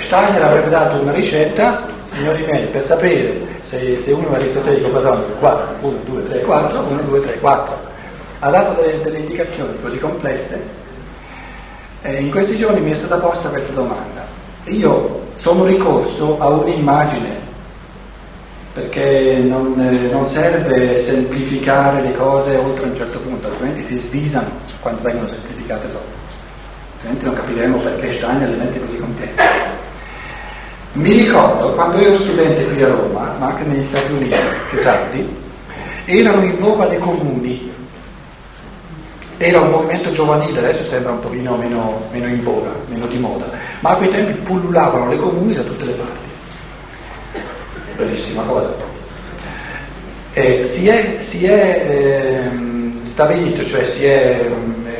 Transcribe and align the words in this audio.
Steiner 0.00 0.42
avrebbe 0.42 0.68
dato 0.68 1.00
una 1.00 1.12
ricetta, 1.12 1.86
signori 2.04 2.44
miei, 2.44 2.66
per 2.66 2.84
sapere 2.84 3.40
se, 3.62 3.98
se 3.98 4.12
uno 4.12 4.32
è 4.32 4.36
aristotelico 4.36 4.88
platonico, 4.88 5.32
qua 5.38 5.74
1, 5.80 5.98
2, 6.04 6.28
3, 6.28 6.40
4, 6.40 6.80
1, 6.80 7.02
2, 7.02 7.20
3, 7.20 7.38
4. 7.38 7.78
Ha 8.38 8.50
dato 8.50 8.80
delle, 8.80 9.02
delle 9.02 9.18
indicazioni 9.18 9.76
così 9.82 9.98
complesse. 9.98 10.62
E 12.02 12.14
in 12.20 12.30
questi 12.30 12.56
giorni 12.56 12.80
mi 12.80 12.92
è 12.92 12.94
stata 12.94 13.16
posta 13.16 13.48
questa 13.48 13.72
domanda. 13.72 14.24
Io 14.64 15.22
sono 15.36 15.64
ricorso 15.64 16.40
a 16.40 16.48
un'immagine 16.48 17.44
perché 18.72 19.38
non, 19.38 19.80
eh, 19.80 20.12
non, 20.12 20.26
serve 20.26 20.98
semplificare 20.98 22.02
le 22.02 22.14
cose 22.14 22.56
oltre 22.56 22.84
un 22.84 22.94
certo 22.94 23.18
punto, 23.20 23.48
altrimenti 23.48 23.82
si 23.82 23.96
svisano 23.96 24.50
quando 24.80 25.00
vengono 25.00 25.26
semplificate 25.26 25.86
dopo, 25.90 26.04
altrimenti 26.96 27.24
non 27.24 27.34
capiremo 27.34 27.78
perché 27.78 28.12
Steiner 28.12 28.50
le 28.50 28.56
mette 28.56 28.80
così 28.80 28.98
complesse. 28.98 29.65
Mi 30.96 31.12
ricordo 31.12 31.72
quando 31.72 31.98
ero 31.98 32.16
studente 32.16 32.64
qui 32.64 32.82
a 32.82 32.88
Roma, 32.88 33.34
ma 33.38 33.46
anche 33.46 33.64
negli 33.64 33.84
Stati 33.84 34.12
Uniti 34.12 34.36
più 34.70 34.82
tardi, 34.82 35.36
erano 36.06 36.42
in 36.42 36.56
voga 36.58 36.86
le 36.86 36.98
comuni, 36.98 37.70
era 39.36 39.60
un 39.60 39.70
movimento 39.70 40.10
giovanile, 40.10 40.58
adesso 40.58 40.84
sembra 40.84 41.12
un 41.12 41.20
pochino 41.20 41.56
meno, 41.56 42.02
meno 42.10 42.26
in 42.28 42.42
voga, 42.42 42.70
meno 42.88 43.06
di 43.06 43.18
moda, 43.18 43.44
ma 43.80 43.90
a 43.90 43.96
quei 43.96 44.08
tempi 44.08 44.32
pullulavano 44.40 45.10
le 45.10 45.18
comuni 45.18 45.54
da 45.54 45.62
tutte 45.62 45.84
le 45.84 45.92
parti 45.92 46.26
bellissima 47.96 48.42
cosa. 48.42 48.74
Eh, 50.32 50.64
si 50.64 50.86
è, 50.86 51.16
si 51.20 51.46
è 51.46 51.86
eh, 51.88 52.50
stabilito, 53.04 53.64
cioè 53.66 53.84
si 53.84 54.04
è 54.04 54.48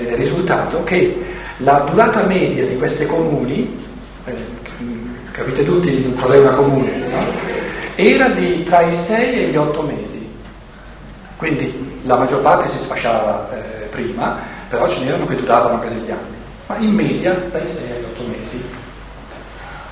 eh, 0.09 0.15
risultato 0.15 0.83
che 0.83 1.25
la 1.59 1.87
durata 1.91 2.23
media 2.25 2.67
di 2.67 2.77
queste 2.77 3.07
comuni, 3.07 3.85
capite 5.37 5.65
tutti 5.65 6.15
cos'è 6.19 6.39
una 6.39 6.53
comune, 6.53 6.91
no? 6.97 7.19
era 7.95 8.29
di 8.29 8.65
tra 8.65 8.81
i 8.81 8.95
6 8.95 9.35
e 9.35 9.47
gli 9.49 9.57
8 9.57 9.83
mesi. 9.83 10.35
Quindi 11.37 12.01
la 12.05 12.17
maggior 12.17 12.41
parte 12.41 12.69
si 12.69 12.79
sfasciava 12.79 13.51
eh, 13.53 13.85
prima, 13.87 14.39
però 14.71 14.89
ce 14.89 15.05
n'erano 15.05 15.27
che 15.27 15.37
duravano 15.37 15.75
anche 15.75 15.89
degli 15.91 16.11
anni, 16.11 16.37
ma 16.67 16.77
in 16.79 16.91
media 16.91 17.35
dai 17.51 17.67
6 17.67 17.91
agli 17.91 18.05
8 18.05 18.23
mesi. 18.27 18.65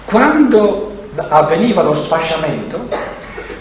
Quando 0.06 0.92
avveniva 1.28 1.82
lo 1.82 1.94
sfasciamento, 1.94 2.88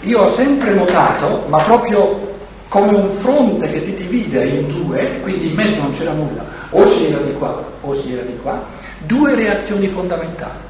io 0.00 0.20
ho 0.20 0.28
sempre 0.30 0.72
notato, 0.72 1.44
ma 1.48 1.58
proprio 1.60 2.32
come 2.68 2.96
un 2.96 3.10
fronte 3.10 3.70
che 3.70 3.78
si 3.78 3.94
divide 3.94 4.44
in 4.44 4.68
due, 4.68 5.20
quindi 5.20 5.50
in 5.50 5.54
mezzo 5.54 5.82
non 5.82 5.92
c'era 5.92 6.12
nulla, 6.12 6.44
o 6.70 6.86
si 6.86 7.06
era 7.06 7.18
di 7.18 7.34
qua 7.34 7.72
o 7.82 7.92
si 7.92 8.14
era 8.14 8.22
di 8.22 8.36
qua, 8.42 8.62
due 9.00 9.34
reazioni 9.34 9.86
fondamentali, 9.88 10.63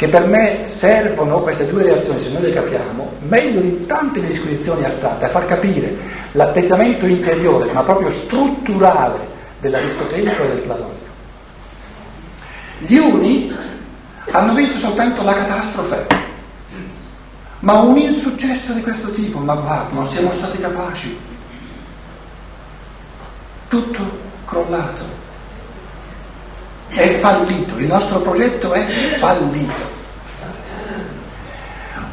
che 0.00 0.08
per 0.08 0.26
me 0.26 0.62
servono, 0.64 1.40
queste 1.40 1.66
due 1.66 1.82
reazioni, 1.82 2.22
se 2.22 2.30
noi 2.30 2.40
le 2.40 2.54
capiamo, 2.54 3.16
meglio 3.18 3.60
di 3.60 3.84
tante 3.84 4.26
descrizioni 4.26 4.82
astratte, 4.82 5.26
a 5.26 5.28
far 5.28 5.44
capire 5.44 5.94
l'atteggiamento 6.32 7.04
interiore, 7.04 7.70
ma 7.70 7.82
proprio 7.82 8.10
strutturale 8.10 9.18
dell'aristotelico 9.60 10.42
e 10.42 10.48
del 10.48 10.58
platonico. 10.60 11.04
Gli 12.78 12.96
uni 12.96 13.54
hanno 14.30 14.54
visto 14.54 14.78
soltanto 14.78 15.20
la 15.20 15.34
catastrofe, 15.34 16.06
ma 17.58 17.74
un 17.80 17.98
insuccesso 17.98 18.72
di 18.72 18.80
questo 18.80 19.10
tipo, 19.10 19.38
ma 19.38 19.52
va, 19.52 19.86
non 19.92 20.06
siamo 20.06 20.32
stati 20.32 20.60
capaci, 20.60 21.14
tutto 23.68 24.00
crollato, 24.46 25.04
è 26.90 27.18
fallito, 27.18 27.78
il 27.78 27.86
nostro 27.86 28.20
progetto 28.20 28.72
è 28.72 28.86
fallito. 29.18 29.98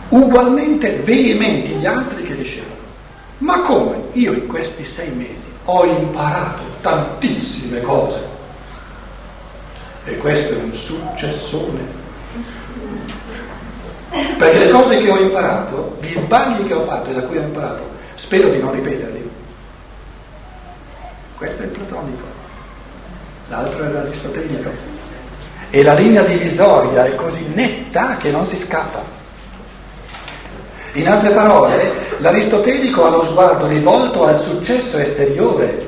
Ugualmente 0.09 0.97
veementi 1.03 1.71
gli 1.71 1.85
altri 1.85 2.23
che 2.23 2.35
dicevano, 2.35 2.75
ma 3.39 3.59
come? 3.61 4.03
Io 4.13 4.33
in 4.33 4.47
questi 4.47 4.85
sei 4.85 5.09
mesi 5.11 5.47
ho 5.65 5.85
imparato 5.85 6.63
tantissime 6.81 7.81
cose. 7.81 8.35
E 10.05 10.17
questo 10.17 10.53
è 10.53 10.57
un 10.57 10.73
successone. 10.73 12.05
Perché 14.37 14.57
le 14.59 14.69
cose 14.69 15.01
che 15.01 15.11
ho 15.11 15.19
imparato, 15.19 15.97
gli 16.01 16.15
sbagli 16.15 16.65
che 16.65 16.73
ho 16.73 16.85
fatto 16.85 17.09
e 17.09 17.13
da 17.13 17.23
cui 17.23 17.37
ho 17.37 17.41
imparato, 17.41 17.89
spero 18.15 18.49
di 18.49 18.59
non 18.59 18.71
ripeterli. 18.71 19.29
Questo 21.35 21.61
è 21.61 21.65
il 21.65 21.71
platonico, 21.71 22.25
l'altro 23.49 23.83
è 23.83 23.89
l'aristotelico. 23.89 24.95
E 25.69 25.83
la 25.83 25.93
linea 25.93 26.23
divisoria 26.23 27.05
è 27.05 27.15
così 27.15 27.45
netta 27.53 28.17
che 28.17 28.31
non 28.31 28.45
si 28.45 28.57
scappa. 28.57 29.15
In 30.93 31.07
altre 31.07 31.31
parole, 31.31 31.91
l'aristotelico 32.19 33.05
ha 33.05 33.09
lo 33.09 33.23
sguardo 33.23 33.67
rivolto 33.67 34.25
al 34.25 34.39
successo 34.39 34.97
esteriore. 34.97 35.85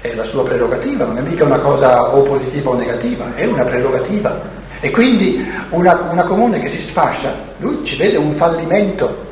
È 0.00 0.14
la 0.14 0.24
sua 0.24 0.44
prerogativa, 0.44 1.04
non 1.04 1.18
è 1.18 1.20
mica 1.20 1.44
una 1.44 1.58
cosa 1.58 2.14
o 2.14 2.22
positiva 2.22 2.70
o 2.70 2.74
negativa, 2.74 3.34
è 3.34 3.44
una 3.44 3.64
prerogativa. 3.64 4.40
E 4.80 4.90
quindi 4.90 5.48
una, 5.70 6.08
una 6.10 6.24
comune 6.24 6.60
che 6.60 6.68
si 6.68 6.80
sfascia, 6.80 7.34
lui 7.58 7.84
ci 7.84 7.96
vede 7.96 8.16
un 8.16 8.34
fallimento. 8.34 9.30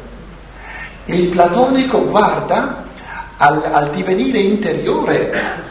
Il 1.07 1.29
platonico 1.29 2.05
guarda 2.07 2.85
al, 3.37 3.69
al 3.73 3.91
divenire 3.91 4.39
interiore 4.39 5.69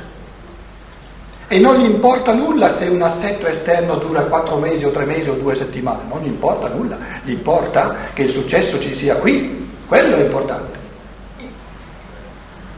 e 1.52 1.58
non 1.58 1.78
gli 1.78 1.86
importa 1.86 2.32
nulla 2.32 2.70
se 2.70 2.86
un 2.86 3.02
assetto 3.02 3.48
esterno 3.48 3.96
dura 3.96 4.22
quattro 4.22 4.58
mesi 4.58 4.86
o 4.86 4.92
tre 4.92 5.04
mesi 5.06 5.30
o 5.30 5.34
due 5.34 5.56
settimane, 5.56 6.04
non 6.08 6.22
gli 6.22 6.28
importa 6.28 6.68
nulla, 6.68 6.96
gli 7.24 7.32
importa 7.32 7.96
che 8.14 8.22
il 8.22 8.30
successo 8.30 8.80
ci 8.80 8.94
sia 8.94 9.16
qui, 9.16 9.68
quello 9.88 10.16
è 10.16 10.26
importante. 10.26 10.78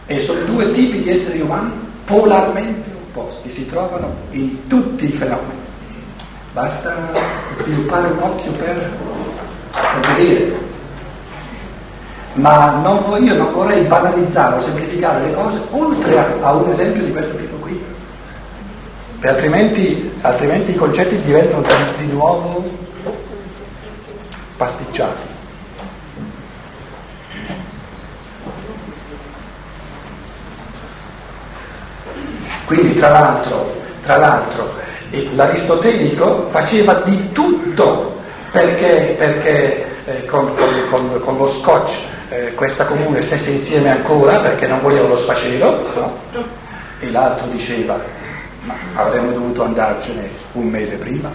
E 0.05 0.19
sono 0.21 0.45
due 0.45 0.71
tipi 0.71 1.01
di 1.01 1.09
esseri 1.09 1.41
umani 1.41 1.69
polarmente 2.05 2.89
opposti, 2.95 3.51
si 3.51 3.69
trovano 3.69 4.09
in 4.29 4.65
tutti 4.67 5.03
i 5.03 5.11
fenomeni. 5.11 5.59
Basta 6.53 6.95
sviluppare 7.55 8.07
un 8.07 8.19
occhio 8.21 8.51
per, 8.53 8.89
per 9.71 10.15
vedere. 10.15 10.69
Ma 12.35 12.79
non, 12.81 13.21
io 13.21 13.35
non 13.35 13.51
vorrei 13.51 13.83
banalizzare 13.83 14.55
o 14.55 14.61
semplificare 14.61 15.25
le 15.25 15.33
cose 15.33 15.59
oltre 15.71 16.17
a, 16.17 16.27
a 16.39 16.53
un 16.53 16.69
esempio 16.69 17.03
di 17.03 17.11
questo 17.11 17.35
tipo. 17.35 17.60
Altrimenti, 19.23 20.11
altrimenti 20.21 20.71
i 20.71 20.75
concetti 20.75 21.21
diventano 21.21 21.63
di 21.97 22.07
nuovo 22.07 22.67
pasticciati. 24.57 25.29
Quindi 32.65 32.95
tra 32.95 33.09
l'altro, 33.09 33.73
tra 34.01 34.17
l'altro 34.17 34.73
l'aristotelico 35.33 36.47
faceva 36.49 36.93
di 37.05 37.31
tutto 37.31 38.19
perché, 38.51 39.15
perché 39.17 39.85
eh, 40.05 40.25
con, 40.25 40.51
con, 40.89 41.21
con, 41.21 41.37
lo 41.37 41.47
scotch 41.47 42.07
eh, 42.29 42.53
questa 42.55 42.85
comune 42.85 43.21
stesse 43.21 43.51
insieme 43.51 43.91
ancora 43.91 44.39
perché 44.39 44.65
non 44.65 44.81
voleva 44.81 45.07
lo 45.07 45.15
sfacelo, 45.17 45.89
no? 45.93 46.17
e 46.99 47.11
l'altro 47.11 47.47
diceva 47.47 47.99
ma 48.63 48.75
avremmo 48.95 49.31
dovuto 49.31 49.63
andarcene 49.63 50.29
un 50.53 50.67
mese 50.67 50.95
prima. 50.95 51.29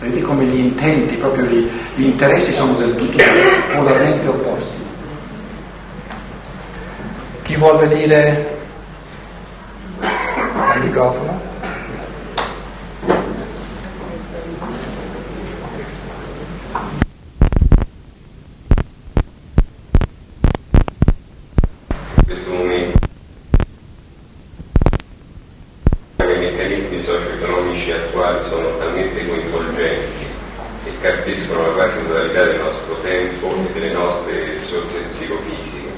Vedi 0.00 0.20
come 0.20 0.44
gli 0.44 0.58
intenti, 0.58 1.16
proprio 1.16 1.44
gli, 1.44 1.68
gli 1.94 2.04
interessi 2.04 2.52
sono 2.52 2.74
del 2.74 2.94
tutto 2.94 3.18
polarmente 3.74 4.28
opposti. 4.28 4.86
Chi 7.42 7.56
vuol 7.56 7.78
venire 7.78 8.56
al 10.00 10.84
microfono? 10.84 11.46
questo 22.24 22.50
momento 22.52 22.98
i 26.18 26.38
meccanismi 26.38 27.00
socio-economici 27.00 27.90
attuali 27.90 28.38
sono 28.48 28.76
talmente 28.76 29.26
coinvolgenti 29.26 30.26
e 30.84 30.90
capiscono 31.00 31.66
la 31.66 31.72
quasi 31.72 32.06
totalità 32.06 32.44
del 32.44 32.60
nostro 32.60 32.96
tempo 33.02 33.48
e 33.48 33.72
delle 33.72 33.92
nostre 33.92 34.58
risorse 34.60 34.98
psicofisiche 35.10 35.88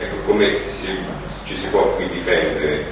Ecco, 0.00 0.16
come 0.26 0.58
si, 0.66 0.88
ci 1.44 1.56
si 1.56 1.66
può 1.68 1.94
qui 1.94 2.08
difendere? 2.08 2.84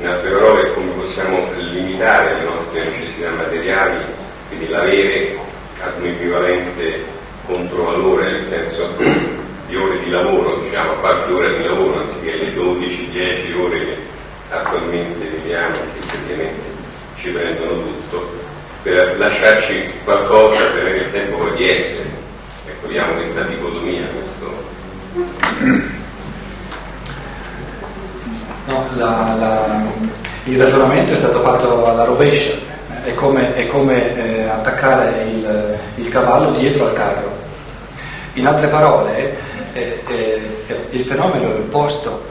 In 0.00 0.06
altre 0.06 0.30
parole, 0.30 0.72
come 0.74 0.90
possiamo 0.92 1.48
limitare 1.56 2.34
le 2.34 2.44
nostre 2.44 2.84
necessità 2.84 3.30
materiali, 3.30 4.04
quindi 4.48 4.68
l'avere 4.68 5.36
ad 5.80 6.00
un 6.00 6.06
equivalente 6.06 7.04
controvalore, 7.46 8.30
nel 8.30 8.46
senso 8.48 8.94
di 9.66 9.76
ore 9.76 9.98
di 10.04 10.10
lavoro, 10.10 10.60
diciamo, 10.60 10.92
a 10.92 10.96
qualche 10.96 11.32
ora 11.32 11.48
di 11.48 11.64
lavoro, 11.64 12.00
anziché 12.00 12.36
le 12.36 12.54
12-10 12.54 13.60
ore 13.60 13.78
che 13.84 13.96
per 18.82 19.18
lasciarci 19.18 19.92
qualcosa 20.04 20.64
per 20.72 20.80
avere 20.80 20.96
il 20.98 21.12
tempo 21.12 21.36
poi 21.36 21.54
di 21.56 21.70
essere. 21.70 22.08
Vediamo 22.88 23.16
questa 23.16 23.42
dicotomia, 23.42 24.06
questo. 24.14 24.64
No, 28.64 28.84
la, 28.96 29.36
la, 29.38 29.82
il 30.44 30.58
ragionamento 30.58 31.12
è 31.12 31.16
stato 31.16 31.40
fatto 31.40 31.84
alla 31.84 32.04
rovescia, 32.04 32.54
è 33.04 33.12
come, 33.12 33.54
è 33.56 33.66
come 33.66 34.16
eh, 34.16 34.48
attaccare 34.48 35.22
il, 35.24 35.78
il, 35.96 36.08
cavallo 36.08 36.56
dietro 36.56 36.86
al 36.86 36.94
carro. 36.94 37.30
In 38.32 38.46
altre 38.46 38.68
parole, 38.68 39.36
eh, 39.74 40.02
eh, 40.08 40.40
il 40.88 41.02
fenomeno 41.02 41.54
è 41.54 41.58
opposto. 41.58 42.24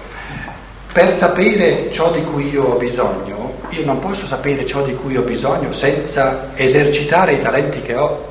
Per 0.92 1.12
sapere 1.14 1.92
ciò 1.92 2.12
di 2.12 2.24
cui 2.24 2.50
io 2.50 2.64
ho 2.64 2.78
bisogno, 2.78 3.60
io 3.70 3.86
non 3.86 4.00
posso 4.00 4.26
sapere 4.26 4.66
ciò 4.66 4.82
di 4.82 4.96
cui 4.96 5.18
ho 5.18 5.22
bisogno 5.22 5.72
senza 5.72 6.50
esercitare 6.56 7.34
i 7.34 7.42
talenti 7.44 7.84
che 7.84 7.94
ho, 7.94 8.27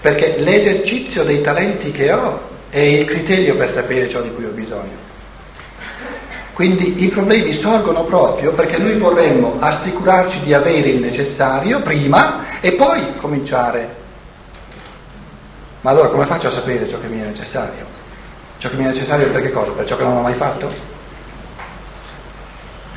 perché 0.00 0.36
l'esercizio 0.38 1.24
dei 1.24 1.40
talenti 1.40 1.90
che 1.90 2.12
ho 2.12 2.40
è 2.70 2.80
il 2.80 3.04
criterio 3.04 3.56
per 3.56 3.68
sapere 3.68 4.08
ciò 4.08 4.20
di 4.20 4.32
cui 4.32 4.44
ho 4.44 4.50
bisogno. 4.50 5.06
Quindi 6.52 7.04
i 7.04 7.08
problemi 7.08 7.52
sorgono 7.52 8.02
proprio 8.04 8.52
perché 8.52 8.78
noi 8.78 8.96
vorremmo 8.98 9.56
assicurarci 9.60 10.42
di 10.42 10.52
avere 10.54 10.88
il 10.88 11.00
necessario 11.00 11.80
prima 11.80 12.60
e 12.60 12.72
poi 12.72 13.14
cominciare. 13.16 13.94
Ma 15.82 15.90
allora 15.90 16.08
come 16.08 16.26
faccio 16.26 16.48
a 16.48 16.50
sapere 16.50 16.88
ciò 16.88 16.98
che 17.00 17.06
mi 17.06 17.20
è 17.20 17.26
necessario? 17.26 17.86
Ciò 18.58 18.68
che 18.68 18.74
mi 18.74 18.84
è 18.84 18.88
necessario 18.88 19.28
per 19.28 19.42
che 19.42 19.52
cosa? 19.52 19.70
Per 19.70 19.86
ciò 19.86 19.96
che 19.96 20.02
non 20.02 20.16
ho 20.16 20.20
mai 20.20 20.34
fatto? 20.34 20.68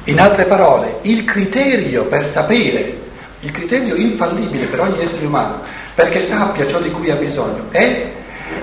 In 0.06 0.20
altre 0.20 0.46
parole, 0.46 0.98
il 1.02 1.24
criterio 1.24 2.06
per 2.06 2.26
sapere, 2.26 2.98
il 3.42 3.52
criterio 3.52 3.96
infallibile 3.96 4.66
per 4.66 4.80
ogni 4.80 5.04
essere 5.04 5.28
umano, 5.28 5.62
perché 6.02 6.26
sappia 6.26 6.68
ciò 6.68 6.80
di 6.80 6.90
cui 6.90 7.12
ha 7.12 7.16
bisogno, 7.16 7.66
è 7.70 8.10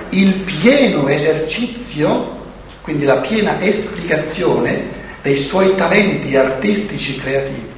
il 0.09 0.33
pieno 0.33 1.07
esercizio 1.07 2.37
quindi 2.81 3.05
la 3.05 3.17
piena 3.17 3.61
esplicazione 3.61 4.97
dei 5.21 5.37
suoi 5.37 5.75
talenti 5.75 6.35
artistici 6.35 7.17
creativi. 7.17 7.69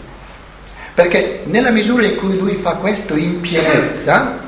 Perché 0.94 1.42
nella 1.46 1.70
misura 1.70 2.06
in 2.06 2.16
cui 2.16 2.38
lui 2.38 2.56
fa 2.56 2.72
questo 2.76 3.16
in 3.16 3.42
pienezza, 3.42 4.40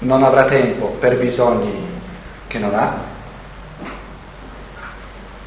non 0.00 0.22
avrà 0.22 0.44
tempo 0.44 0.96
per 0.98 1.16
bisogni 1.16 1.86
che 2.48 2.58
non 2.58 2.74
ha, 2.74 3.00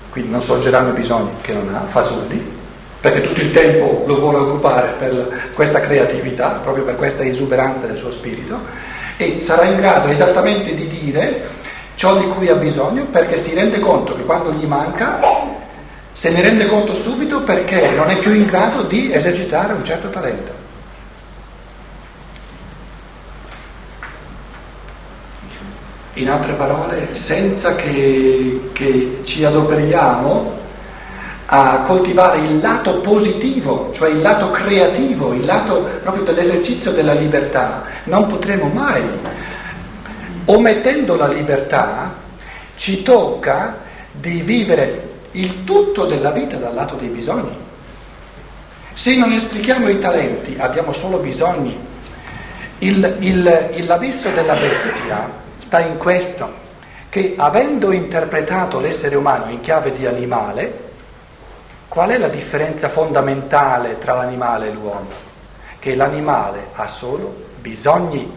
quindi 0.10 0.32
non 0.32 0.42
sorgeranno 0.42 0.92
bisogni 0.94 1.32
che 1.42 1.54
non 1.54 1.76
ha, 1.76 1.86
fasulli, 1.88 2.60
perché 3.02 3.22
tutto 3.22 3.42
il 3.42 3.52
tempo 3.52 4.04
lo 4.06 4.20
vuole 4.20 4.38
occupare 4.38 4.94
per 5.00 5.50
questa 5.56 5.82
creatività, 5.82 6.60
proprio 6.64 6.84
per 6.84 6.96
questa 6.96 7.24
esuberanza 7.24 7.88
del 7.88 7.98
suo 7.98 8.12
spirito, 8.12 8.60
e 9.18 9.40
sarà 9.40 9.66
in 9.66 9.78
grado 9.78 10.10
esattamente 10.10 10.76
di 10.76 10.88
dire 10.88 11.50
ciò 11.96 12.18
di 12.18 12.28
cui 12.28 12.48
ha 12.48 12.56
bisogno 12.56 13.06
perché 13.06 13.42
si 13.42 13.54
rende 13.56 13.80
conto 13.80 14.16
che 14.16 14.24
quando 14.24 14.52
gli 14.54 14.66
manca 14.66 15.20
se 16.14 16.30
ne 16.30 16.42
rende 16.42 16.68
conto 16.68 16.94
subito 16.96 17.42
perché 17.42 17.90
non 17.96 18.10
è 18.10 18.18
più 18.18 18.34
in 18.34 18.46
grado 18.46 18.84
di 18.84 19.12
esercitare 19.12 19.74
un 19.74 19.84
certo 19.84 20.10
talento. 20.10 20.60
In 26.16 26.30
altre 26.30 26.54
parole, 26.54 27.16
senza 27.16 27.74
che, 27.76 28.70
che 28.74 29.22
ci 29.24 29.44
adoperiamo 29.46 30.60
a 31.54 31.82
coltivare 31.86 32.38
il 32.40 32.62
lato 32.62 33.02
positivo, 33.02 33.92
cioè 33.94 34.10
il 34.10 34.22
lato 34.22 34.52
creativo, 34.52 35.34
il 35.34 35.44
lato 35.44 35.82
proprio 36.02 36.24
dell'esercizio 36.24 36.94
della 36.94 37.12
libertà, 37.12 37.84
non 38.06 38.28
potremo 38.28 38.68
mai 38.68 39.04
omettendo 40.46 41.18
la 41.18 41.28
libertà, 41.28 42.14
ci 42.78 43.04
tocca 43.04 43.80
di 44.14 44.42
vivere 44.42 45.10
il 45.32 45.66
tutto 45.66 46.06
della 46.06 46.32
vita 46.32 46.56
dal 46.56 46.74
lato 46.74 46.96
dei 46.96 47.10
bisogni. 47.10 47.58
Se 48.94 49.18
non 49.18 49.34
esplichiamo 49.34 49.90
i 49.90 50.00
talenti, 50.00 50.56
abbiamo 50.58 50.94
solo 50.94 51.18
bisogni. 51.18 51.78
Il, 52.80 53.18
il, 53.20 53.70
il, 53.74 53.86
l'abisso 53.86 54.30
della 54.30 54.56
bestia 54.56 55.30
sta 55.60 55.82
in 55.82 55.98
questo, 55.98 56.50
che 57.10 57.34
avendo 57.38 57.92
interpretato 57.92 58.80
l'essere 58.80 59.18
umano 59.18 59.52
in 59.52 59.60
chiave 59.60 59.94
di 59.94 60.06
animale, 60.06 60.91
qual 61.92 62.12
è 62.12 62.18
la 62.18 62.30
differenza 62.30 62.88
fondamentale 62.88 63.98
tra 63.98 64.14
l'animale 64.14 64.70
e 64.70 64.72
l'uomo? 64.72 65.10
Che 65.78 65.94
l'animale 65.94 66.68
ha 66.76 66.88
solo 66.88 67.36
bisogni 67.60 68.32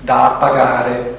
da 0.00 0.26
appagare. 0.26 1.16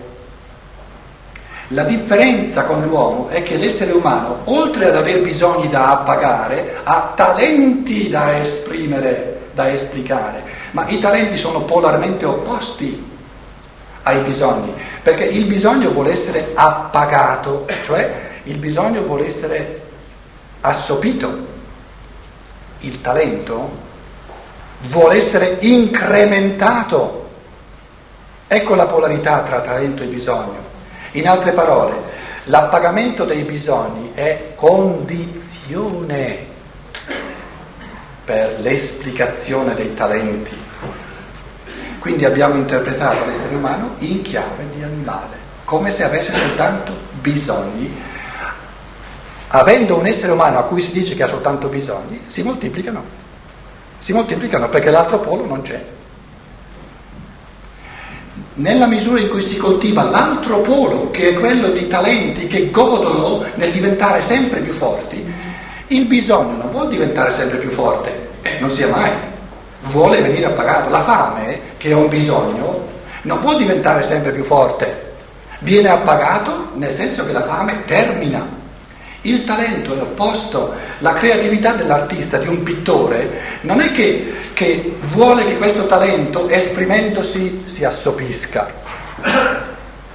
La 1.68 1.84
differenza 1.84 2.64
con 2.64 2.82
l'uomo 2.82 3.28
è 3.28 3.44
che 3.44 3.58
l'essere 3.58 3.92
umano, 3.92 4.38
oltre 4.46 4.86
ad 4.86 4.96
aver 4.96 5.22
bisogni 5.22 5.68
da 5.68 6.00
appagare, 6.00 6.78
ha 6.82 7.12
talenti 7.14 8.10
da 8.10 8.40
esprimere, 8.40 9.50
da 9.52 9.70
esplicare, 9.70 10.44
ma 10.72 10.88
i 10.88 11.02
talenti 11.02 11.38
sono 11.38 11.64
polarmente 11.64 12.24
opposti 12.24 13.12
ai 14.04 14.20
bisogni, 14.22 14.74
perché 15.02 15.26
il 15.26 15.44
bisogno 15.44 15.90
vuole 15.90 16.12
essere 16.12 16.52
appagato, 16.54 17.68
cioè 17.84 18.22
il 18.44 18.56
bisogno 18.56 19.02
vuole 19.02 19.26
essere 19.26 19.83
assopito, 20.64 21.52
il 22.80 23.02
talento 23.02 23.70
vuole 24.88 25.18
essere 25.18 25.58
incrementato. 25.62 27.30
Ecco 28.48 28.76
la 28.76 28.86
polarità 28.86 29.42
tra 29.42 29.62
talento 29.62 30.04
e 30.04 30.08
bisogno. 30.08 30.72
In 31.12 31.28
altre 31.28 31.52
parole, 31.52 31.94
l'appagamento 32.46 33.26
dei 33.26 33.44
bisogni 33.44 34.12
è 34.14 34.54
condizione 34.56 36.52
per 38.26 38.60
l'esplicazione 38.60 39.76
dei 39.76 39.94
talenti. 39.96 40.56
Quindi 42.00 42.26
abbiamo 42.26 42.56
interpretato 42.56 43.26
l'essere 43.26 43.56
umano 43.56 43.96
in 44.00 44.22
chiave 44.22 44.68
di 44.76 44.84
animale, 44.84 45.38
come 45.66 45.92
se 45.92 46.04
avesse 46.04 46.34
soltanto 46.34 46.94
bisogni. 47.22 48.12
Avendo 49.56 49.98
un 49.98 50.08
essere 50.08 50.32
umano 50.32 50.60
a 50.60 50.64
cui 50.64 50.82
si 50.82 50.92
dice 50.92 51.16
che 51.16 51.24
ha 51.24 51.28
soltanto 51.28 51.68
bisogni, 51.68 52.22
si 52.28 52.42
moltiplicano. 52.42 53.04
Si 54.00 54.12
moltiplicano 54.14 54.70
perché 54.70 54.90
l'altro 54.90 55.20
polo 55.20 55.46
non 55.46 55.62
c'è 55.62 55.84
nella 58.56 58.86
misura 58.86 59.20
in 59.20 59.30
cui 59.30 59.42
si 59.42 59.58
coltiva 59.58 60.04
l'altro 60.04 60.62
polo, 60.62 61.10
che 61.10 61.30
è 61.30 61.34
quello 61.34 61.70
di 61.70 61.88
talenti 61.88 62.48
che 62.48 62.70
godono 62.70 63.44
nel 63.56 63.72
diventare 63.72 64.22
sempre 64.22 64.60
più 64.60 64.74
forti, 64.74 65.26
il 65.88 66.06
bisogno 66.06 66.58
non 66.58 66.72
vuole 66.72 66.90
diventare 66.90 67.32
sempre 67.32 67.58
più 67.58 67.70
forte, 67.70 68.30
eh, 68.42 68.60
non 68.60 68.70
sia 68.70 68.88
mai, 68.88 69.12
vuole 69.92 70.22
venire 70.22 70.46
appagato. 70.46 70.90
La 70.90 71.02
fame, 71.02 71.60
che 71.78 71.90
è 71.90 71.94
un 71.94 72.10
bisogno, 72.10 72.88
non 73.24 73.40
può 73.40 73.58
diventare 73.58 74.04
sempre 74.04 74.32
più 74.32 74.44
forte, 74.44 75.12
viene 75.60 75.90
appagato 75.90 76.70
nel 76.76 76.94
senso 76.94 77.26
che 77.26 77.32
la 77.32 77.44
fame 77.44 77.86
termina. 77.86 78.62
Il 79.26 79.46
talento 79.46 79.94
è 79.94 79.96
l'opposto, 79.96 80.74
la 81.00 81.14
creatività 81.14 81.72
dell'artista, 81.74 82.38
di 82.38 82.48
un 82.48 82.62
pittore, 82.62 83.60
non 83.62 83.80
è 83.80 83.94
che, 83.94 84.34
che 84.52 84.98
vuole 85.14 85.46
che 85.46 85.58
questo 85.58 85.88
talento, 85.88 86.50
esprimendosi, 86.50 87.64
si 87.66 87.86
assopisca. 87.86 88.70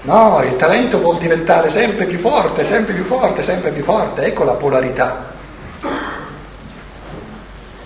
No, 0.02 0.42
il 0.44 0.56
talento 0.56 0.98
vuol 1.00 1.16
diventare 1.18 1.70
sempre 1.70 2.04
più 2.04 2.18
forte, 2.18 2.66
sempre 2.66 2.92
più 2.92 3.04
forte, 3.04 3.42
sempre 3.42 3.70
più 3.70 3.82
forte, 3.82 4.26
ecco 4.26 4.44
la 4.44 4.52
polarità. 4.52 5.32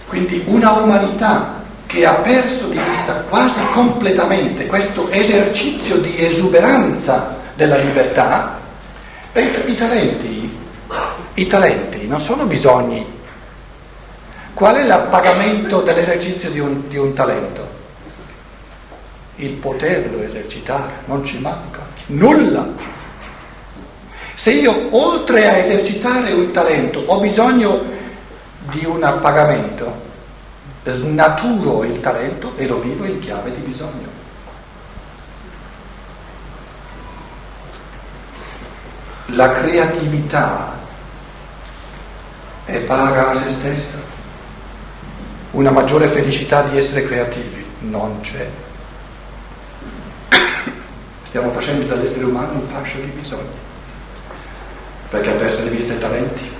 Quindi 0.08 0.42
una 0.46 0.72
umanità 0.72 1.62
che 1.86 2.04
ha 2.04 2.14
perso 2.14 2.66
di 2.66 2.78
vista 2.78 3.12
quasi 3.28 3.60
completamente 3.72 4.66
questo 4.66 5.08
esercizio 5.10 5.98
di 5.98 6.24
esuberanza 6.24 7.36
della 7.54 7.76
libertà, 7.76 8.58
i 9.34 9.74
talenti 9.76 10.51
i 11.34 11.46
talenti 11.46 12.06
non 12.06 12.20
sono 12.20 12.44
bisogni. 12.44 13.20
Qual 14.54 14.76
è 14.76 14.84
l'appagamento 14.84 15.80
dell'esercizio 15.80 16.50
di 16.50 16.58
un, 16.58 16.88
di 16.88 16.96
un 16.96 17.14
talento? 17.14 17.80
Il 19.36 19.52
poterlo 19.52 20.22
esercitare, 20.22 20.92
non 21.06 21.24
ci 21.24 21.38
manca 21.38 21.80
nulla. 22.06 22.66
Se 24.34 24.52
io 24.52 24.88
oltre 24.90 25.48
a 25.48 25.56
esercitare 25.56 26.32
un 26.32 26.50
talento 26.52 27.02
ho 27.06 27.20
bisogno 27.20 27.80
di 28.70 28.84
un 28.84 29.02
appagamento, 29.02 30.10
snaturo 30.84 31.84
il 31.84 32.00
talento 32.00 32.52
e 32.56 32.66
lo 32.66 32.80
vivo 32.80 33.04
in 33.04 33.20
chiave 33.20 33.54
di 33.54 33.60
bisogno. 33.60 34.20
La 39.26 39.50
creatività 39.52 40.80
e 42.66 42.78
paga 42.78 43.30
a 43.30 43.34
se 43.34 43.50
stesso. 43.50 44.10
una 45.52 45.70
maggiore 45.70 46.08
felicità 46.08 46.62
di 46.62 46.78
essere 46.78 47.06
creativi. 47.06 47.64
Non 47.80 48.20
c'è. 48.20 48.48
Stiamo 51.24 51.50
facendo 51.50 51.84
dall'essere 51.84 52.24
umano 52.24 52.52
un 52.52 52.66
fascio 52.66 52.98
di 53.00 53.08
bisogni, 53.08 53.58
perché 55.10 55.30
ha 55.30 55.34
perso 55.34 55.62
di 55.62 55.68
vista 55.70 55.92
i 55.92 55.98
talenti. 55.98 56.50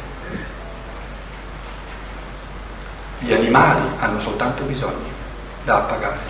Gli 3.21 3.33
animali 3.33 3.83
hanno 4.01 4.21
soltanto 4.21 4.65
bisogni 4.65 5.11
da 5.65 5.77
appagare. 5.77 6.21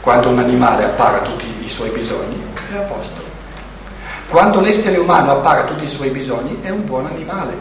Quando 0.00 0.30
un 0.30 0.38
animale 0.38 0.84
appaga 0.84 1.20
tutti 1.20 1.44
i 1.64 1.68
suoi 1.68 1.90
bisogni 1.90 2.42
è 2.70 2.76
a 2.76 2.80
posto. 2.80 3.29
Quando 4.30 4.60
l'essere 4.60 4.96
umano 4.96 5.32
appaga 5.32 5.64
tutti 5.64 5.82
i 5.82 5.88
suoi 5.88 6.10
bisogni 6.10 6.60
è 6.62 6.70
un 6.70 6.84
buon 6.84 7.04
animale. 7.04 7.52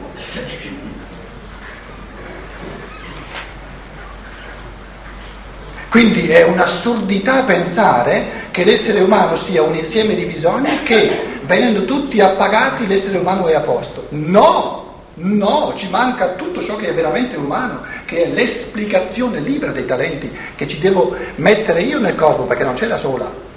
Quindi 5.89 6.29
è 6.29 6.43
un'assurdità 6.43 7.41
pensare 7.41 8.49
che 8.51 8.63
l'essere 8.63 8.99
umano 9.01 9.35
sia 9.35 9.63
un 9.63 9.75
insieme 9.75 10.13
di 10.13 10.25
bisogni 10.25 10.83
che 10.83 11.39
venendo 11.41 11.85
tutti 11.85 12.21
appagati 12.21 12.85
l'essere 12.85 13.17
umano 13.17 13.47
è 13.47 13.55
a 13.55 13.61
posto. 13.61 14.05
No, 14.09 15.05
no, 15.15 15.73
ci 15.75 15.89
manca 15.89 16.33
tutto 16.33 16.63
ciò 16.63 16.75
che 16.75 16.89
è 16.89 16.93
veramente 16.93 17.35
umano, 17.35 17.81
che 18.05 18.25
è 18.25 18.27
l'esplicazione 18.27 19.39
libera 19.39 19.71
dei 19.71 19.87
talenti 19.87 20.31
che 20.55 20.67
ci 20.67 20.77
devo 20.77 21.15
mettere 21.37 21.81
io 21.81 21.97
nel 21.97 22.13
cosmo 22.13 22.43
perché 22.43 22.63
non 22.63 22.75
c'è 22.75 22.85
da 22.85 22.97
sola. 22.97 23.48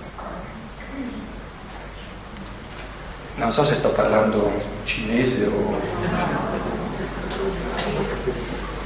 Non 3.43 3.51
so 3.51 3.65
se 3.65 3.75
sto 3.75 3.89
parlando 3.89 4.53
cinese 4.85 5.47
o... 5.47 5.81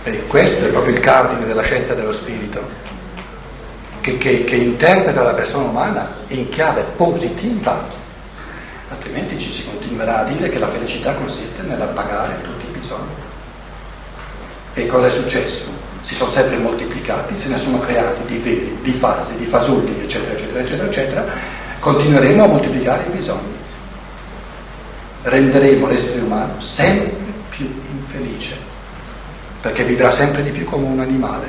E 0.03 0.27
questo 0.29 0.65
è 0.65 0.69
proprio 0.69 0.95
il 0.95 1.01
cardine 1.01 1.45
della 1.45 1.63
scienza 1.63 1.93
dello 1.93 2.15
spirito 2.15 2.63
che, 4.01 4.17
che, 4.17 4.45
che 4.45 4.55
interpreta 4.55 5.23
la 5.23 5.35
persona 5.35 5.69
umana 5.69 6.09
in 6.29 6.49
chiave 6.49 6.85
positiva, 6.97 7.85
altrimenti 8.89 9.39
ci 9.39 9.51
si 9.51 9.67
continuerà 9.67 10.21
a 10.21 10.25
dire 10.25 10.49
che 10.49 10.59
la 10.59 10.69
felicità 10.69 11.13
consiste 11.13 11.61
nell'appagare 11.61 12.41
tutti 12.41 12.65
i 12.67 12.79
bisogni. 12.79 13.15
E 14.73 14.87
cosa 14.87 15.09
è 15.09 15.11
successo? 15.11 15.65
Si 16.01 16.15
sono 16.15 16.31
sempre 16.31 16.57
moltiplicati, 16.57 17.37
se 17.37 17.49
ne 17.49 17.59
sono 17.59 17.79
creati 17.81 18.25
di 18.25 18.39
veri, 18.39 18.79
di 18.81 18.93
fasi, 18.93 19.37
di 19.37 19.45
fasulli, 19.45 20.01
eccetera, 20.01 20.33
eccetera, 20.33 20.61
eccetera, 20.61 20.89
eccetera. 20.89 21.25
Continueremo 21.79 22.45
a 22.45 22.47
moltiplicare 22.47 23.05
i 23.05 23.17
bisogni. 23.17 23.56
Renderemo 25.29 25.89
l'essere 25.89 26.21
umano 26.21 26.61
sempre 26.61 27.33
più 27.51 27.67
infelice, 27.67 28.57
perché 29.61 29.83
vivrà 29.83 30.13
sempre 30.13 30.45
di 30.45 30.51
più 30.51 30.65
come 30.65 30.87
un 30.87 31.01
animale. 31.01 31.49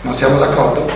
Non 0.00 0.14
siamo 0.14 0.38
d'accordo? 0.38 0.86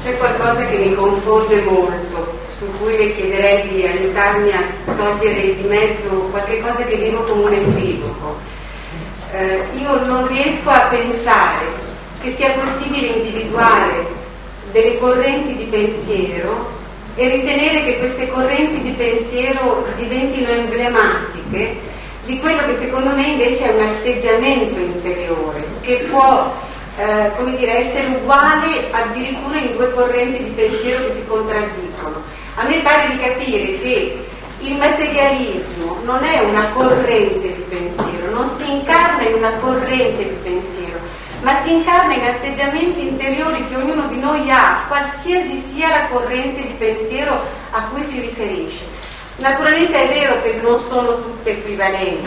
C'è 0.00 0.16
qualcosa 0.16 0.66
che 0.66 0.78
mi 0.78 0.94
confonde 0.96 1.60
molto, 1.60 2.39
su 2.60 2.66
cui 2.78 2.94
le 2.94 3.14
chiederei 3.14 3.68
di 3.68 3.86
aiutarmi 3.86 4.52
a 4.52 4.62
togliere 4.94 5.54
di 5.54 5.62
mezzo 5.62 6.10
qualche 6.30 6.60
cosa 6.60 6.84
che 6.84 6.96
vivo 6.96 7.22
come 7.22 7.56
un 7.56 7.74
equivoco. 7.74 8.38
Eh, 9.32 9.62
io 9.80 10.04
non 10.04 10.26
riesco 10.28 10.68
a 10.68 10.88
pensare 10.90 11.64
che 12.20 12.34
sia 12.36 12.50
possibile 12.50 13.06
individuare 13.06 14.04
delle 14.72 14.98
correnti 14.98 15.56
di 15.56 15.64
pensiero 15.64 16.68
e 17.14 17.28
ritenere 17.30 17.82
che 17.82 17.98
queste 17.98 18.28
correnti 18.28 18.82
di 18.82 18.90
pensiero 18.90 19.86
diventino 19.96 20.50
emblematiche 20.50 21.78
di 22.26 22.38
quello 22.40 22.66
che 22.66 22.76
secondo 22.76 23.14
me 23.14 23.26
invece 23.26 23.70
è 23.70 23.74
un 23.74 23.88
atteggiamento 23.88 24.78
interiore 24.78 25.64
che 25.80 26.06
può 26.10 26.54
eh, 26.98 27.56
dire, 27.56 27.78
essere 27.78 28.06
uguale 28.20 28.88
addirittura 28.90 29.56
in 29.56 29.76
due 29.76 29.90
correnti 29.94 30.44
di 30.44 30.50
pensiero 30.50 31.06
che 31.06 31.12
si 31.12 31.24
contraddicono. 31.26 32.39
A 32.56 32.64
me 32.64 32.78
pare 32.80 33.08
di 33.10 33.18
capire 33.18 33.78
che 33.80 34.24
il 34.60 34.74
materialismo 34.74 35.98
non 36.04 36.22
è 36.24 36.40
una 36.40 36.68
corrente 36.68 37.54
di 37.54 37.64
pensiero, 37.68 38.30
non 38.30 38.48
si 38.48 38.70
incarna 38.70 39.22
in 39.22 39.34
una 39.34 39.52
corrente 39.52 40.22
di 40.28 40.36
pensiero, 40.42 40.98
ma 41.42 41.62
si 41.62 41.72
incarna 41.72 42.14
in 42.14 42.24
atteggiamenti 42.24 43.00
interiori 43.00 43.66
che 43.68 43.76
ognuno 43.76 44.06
di 44.08 44.18
noi 44.18 44.50
ha, 44.50 44.84
qualsiasi 44.88 45.56
sia 45.72 45.88
la 45.88 46.06
corrente 46.08 46.60
di 46.60 46.74
pensiero 46.76 47.42
a 47.70 47.82
cui 47.84 48.02
si 48.02 48.20
riferisce. 48.20 48.84
Naturalmente 49.36 49.94
è 49.94 50.08
vero 50.08 50.42
che 50.42 50.60
non 50.62 50.78
sono 50.78 51.22
tutte 51.22 51.50
equivalenti, 51.50 52.26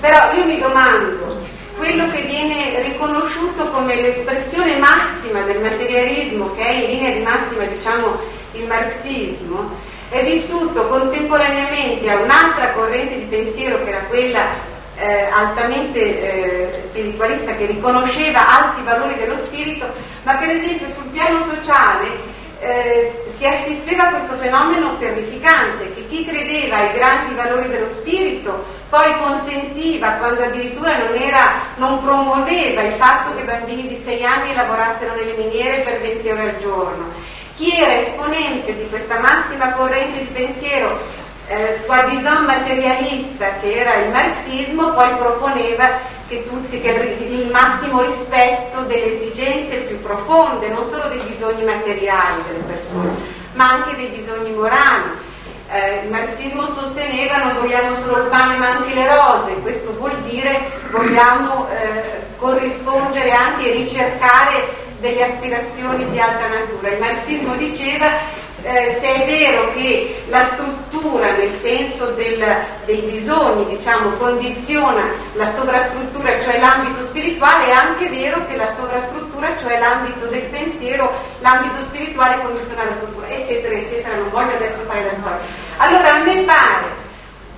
però 0.00 0.32
io 0.32 0.44
mi 0.44 0.58
domando, 0.58 1.38
quello 1.76 2.06
che 2.06 2.22
viene 2.22 2.80
riconosciuto 2.80 3.68
come 3.70 3.96
l'espressione 3.96 4.78
massima 4.78 5.40
del 5.42 5.60
materialismo, 5.60 6.54
che 6.54 6.62
è 6.62 6.72
in 6.72 6.90
linea 6.90 7.14
di 7.14 7.22
massima 7.22 7.64
diciamo 7.64 8.18
il 8.58 8.66
marxismo, 8.66 9.70
è 10.08 10.24
vissuto 10.24 10.86
contemporaneamente 10.86 12.08
a 12.10 12.20
un'altra 12.20 12.70
corrente 12.70 13.18
di 13.18 13.24
pensiero 13.24 13.82
che 13.82 13.90
era 13.90 14.00
quella 14.08 14.74
eh, 14.98 15.26
altamente 15.30 16.78
eh, 16.78 16.82
spiritualista 16.82 17.54
che 17.54 17.66
riconosceva 17.66 18.48
alti 18.48 18.82
valori 18.82 19.14
dello 19.16 19.36
spirito, 19.36 19.86
ma 20.22 20.34
per 20.34 20.50
esempio 20.50 20.88
sul 20.88 21.06
piano 21.10 21.40
sociale 21.40 22.34
eh, 22.60 23.24
si 23.36 23.46
assisteva 23.46 24.08
a 24.08 24.10
questo 24.10 24.36
fenomeno 24.36 24.96
terrificante, 24.98 25.92
che 25.92 26.06
chi 26.08 26.24
credeva 26.24 26.76
ai 26.76 26.92
grandi 26.94 27.34
valori 27.34 27.68
dello 27.68 27.88
spirito 27.88 28.64
poi 28.88 29.12
consentiva, 29.18 30.12
quando 30.12 30.44
addirittura 30.44 30.96
non, 30.96 31.14
era, 31.14 31.52
non 31.76 32.02
promuoveva 32.02 32.82
il 32.82 32.94
fatto 32.94 33.34
che 33.34 33.42
bambini 33.42 33.88
di 33.88 33.96
6 33.96 34.24
anni 34.24 34.54
lavorassero 34.54 35.14
nelle 35.14 35.34
miniere 35.36 35.82
per 35.82 36.00
20 36.00 36.28
ore 36.30 36.42
al 36.42 36.58
giorno. 36.58 37.34
Chi 37.56 37.72
era 37.74 37.98
esponente 38.00 38.76
di 38.76 38.86
questa 38.90 39.18
massima 39.18 39.72
corrente 39.72 40.18
di 40.20 40.26
pensiero 40.26 41.00
eh, 41.48 41.72
soi-disant 41.72 42.44
materialista 42.44 43.54
che 43.60 43.76
era 43.76 43.94
il 43.94 44.10
marxismo, 44.10 44.90
poi 44.90 45.14
proponeva 45.16 45.88
che, 46.28 46.46
tutti, 46.46 46.78
che 46.82 46.90
il 46.90 47.48
massimo 47.50 48.02
rispetto 48.02 48.82
delle 48.82 49.16
esigenze 49.16 49.76
più 49.76 50.02
profonde, 50.02 50.68
non 50.68 50.84
solo 50.84 51.08
dei 51.08 51.20
bisogni 51.26 51.64
materiali 51.64 52.42
delle 52.46 52.64
persone, 52.64 53.14
ma 53.54 53.70
anche 53.70 53.96
dei 53.96 54.08
bisogni 54.08 54.50
morali. 54.50 55.24
Eh, 55.68 56.02
il 56.04 56.10
marxismo 56.10 56.66
sosteneva 56.66 57.38
non 57.38 57.56
vogliamo 57.60 57.94
solo 57.96 58.18
il 58.22 58.28
pane 58.28 58.56
ma 58.56 58.68
anche 58.68 58.94
le 58.94 59.08
rose, 59.08 59.54
questo 59.62 59.94
vuol 59.98 60.16
dire 60.22 60.70
vogliamo 60.90 61.66
eh, 61.70 62.22
corrispondere 62.36 63.32
anche 63.32 63.72
e 63.72 63.76
ricercare 63.78 64.84
delle 65.06 65.24
aspirazioni 65.24 66.10
di 66.10 66.18
alta 66.18 66.48
natura. 66.48 66.88
Il 66.88 66.98
marxismo 66.98 67.54
diceva 67.54 68.44
eh, 68.62 68.96
se 69.00 69.14
è 69.14 69.26
vero 69.26 69.72
che 69.74 70.22
la 70.28 70.44
struttura 70.44 71.30
nel 71.32 71.52
senso 71.62 72.06
del, 72.12 72.44
dei 72.84 73.00
bisogni 73.02 73.76
diciamo, 73.76 74.10
condiziona 74.16 75.04
la 75.34 75.46
sovrastruttura, 75.48 76.40
cioè 76.40 76.58
l'ambito 76.58 77.04
spirituale, 77.04 77.66
è 77.66 77.70
anche 77.70 78.08
vero 78.08 78.44
che 78.48 78.56
la 78.56 78.68
sovrastruttura, 78.74 79.56
cioè 79.56 79.78
l'ambito 79.78 80.26
del 80.26 80.42
pensiero, 80.42 81.12
l'ambito 81.40 81.80
spirituale 81.82 82.42
condiziona 82.42 82.84
la 82.84 82.94
struttura, 82.94 83.28
eccetera, 83.28 83.74
eccetera, 83.74 84.16
non 84.16 84.30
voglio 84.30 84.54
adesso 84.56 84.82
fare 84.82 85.04
la 85.04 85.12
storia. 85.12 85.38
Allora 85.76 86.14
a 86.14 86.22
me 86.24 86.42
pare 86.42 86.95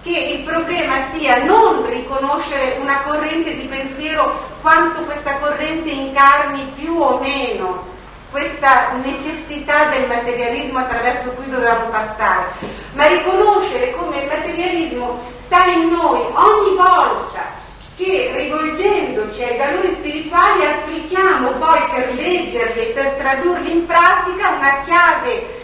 che 0.02 0.16
il 0.16 0.40
problema 0.40 0.96
sia 1.12 1.42
non 1.44 1.86
riconoscere 1.86 2.76
una 2.80 3.00
corrente 3.00 3.54
di 3.54 3.64
pensiero 3.64 4.46
quanto 4.60 5.02
questa 5.02 5.36
corrente 5.36 5.90
incarni 5.90 6.72
più 6.76 7.00
o 7.00 7.18
meno 7.18 7.96
questa 8.30 8.92
necessità 9.02 9.86
del 9.86 10.06
materialismo 10.06 10.78
attraverso 10.78 11.30
cui 11.30 11.48
dovevamo 11.48 11.86
passare, 11.86 12.44
ma 12.92 13.06
riconoscere 13.06 13.92
come 13.92 14.20
il 14.20 14.28
materialismo 14.28 15.20
sta 15.38 15.64
in 15.64 15.88
noi 15.88 16.20
ogni 16.34 16.76
volta 16.76 17.56
che 17.96 18.30
rivolgendoci 18.36 19.42
ai 19.42 19.56
valori 19.56 19.90
spirituali 19.90 20.64
applichiamo 20.64 21.50
poi 21.52 21.80
per 21.92 22.14
leggerli 22.14 22.80
e 22.80 22.92
per 22.94 23.06
tradurli 23.18 23.72
in 23.72 23.86
pratica 23.86 24.50
una 24.50 24.82
chiave, 24.84 25.57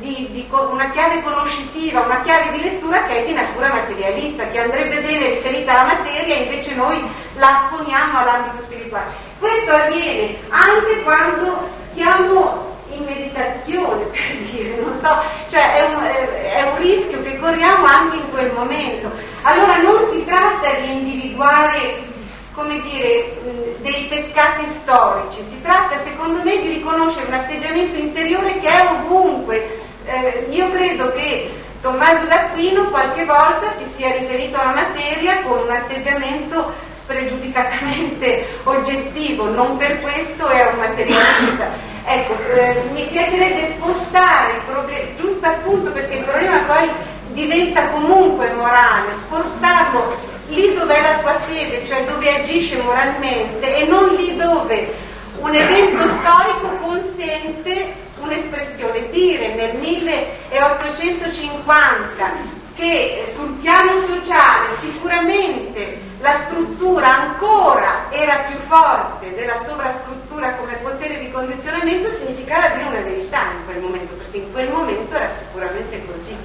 di, 0.00 0.28
di, 0.32 0.48
una 0.50 0.90
chiave 0.90 1.22
conoscitiva, 1.22 2.00
una 2.00 2.22
chiave 2.22 2.50
di 2.56 2.62
lettura 2.62 3.04
che 3.04 3.22
è 3.22 3.26
di 3.26 3.32
natura 3.32 3.68
materialista, 3.68 4.48
che 4.48 4.60
andrebbe 4.60 5.00
bene 5.00 5.28
riferita 5.34 5.72
alla 5.72 5.94
materia 5.94 6.34
e 6.34 6.42
invece 6.42 6.74
noi 6.74 7.02
la 7.36 7.64
apponiamo 7.64 8.18
all'ambito 8.18 8.62
spirituale. 8.64 9.12
Questo 9.38 9.70
avviene 9.70 10.36
anche 10.48 11.02
quando 11.02 11.68
siamo 11.92 12.78
in 12.90 13.04
meditazione, 13.04 14.04
per 14.10 14.36
dire, 14.50 14.80
non 14.80 14.96
so, 14.96 15.20
cioè 15.48 15.76
è 15.76 15.82
un, 15.82 16.02
è 16.02 16.62
un 16.72 16.78
rischio 16.78 17.22
che 17.22 17.38
corriamo 17.38 17.86
anche 17.86 18.16
in 18.16 18.30
quel 18.30 18.52
momento. 18.52 19.10
Allora 19.42 19.76
non 19.76 19.98
si 20.10 20.24
tratta 20.24 20.72
di 20.80 20.92
individuare 20.92 22.08
come 22.52 22.80
dire, 22.82 23.36
dei 23.78 24.06
peccati 24.08 24.66
storici, 24.66 25.42
si 25.48 25.62
tratta 25.62 26.02
secondo 26.02 26.42
me 26.42 26.60
di 26.60 26.68
riconoscere 26.68 27.26
un 27.26 27.34
atteggiamento 27.34 27.96
interiore 27.96 28.58
che 28.60 28.68
è 28.68 28.88
ovunque. 28.92 29.88
Eh, 30.04 30.46
io 30.50 30.70
credo 30.70 31.12
che 31.12 31.50
Tommaso 31.80 32.26
d'Aquino 32.26 32.90
qualche 32.90 33.24
volta 33.24 33.72
si 33.78 33.84
sia 33.96 34.12
riferito 34.12 34.58
alla 34.58 34.72
materia 34.72 35.40
con 35.42 35.60
un 35.60 35.70
atteggiamento 35.70 36.72
spregiudicatamente 36.92 38.46
oggettivo, 38.64 39.50
non 39.50 39.76
per 39.76 40.00
questo 40.00 40.46
è 40.48 40.70
un 40.72 40.78
materialista. 40.78 41.88
Ecco, 42.04 42.34
eh, 42.54 42.82
mi 42.92 43.06
piacerebbe 43.10 43.64
spostare 43.64 44.54
il 44.54 44.62
problema, 44.70 45.14
giusto 45.16 45.46
appunto 45.46 45.90
perché 45.90 46.16
il 46.16 46.24
problema 46.24 46.58
poi 46.66 46.90
diventa 47.32 47.86
comunque 47.88 48.50
morale, 48.52 49.12
spostarlo 49.26 50.28
lì 50.48 50.74
dove 50.74 50.94
è 50.94 51.02
la 51.02 51.18
sua 51.18 51.36
sede, 51.46 51.86
cioè 51.86 52.04
dove 52.04 52.40
agisce 52.40 52.76
moralmente 52.82 53.76
e 53.76 53.86
non 53.86 54.14
lì 54.14 54.36
dove 54.36 54.92
un 55.38 55.54
evento 55.54 56.08
storico 56.08 56.68
consente 56.80 58.08
un'espressione. 58.20 59.10
Dire 59.10 59.54
nel 59.54 59.76
1850 59.76 62.58
che 62.74 63.30
sul 63.34 63.50
piano 63.60 63.98
sociale 63.98 64.68
sicuramente 64.80 66.08
la 66.20 66.34
struttura 66.36 67.20
ancora 67.20 68.06
era 68.10 68.36
più 68.48 68.56
forte 68.66 69.34
della 69.34 69.58
sovrastruttura 69.58 70.54
come 70.54 70.76
potere 70.76 71.18
di 71.18 71.30
condizionamento 71.30 72.10
significava 72.12 72.68
dire 72.68 72.88
una 72.88 73.00
verità 73.00 73.42
in 73.56 73.64
quel 73.64 73.80
momento, 73.80 74.14
perché 74.14 74.36
in 74.38 74.50
quel 74.52 74.70
momento 74.70 75.14
era 75.14 75.30
sicuramente 75.38 76.02
così. 76.06 76.36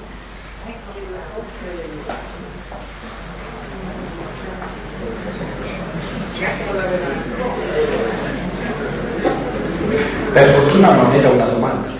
Per 10.35 10.49
fortuna 10.49 10.91
non 10.91 11.13
era 11.13 11.29
una 11.29 11.45
domanda. 11.45 11.87
No, 11.87 11.93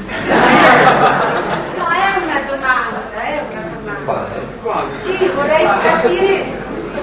è 1.88 2.08
una 2.22 2.42
domanda, 2.46 3.00
è 3.14 3.42
una 3.50 3.62
domanda. 3.80 4.24
Quale? 4.62 4.88
Sì, 5.06 5.32
vorrei 5.34 5.66
capire 5.82 6.44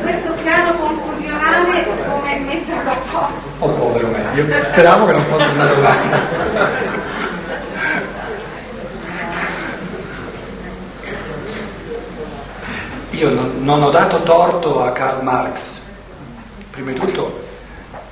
questo 0.03 0.33
piano 0.43 0.75
confusionale 0.75 1.87
come 2.07 2.39
metterlo 2.41 2.91
a 2.91 2.97
posto. 3.11 3.49
Oh 3.61 3.69
povero 3.71 4.09
me, 4.09 4.23
io 4.35 4.45
speravo 4.63 5.07
che 5.07 5.13
non 5.13 5.25
fosse 5.25 5.49
una 5.55 5.65
domanda. 5.65 6.19
Io 13.09 13.31
non, 13.31 13.65
non 13.65 13.83
ho 13.83 13.91
dato 13.91 14.23
torto 14.23 14.83
a 14.83 14.93
Karl 14.93 15.23
Marx. 15.23 15.81
Prima 16.73 16.91
di 16.91 16.99
tutto, 16.99 17.43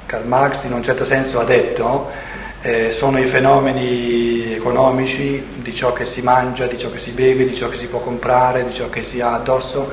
Karl 0.07 0.27
Marx 0.27 0.65
in 0.65 0.73
un 0.73 0.83
certo 0.83 1.05
senso 1.05 1.39
ha 1.39 1.45
detto 1.45 2.29
eh, 2.63 2.91
sono 2.91 3.19
i 3.19 3.25
fenomeni 3.25 4.53
economici 4.53 5.43
di 5.57 5.75
ciò 5.75 5.93
che 5.93 6.05
si 6.05 6.21
mangia, 6.21 6.67
di 6.67 6.79
ciò 6.79 6.91
che 6.91 6.99
si 6.99 7.11
beve, 7.13 7.49
di 7.49 7.57
ciò 7.57 7.69
che 7.69 7.79
si 7.79 7.87
può 7.87 8.01
comprare, 8.01 8.67
di 8.67 8.75
ciò 8.75 8.91
che 8.91 9.03
si 9.03 9.21
ha 9.21 9.35
addosso, 9.35 9.91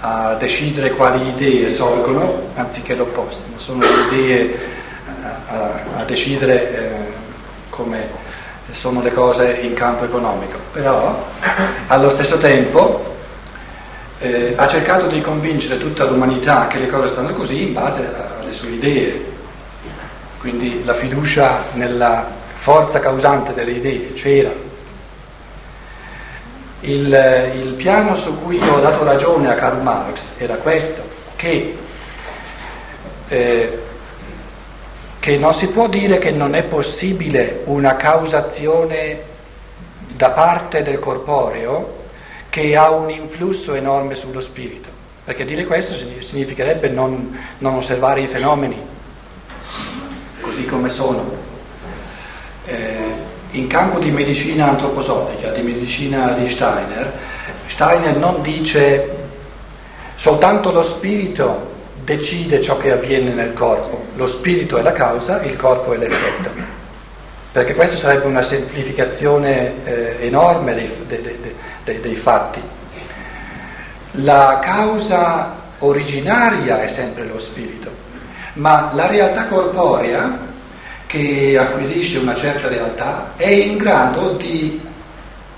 a 0.00 0.34
decidere 0.34 0.92
quali 0.92 1.28
idee 1.28 1.68
sorgono 1.68 2.50
anziché 2.54 2.94
l'opposto. 2.94 3.42
Sono 3.56 3.80
le 3.80 4.16
idee 4.16 4.58
a, 5.48 5.70
a 5.98 6.04
decidere 6.04 6.72
eh, 6.72 7.12
come 7.70 8.08
sono 8.70 9.02
le 9.02 9.12
cose 9.12 9.58
in 9.62 9.74
campo 9.74 10.04
economico. 10.04 10.58
Però 10.72 11.26
allo 11.88 12.10
stesso 12.10 12.38
tempo 12.38 13.16
eh, 14.20 14.54
ha 14.56 14.66
cercato 14.68 15.06
di 15.06 15.20
convincere 15.20 15.78
tutta 15.78 16.04
l'umanità 16.04 16.68
che 16.68 16.78
le 16.78 16.86
cose 16.86 17.08
stanno 17.08 17.32
così 17.34 17.62
in 17.62 17.72
base 17.72 18.08
alle 18.40 18.52
sue 18.52 18.70
idee. 18.70 19.29
Quindi 20.40 20.82
la 20.86 20.94
fiducia 20.94 21.64
nella 21.74 22.26
forza 22.56 22.98
causante 22.98 23.52
delle 23.52 23.72
idee 23.72 24.14
c'era. 24.14 24.50
Il, 26.80 27.52
il 27.56 27.74
piano 27.74 28.16
su 28.16 28.40
cui 28.42 28.58
ho 28.58 28.80
dato 28.80 29.04
ragione 29.04 29.50
a 29.50 29.54
Karl 29.54 29.82
Marx 29.82 30.38
era 30.38 30.54
questo, 30.54 31.02
che, 31.36 31.76
eh, 33.28 33.82
che 35.20 35.36
non 35.36 35.52
si 35.52 35.68
può 35.68 35.88
dire 35.88 36.16
che 36.16 36.30
non 36.30 36.54
è 36.54 36.62
possibile 36.62 37.60
una 37.66 37.96
causazione 37.96 39.20
da 40.08 40.30
parte 40.30 40.82
del 40.82 41.00
corporeo 41.00 41.98
che 42.48 42.74
ha 42.76 42.88
un 42.88 43.10
influsso 43.10 43.74
enorme 43.74 44.16
sullo 44.16 44.40
spirito, 44.40 44.88
perché 45.22 45.44
dire 45.44 45.66
questo 45.66 45.92
significherebbe 45.94 46.88
non, 46.88 47.38
non 47.58 47.74
osservare 47.74 48.22
i 48.22 48.26
fenomeni 48.26 48.98
così 50.60 50.66
come 50.66 50.88
sono. 50.88 51.48
Eh, 52.66 53.28
in 53.52 53.66
campo 53.66 53.98
di 53.98 54.10
medicina 54.10 54.68
antroposofica, 54.68 55.50
di 55.50 55.62
medicina 55.62 56.32
di 56.32 56.48
Steiner, 56.50 57.12
Steiner 57.66 58.16
non 58.16 58.42
dice 58.42 59.16
soltanto 60.14 60.70
lo 60.70 60.84
spirito 60.84 61.68
decide 62.04 62.62
ciò 62.62 62.76
che 62.76 62.92
avviene 62.92 63.32
nel 63.32 63.52
corpo, 63.54 64.04
lo 64.14 64.26
spirito 64.26 64.78
è 64.78 64.82
la 64.82 64.92
causa, 64.92 65.42
il 65.42 65.56
corpo 65.56 65.92
è 65.92 65.96
l'effetto, 65.96 66.50
perché 67.50 67.74
questa 67.74 67.96
sarebbe 67.96 68.26
una 68.26 68.42
semplificazione 68.42 69.84
eh, 69.84 70.16
enorme 70.20 70.74
dei, 70.74 70.90
dei, 71.06 71.38
dei, 71.84 72.00
dei 72.00 72.14
fatti. 72.14 72.60
La 74.12 74.60
causa 74.62 75.56
originaria 75.78 76.82
è 76.82 76.88
sempre 76.88 77.24
lo 77.24 77.38
spirito, 77.40 77.90
ma 78.54 78.90
la 78.92 79.06
realtà 79.06 79.46
corporea 79.46 80.48
che 81.10 81.58
acquisisce 81.58 82.18
una 82.18 82.36
certa 82.36 82.68
realtà 82.68 83.32
è 83.34 83.48
in 83.48 83.76
grado 83.76 84.34
di 84.34 84.80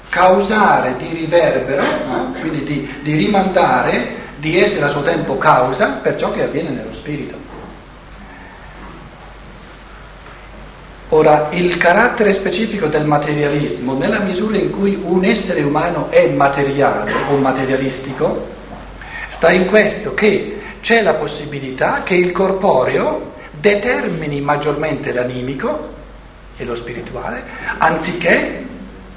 causare, 0.08 0.96
di 0.96 1.08
riverbero, 1.12 1.82
no? 1.82 2.34
quindi 2.40 2.64
di, 2.64 2.90
di 3.02 3.14
rimandare, 3.16 4.20
di 4.36 4.58
essere 4.58 4.86
a 4.86 4.88
suo 4.88 5.02
tempo 5.02 5.36
causa 5.36 5.98
per 6.02 6.16
ciò 6.16 6.32
che 6.32 6.44
avviene 6.44 6.70
nello 6.70 6.94
spirito. 6.94 7.36
Ora, 11.10 11.48
il 11.50 11.76
carattere 11.76 12.32
specifico 12.32 12.86
del 12.86 13.04
materialismo, 13.04 13.92
nella 13.92 14.20
misura 14.20 14.56
in 14.56 14.70
cui 14.70 14.98
un 15.04 15.22
essere 15.22 15.60
umano 15.60 16.08
è 16.08 16.28
materiale 16.28 17.12
o 17.28 17.36
materialistico, 17.36 18.48
sta 19.28 19.50
in 19.50 19.66
questo 19.66 20.14
che 20.14 20.60
c'è 20.80 21.02
la 21.02 21.12
possibilità 21.12 22.02
che 22.04 22.14
il 22.14 22.32
corporeo 22.32 23.31
determini 23.62 24.40
maggiormente 24.40 25.12
l'animico 25.12 25.94
e 26.56 26.64
lo 26.64 26.74
spirituale, 26.74 27.44
anziché 27.78 28.66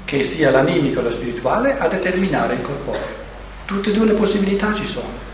che 0.04 0.22
sia 0.22 0.52
l'animico 0.52 1.00
e 1.00 1.02
lo 1.02 1.10
spirituale 1.10 1.76
a 1.78 1.88
determinare 1.88 2.54
il 2.54 2.62
corporeo. 2.62 3.24
Tutte 3.64 3.90
e 3.90 3.92
due 3.92 4.06
le 4.06 4.12
possibilità 4.12 4.72
ci 4.72 4.86
sono. 4.86 5.24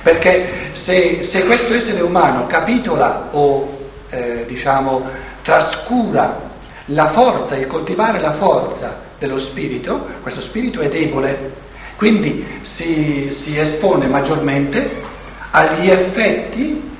Perché 0.00 0.70
se, 0.72 1.24
se 1.24 1.44
questo 1.44 1.74
essere 1.74 2.00
umano 2.02 2.46
capitola 2.46 3.30
o 3.32 3.88
eh, 4.10 4.44
diciamo 4.46 5.04
trascura 5.42 6.40
la 6.86 7.08
forza, 7.08 7.56
il 7.56 7.66
coltivare 7.66 8.20
la 8.20 8.34
forza 8.34 9.00
dello 9.18 9.40
spirito, 9.40 10.06
questo 10.22 10.40
spirito 10.40 10.80
è 10.80 10.88
debole, 10.88 11.64
quindi 11.96 12.60
si, 12.62 13.28
si 13.32 13.58
espone 13.58 14.06
maggiormente 14.06 15.02
agli 15.50 15.90
effetti 15.90 16.94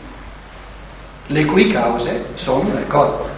le 1.27 1.45
cui 1.45 1.71
cause 1.73 2.27
sono 2.35 2.73
nel 2.73 2.87
corpo. 2.87 3.29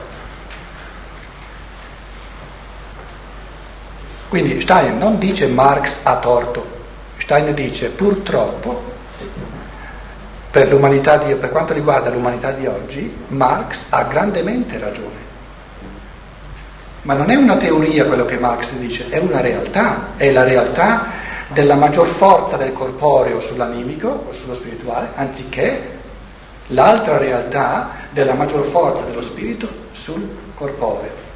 Quindi 4.28 4.60
Steiner 4.60 4.92
non 4.92 5.18
dice 5.18 5.46
Marx 5.46 6.00
ha 6.02 6.18
torto, 6.18 6.66
Steiner 7.16 7.54
dice 7.54 7.88
purtroppo 7.88 8.96
per, 10.50 10.68
di, 10.68 11.34
per 11.34 11.50
quanto 11.50 11.72
riguarda 11.72 12.10
l'umanità 12.10 12.50
di 12.50 12.66
oggi 12.66 13.14
Marx 13.28 13.86
ha 13.88 14.02
grandemente 14.02 14.78
ragione. 14.78 15.26
Ma 17.02 17.14
non 17.14 17.30
è 17.30 17.36
una 17.36 17.56
teoria 17.56 18.04
quello 18.04 18.26
che 18.26 18.38
Marx 18.38 18.72
dice, 18.72 19.08
è 19.08 19.18
una 19.18 19.40
realtà, 19.40 20.08
è 20.16 20.30
la 20.30 20.44
realtà 20.44 21.06
della 21.48 21.76
maggior 21.76 22.08
forza 22.08 22.58
del 22.58 22.74
corporeo 22.74 23.40
sull'animico 23.40 24.26
o 24.28 24.32
sullo 24.32 24.54
spirituale, 24.54 25.08
anziché 25.14 25.97
l'altra 26.68 27.18
realtà 27.18 27.90
della 28.10 28.34
maggior 28.34 28.66
forza 28.66 29.04
dello 29.04 29.22
spirito 29.22 29.68
sul 29.92 30.28
corporeo. 30.54 31.26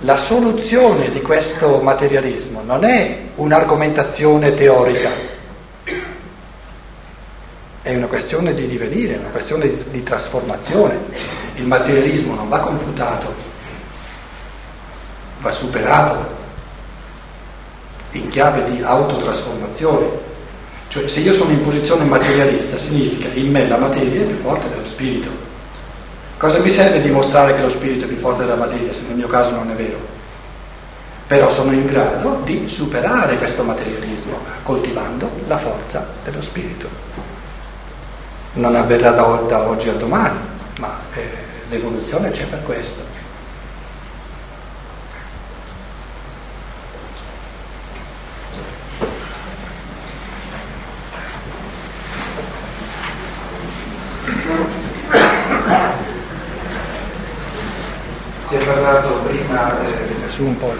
La 0.00 0.16
soluzione 0.16 1.10
di 1.10 1.20
questo 1.20 1.80
materialismo 1.80 2.62
non 2.62 2.84
è 2.84 3.18
un'argomentazione 3.34 4.54
teorica, 4.54 5.10
è 7.82 7.94
una 7.94 8.06
questione 8.06 8.54
di 8.54 8.66
divenire, 8.66 9.16
una 9.16 9.28
questione 9.28 9.68
di, 9.68 9.84
di 9.90 10.02
trasformazione. 10.02 10.98
Il 11.56 11.66
materialismo 11.66 12.34
non 12.34 12.48
va 12.48 12.60
confutato, 12.60 13.34
va 15.40 15.52
superato 15.52 16.38
in 18.12 18.28
chiave 18.28 18.70
di 18.70 18.82
autotrasformazione. 18.82 20.28
Cioè 20.90 21.06
se 21.06 21.20
io 21.20 21.32
sono 21.32 21.52
in 21.52 21.62
posizione 21.62 22.02
materialista 22.02 22.76
significa 22.76 23.28
in 23.34 23.48
me 23.52 23.68
la 23.68 23.76
materia 23.76 24.22
è 24.22 24.24
più 24.24 24.38
forte 24.38 24.68
dello 24.68 24.84
spirito. 24.84 25.28
Cosa 26.36 26.58
mi 26.58 26.70
serve 26.72 27.00
dimostrare 27.00 27.54
che 27.54 27.62
lo 27.62 27.70
spirito 27.70 28.06
è 28.06 28.08
più 28.08 28.16
forte 28.16 28.42
della 28.42 28.56
materia 28.56 28.92
se 28.92 29.02
nel 29.06 29.14
mio 29.14 29.28
caso 29.28 29.52
non 29.52 29.70
è 29.70 29.74
vero? 29.74 29.98
Però 31.28 31.48
sono 31.48 31.70
in 31.70 31.86
grado 31.86 32.40
di 32.42 32.66
superare 32.66 33.38
questo 33.38 33.62
materialismo 33.62 34.36
coltivando 34.64 35.30
la 35.46 35.58
forza 35.58 36.08
dello 36.24 36.42
spirito. 36.42 36.88
Non 38.54 38.74
avverrà 38.74 39.12
da, 39.12 39.22
da 39.46 39.68
oggi 39.68 39.90
a 39.90 39.92
domani, 39.92 40.38
ma 40.80 40.98
eh, 41.14 41.22
l'evoluzione 41.68 42.32
c'è 42.32 42.46
per 42.46 42.64
questo. 42.64 43.19
Si 58.50 58.56
è 58.56 58.64
parlato 58.64 59.20
prima 59.28 59.80
eh, 59.86 60.28
su 60.28 60.42
un 60.42 60.58
po' 60.58 60.74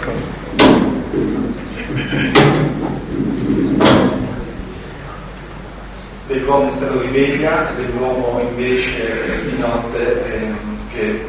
dell'uomo 6.27 6.65
in 6.65 6.73
stato 6.73 6.97
di 6.97 7.07
veglia 7.07 7.69
e 7.69 7.75
dell'uomo 7.75 8.41
invece 8.41 9.39
di 9.45 9.57
notte 9.57 10.33
eh, 10.33 10.47
che 10.91 11.25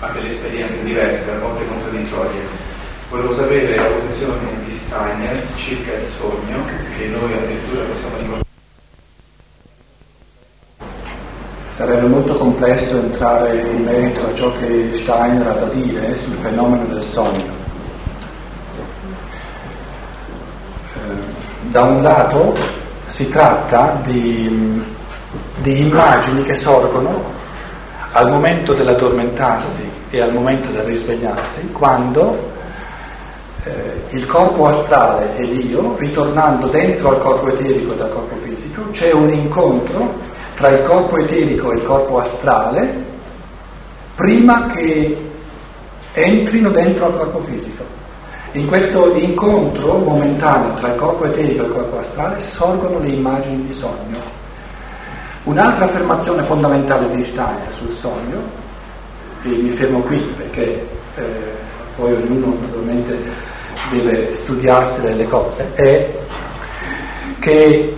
ha 0.00 0.08
delle 0.08 0.28
esperienze 0.28 0.84
diverse, 0.84 1.30
a 1.30 1.38
volte 1.38 1.66
contraddittorie. 1.66 2.42
Volevo 3.08 3.32
sapere 3.32 3.74
la 3.74 3.84
posizione 3.84 4.50
di 4.66 4.70
Steiner 4.70 5.46
circa 5.56 5.94
il 5.94 6.04
sogno, 6.04 6.62
che 6.98 7.06
noi 7.06 7.32
addirittura 7.32 7.84
possiamo 7.84 8.16
ricordare. 8.18 8.47
Sarebbe 11.78 12.08
molto 12.08 12.34
complesso 12.34 12.96
entrare 12.96 13.56
in 13.56 13.84
merito 13.84 14.26
a 14.26 14.34
ciò 14.34 14.50
che 14.58 14.90
Steiner 14.94 15.46
ha 15.46 15.52
da 15.52 15.66
dire 15.66 16.16
sul 16.16 16.34
fenomeno 16.40 16.84
del 16.86 17.04
sogno. 17.04 17.44
Eh, 20.92 21.70
da 21.70 21.82
un 21.82 22.02
lato 22.02 22.56
si 23.06 23.28
tratta 23.28 24.00
di, 24.02 24.84
di 25.58 25.86
immagini 25.86 26.42
che 26.42 26.56
sorgono 26.56 27.22
al 28.10 28.28
momento 28.28 28.74
dell'addormentarsi 28.74 29.88
e 30.10 30.20
al 30.20 30.32
momento 30.32 30.72
del 30.72 30.82
risvegliarsi, 30.82 31.70
quando 31.70 32.54
eh, 33.62 34.16
il 34.16 34.26
corpo 34.26 34.66
astrale 34.66 35.36
e 35.36 35.44
l'io, 35.44 35.94
ritornando 35.96 36.66
dentro 36.66 37.10
al 37.10 37.20
corpo 37.20 37.50
eterico 37.50 37.92
e 37.92 37.96
dal 37.96 38.12
corpo 38.12 38.34
fisico, 38.42 38.90
c'è 38.90 39.12
un 39.12 39.32
incontro 39.32 40.26
tra 40.58 40.70
il 40.70 40.82
corpo 40.82 41.16
eterico 41.18 41.70
e 41.70 41.76
il 41.76 41.84
corpo 41.84 42.18
astrale 42.18 42.92
prima 44.16 44.66
che 44.66 45.16
entrino 46.14 46.70
dentro 46.70 47.06
al 47.06 47.16
corpo 47.16 47.38
fisico. 47.42 47.84
In 48.52 48.66
questo 48.66 49.14
incontro 49.14 49.98
momentaneo 49.98 50.74
tra 50.80 50.88
il 50.88 50.96
corpo 50.96 51.26
eterico 51.26 51.62
e 51.62 51.66
il 51.66 51.72
corpo 51.72 52.00
astrale 52.00 52.40
sorgono 52.40 52.98
le 52.98 53.10
immagini 53.10 53.68
di 53.68 53.72
sogno. 53.72 54.18
Un'altra 55.44 55.84
affermazione 55.84 56.42
fondamentale 56.42 57.08
di 57.14 57.24
Steiner 57.24 57.72
sul 57.72 57.92
sogno, 57.92 58.42
e 59.44 59.48
mi 59.50 59.70
fermo 59.70 60.00
qui 60.00 60.18
perché 60.36 60.88
eh, 61.14 61.22
poi 61.94 62.14
ognuno 62.14 62.56
naturalmente 62.60 63.16
deve 63.92 64.34
studiarsi 64.34 65.02
delle 65.02 65.28
cose, 65.28 65.70
è 65.74 66.18
che 67.38 67.94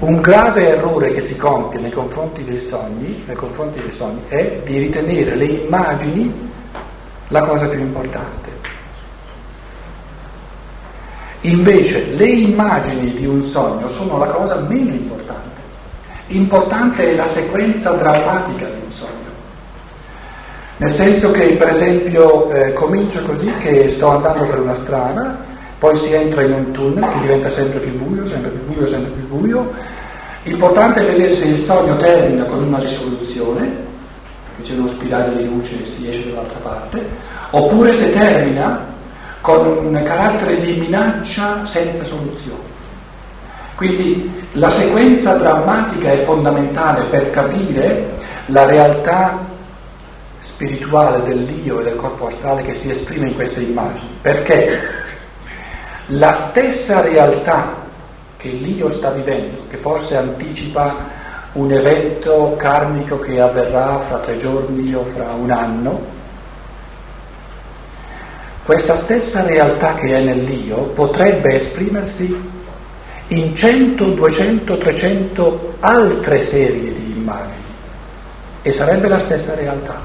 un 0.00 0.20
grave 0.20 0.68
errore 0.68 1.12
che 1.12 1.20
si 1.20 1.36
compie 1.36 1.78
nei 1.78 1.90
confronti 1.90 2.42
dei 2.44 2.60
sogni, 2.60 3.22
nei 3.26 3.36
confronti 3.36 3.80
dei 3.80 3.92
sogni 3.92 4.20
è 4.28 4.60
di 4.64 4.78
ritenere 4.78 5.34
le 5.34 5.44
immagini 5.44 6.50
la 7.28 7.42
cosa 7.42 7.66
più 7.66 7.78
importante. 7.78 8.48
Invece 11.42 12.06
le 12.14 12.28
immagini 12.28 13.14
di 13.14 13.26
un 13.26 13.42
sogno 13.42 13.88
sono 13.88 14.18
la 14.18 14.26
cosa 14.26 14.56
meno 14.56 14.90
importante. 14.90 15.60
Importante 16.28 17.10
è 17.10 17.14
la 17.14 17.26
sequenza 17.26 17.92
drammatica 17.92 18.66
di 18.66 18.80
un 18.84 18.90
sogno. 18.90 19.08
Nel 20.78 20.92
senso 20.92 21.30
che, 21.30 21.44
per 21.56 21.68
esempio, 21.68 22.50
eh, 22.50 22.72
comincio 22.72 23.22
così 23.22 23.50
che 23.60 23.90
sto 23.90 24.08
andando 24.08 24.44
per 24.44 24.60
una 24.60 24.74
strada, 24.74 25.44
poi 25.78 25.96
si 25.96 26.12
entra 26.12 26.42
in 26.42 26.52
un 26.52 26.70
tunnel 26.72 27.10
che 27.10 27.20
diventa 27.20 27.48
sempre 27.48 27.80
più 27.80 27.98
buio, 27.98 28.26
sempre 28.26 28.50
più 28.50 28.74
buio, 28.74 28.86
sempre 28.86 29.10
più 29.10 29.26
buio. 29.26 29.72
L'importante 30.42 31.00
è 31.00 31.04
vedere 31.04 31.34
se 31.34 31.44
il 31.44 31.58
sogno 31.58 31.96
termina 31.98 32.44
con 32.44 32.62
una 32.62 32.78
risoluzione, 32.78 33.88
che 34.56 34.62
c'è 34.62 34.72
uno 34.72 34.88
spirale 34.88 35.36
di 35.36 35.44
luce 35.44 35.82
e 35.82 35.84
si 35.84 36.08
esce 36.08 36.30
dall'altra 36.30 36.58
parte, 36.60 37.06
oppure 37.50 37.92
se 37.92 38.10
termina 38.10 38.86
con 39.42 39.66
un 39.66 40.02
carattere 40.02 40.60
di 40.60 40.72
minaccia 40.72 41.64
senza 41.66 42.04
soluzione. 42.04 42.68
Quindi 43.74 44.30
la 44.52 44.70
sequenza 44.70 45.34
drammatica 45.34 46.10
è 46.10 46.24
fondamentale 46.24 47.04
per 47.04 47.30
capire 47.30 48.10
la 48.46 48.64
realtà 48.64 49.38
spirituale 50.38 51.22
dell'io 51.22 51.80
e 51.80 51.84
del 51.84 51.96
corpo 51.96 52.28
astrale 52.28 52.62
che 52.62 52.74
si 52.74 52.90
esprime 52.90 53.28
in 53.28 53.34
queste 53.34 53.60
immagini, 53.60 54.08
perché 54.20 54.80
la 56.06 56.34
stessa 56.34 57.02
realtà 57.02 57.79
che 58.40 58.48
l'io 58.48 58.90
sta 58.90 59.10
vivendo, 59.10 59.64
che 59.68 59.76
forse 59.76 60.16
anticipa 60.16 61.18
un 61.52 61.70
evento 61.72 62.54
karmico 62.56 63.18
che 63.18 63.40
avverrà 63.40 64.00
fra 64.08 64.18
tre 64.18 64.38
giorni 64.38 64.94
o 64.94 65.04
fra 65.04 65.32
un 65.32 65.50
anno, 65.50 66.18
questa 68.64 68.96
stessa 68.96 69.44
realtà 69.44 69.94
che 69.94 70.16
è 70.16 70.20
nell'io 70.20 70.76
potrebbe 70.94 71.56
esprimersi 71.56 72.50
in 73.28 73.54
100, 73.54 74.04
200, 74.04 74.78
300 74.78 75.74
altre 75.80 76.42
serie 76.42 76.94
di 76.94 77.12
immagini 77.16 77.64
e 78.62 78.72
sarebbe 78.72 79.08
la 79.08 79.18
stessa 79.18 79.54
realtà. 79.54 80.00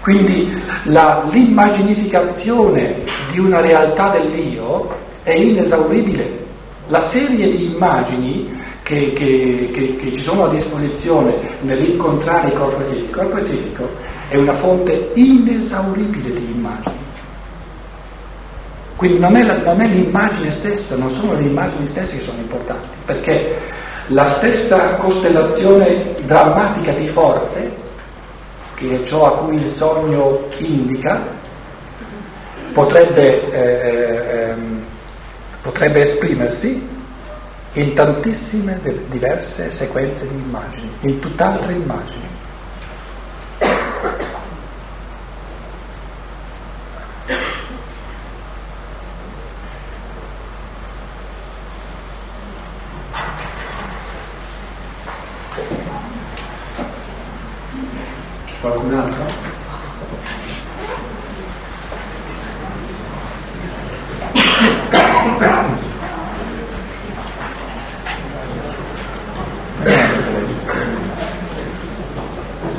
Quindi 0.00 0.54
la, 0.84 1.26
l'immaginificazione 1.30 3.04
di 3.32 3.38
una 3.38 3.60
realtà 3.60 4.10
dell'io 4.10 4.94
è 5.22 5.32
inesauribile. 5.32 6.43
La 6.88 7.00
serie 7.00 7.50
di 7.50 7.72
immagini 7.72 8.60
che, 8.82 9.12
che, 9.12 9.70
che, 9.72 9.96
che 9.96 10.12
ci 10.12 10.20
sono 10.20 10.44
a 10.44 10.48
disposizione 10.48 11.34
nell'incontrare 11.62 12.48
il 12.48 12.54
corpo 12.54 12.80
eterico, 12.82 13.04
il 13.04 13.10
corpo 13.10 13.36
eterico 13.38 13.88
è 14.28 14.36
una 14.36 14.54
fonte 14.54 15.10
inesauribile 15.14 16.32
di 16.32 16.50
immagini. 16.54 17.02
Quindi 18.96 19.18
non 19.18 19.36
è, 19.36 19.42
la, 19.42 19.56
non 19.58 19.80
è 19.80 19.86
l'immagine 19.86 20.50
stessa, 20.52 20.96
non 20.96 21.10
sono 21.10 21.34
le 21.34 21.42
immagini 21.42 21.86
stesse 21.86 22.16
che 22.16 22.22
sono 22.22 22.38
importanti, 22.38 22.86
perché 23.04 23.56
la 24.08 24.28
stessa 24.28 24.96
costellazione 24.96 26.14
drammatica 26.24 26.92
di 26.92 27.08
forze 27.08 27.82
che 28.74 29.00
è 29.00 29.04
ciò 29.04 29.26
a 29.26 29.38
cui 29.38 29.56
il 29.56 29.68
sogno 29.68 30.48
indica, 30.58 31.20
potrebbe, 32.72 33.50
eh, 33.50 34.48
ehm, 34.50 34.83
potrebbe 35.64 36.02
esprimersi 36.02 36.86
in 37.72 37.94
tantissime 37.94 38.78
diverse 39.08 39.70
sequenze 39.70 40.28
di 40.28 40.34
immagini, 40.34 40.90
in 41.00 41.18
tutt'altre 41.20 41.72
immagini. 41.72 42.22
Qualcun 58.60 58.94
altro? 58.94 59.52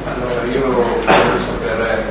Allora 0.05 0.43
io 0.45 0.61
voglio 0.61 1.39
sapere, 1.39 2.03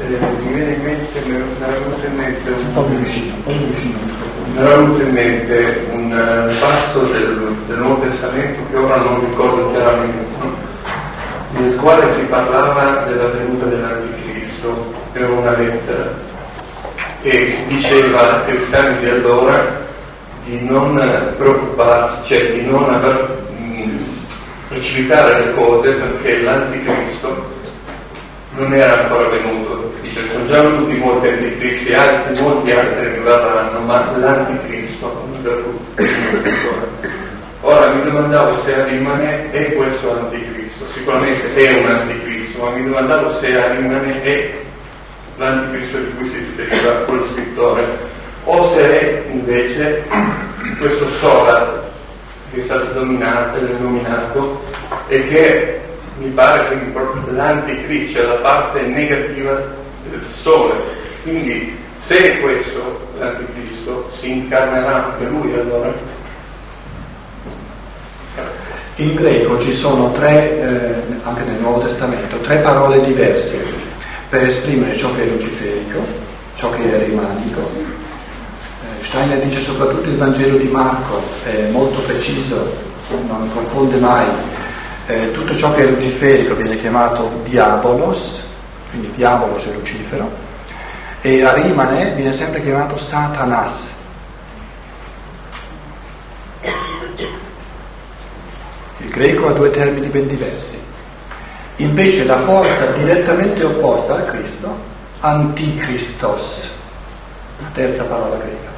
eh, 0.00 0.06
mi 0.06 0.52
viene 0.52 0.72
in 0.72 0.82
mente, 0.82 1.20
mi 1.26 1.34
era 1.34 1.44
venuto 1.72 2.06
in 2.06 2.14
mente 2.16 2.50
Un 2.50 2.52
po' 2.52 2.52
più 2.52 2.54
vicino, 2.54 2.54
un 2.54 2.62
po' 2.62 2.62
più 2.62 2.62
vicino. 2.62 2.63
Mi 2.82 4.58
era 4.58 4.76
venuto 4.76 5.02
in 5.02 5.12
mente 5.12 5.86
un 5.92 6.12
eh, 6.12 6.54
passo 6.58 7.02
del, 7.04 7.56
del 7.68 7.78
Nuovo 7.78 8.02
Testamento 8.02 8.60
che 8.70 8.76
ora 8.76 8.96
non 8.96 9.20
ricordo 9.20 9.70
chiaramente, 9.70 10.24
nel 11.50 11.76
quale 11.76 12.10
si 12.12 12.24
parlava 12.26 13.04
della 13.06 13.28
venuta 13.28 13.66
dell'Anticristo, 13.66 14.92
era 15.12 15.28
una 15.28 15.56
lettera, 15.56 16.14
e 17.22 17.48
si 17.48 17.74
diceva 17.74 18.44
ai 18.44 18.50
cristiani 18.50 18.98
di 18.98 19.08
allora 19.08 19.82
di 20.44 20.64
non 20.64 21.00
preoccuparsi, 21.36 22.26
cioè 22.26 22.52
di 22.52 22.64
non 22.66 22.92
aver, 22.92 23.46
mh, 23.56 23.98
precipitare 24.68 25.44
le 25.44 25.54
cose 25.54 25.92
perché 25.92 26.42
l'anticristo 26.42 27.03
non 28.56 28.72
era 28.74 29.02
ancora 29.02 29.28
venuto. 29.28 29.92
Dice, 30.00 30.26
sono 30.30 30.46
già 30.46 30.60
venuti 30.62 30.94
molti 30.94 31.28
anticristi, 31.28 31.94
altri, 31.94 32.40
molti 32.40 32.72
altri 32.72 33.12
che 33.12 33.20
verranno, 33.20 33.80
ma 33.80 34.12
l'anticristo 34.16 35.26
non 35.26 35.38
è 35.38 35.42
venuto. 35.42 36.82
Ora 37.62 37.88
mi 37.94 38.04
domandavo 38.04 38.58
se 38.58 38.74
Arimane 38.74 39.50
è 39.50 39.72
questo 39.72 40.12
anticristo, 40.12 40.84
sicuramente 40.92 41.54
è 41.54 41.80
un 41.80 41.90
anticristo, 41.90 42.62
ma 42.62 42.70
mi 42.70 42.84
domandavo 42.84 43.32
se 43.32 43.58
Arimane 43.58 44.22
è 44.22 44.52
l'anticristo 45.38 45.98
di 45.98 46.12
cui 46.16 46.28
si 46.28 46.38
riferiva 46.38 46.92
quello 47.06 47.26
scrittore, 47.32 47.84
o 48.44 48.68
se 48.68 49.00
è 49.00 49.22
invece 49.30 50.04
questo 50.78 51.08
Sola 51.08 51.82
che 52.52 52.60
è 52.60 52.64
stato 52.64 52.92
dominato, 52.92 53.58
nominato 53.78 54.62
e 55.08 55.26
che 55.26 55.80
mi 56.18 56.28
pare 56.28 56.68
che 56.68 57.32
l'anticristo 57.32 58.20
è 58.20 58.26
la 58.26 58.34
parte 58.34 58.82
negativa 58.82 59.60
del 60.08 60.22
sole. 60.22 60.74
Quindi 61.22 61.76
se 61.98 62.34
è 62.34 62.40
questo 62.40 63.08
l'anticristo, 63.18 64.08
si 64.10 64.30
incarnerà 64.30 65.06
anche 65.06 65.24
lui 65.24 65.54
allora? 65.54 65.92
In 68.96 69.14
greco 69.14 69.58
ci 69.58 69.72
sono 69.72 70.12
tre, 70.12 70.60
eh, 70.60 70.94
anche 71.24 71.42
nel 71.44 71.60
Nuovo 71.60 71.80
Testamento, 71.80 72.36
tre 72.38 72.58
parole 72.58 73.02
diverse 73.04 73.64
per 74.28 74.44
esprimere 74.44 74.96
ciò 74.96 75.12
che 75.14 75.22
è 75.22 75.26
luciferico, 75.26 76.00
ciò 76.56 76.70
che 76.70 76.92
è 76.92 77.04
rimanico. 77.06 77.70
Eh, 77.72 79.04
Steiner 79.04 79.38
dice 79.40 79.60
soprattutto 79.60 80.08
il 80.08 80.16
Vangelo 80.16 80.58
di 80.58 80.68
Marco, 80.68 81.22
è 81.44 81.68
molto 81.70 82.00
preciso, 82.02 82.72
non 83.26 83.50
confonde 83.52 83.96
mai. 83.98 84.26
Eh, 85.06 85.32
tutto 85.32 85.54
ciò 85.54 85.74
che 85.74 85.82
è 85.82 85.90
luciferico 85.90 86.54
viene 86.54 86.78
chiamato 86.78 87.30
diabolos, 87.44 88.40
quindi 88.90 89.12
diabolos 89.14 89.64
è 89.64 89.72
Lucifero, 89.72 90.30
e 91.20 91.44
Arimane 91.44 92.12
viene 92.14 92.32
sempre 92.32 92.62
chiamato 92.62 92.96
Satanas, 92.96 93.94
greco 99.14 99.48
ha 99.48 99.52
due 99.52 99.70
termini 99.70 100.08
ben 100.08 100.26
diversi. 100.26 100.76
Invece 101.76 102.24
la 102.24 102.38
forza 102.38 102.86
direttamente 102.86 103.64
opposta 103.64 104.14
al 104.14 104.26
Cristo, 104.26 104.76
antichristos, 105.20 106.70
la 107.60 107.68
terza 107.72 108.04
parola 108.04 108.36
greca. 108.36 108.72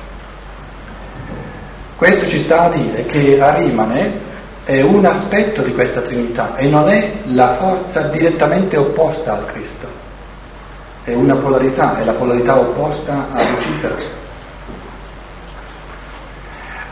Questo 1.96 2.26
ci 2.26 2.42
sta 2.42 2.64
a 2.64 2.68
dire 2.70 3.06
che 3.06 3.40
Arimane 3.40 4.20
è 4.66 4.80
un 4.80 5.04
aspetto 5.04 5.62
di 5.62 5.72
questa 5.72 6.00
Trinità 6.00 6.56
e 6.56 6.66
non 6.66 6.88
è 6.88 7.18
la 7.26 7.54
forza 7.54 8.00
direttamente 8.08 8.76
opposta 8.76 9.34
al 9.34 9.46
Cristo, 9.46 9.86
è 11.04 11.14
una 11.14 11.36
polarità, 11.36 12.00
è 12.00 12.04
la 12.04 12.14
polarità 12.14 12.58
opposta 12.58 13.28
a 13.32 13.42
Lucifero. 13.48 13.94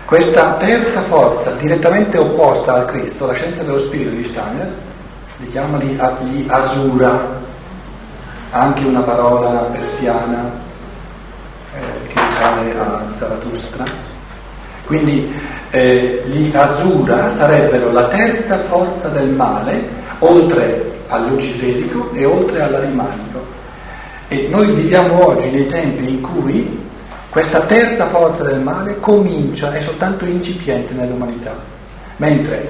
Questa 0.05 0.53
terza 0.53 1.01
forza, 1.03 1.51
direttamente 1.53 2.17
opposta 2.17 2.75
al 2.75 2.87
Cristo, 2.87 3.27
la 3.27 3.33
scienza 3.33 3.65
dello 3.65 3.81
spirito 3.81 4.11
di 4.11 4.25
Steiner, 4.31 4.73
li 5.39 5.51
chiama 5.51 5.79
gli 5.79 6.45
Asura, 6.47 7.41
anche 8.53 8.85
una 8.85 9.01
parola 9.01 9.49
persiana 9.73 10.49
eh, 11.75 12.07
che 12.07 12.21
risale 12.21 12.79
a 12.79 13.03
Zarathustra. 13.19 13.85
Quindi 14.87 15.35
eh, 15.75 16.23
gli 16.27 16.55
Asura 16.55 17.29
sarebbero 17.29 17.91
la 17.91 18.05
terza 18.05 18.59
forza 18.59 19.09
del 19.09 19.31
male, 19.31 19.89
oltre 20.21 20.93
al 21.09 21.27
luciferico 21.27 22.11
e 22.13 22.25
oltre 22.25 22.63
all'arimanico. 22.63 23.45
E 24.29 24.47
noi 24.49 24.71
viviamo 24.71 25.27
oggi 25.27 25.51
nei 25.51 25.67
tempi 25.67 26.09
in 26.09 26.21
cui 26.21 26.81
questa 27.29 27.63
terza 27.63 28.07
forza 28.07 28.45
del 28.45 28.61
male 28.61 29.01
comincia, 29.01 29.73
è 29.73 29.81
soltanto 29.81 30.25
incipiente 30.25 30.95
nell'umanità, 30.95 31.57
mentre 32.19 32.69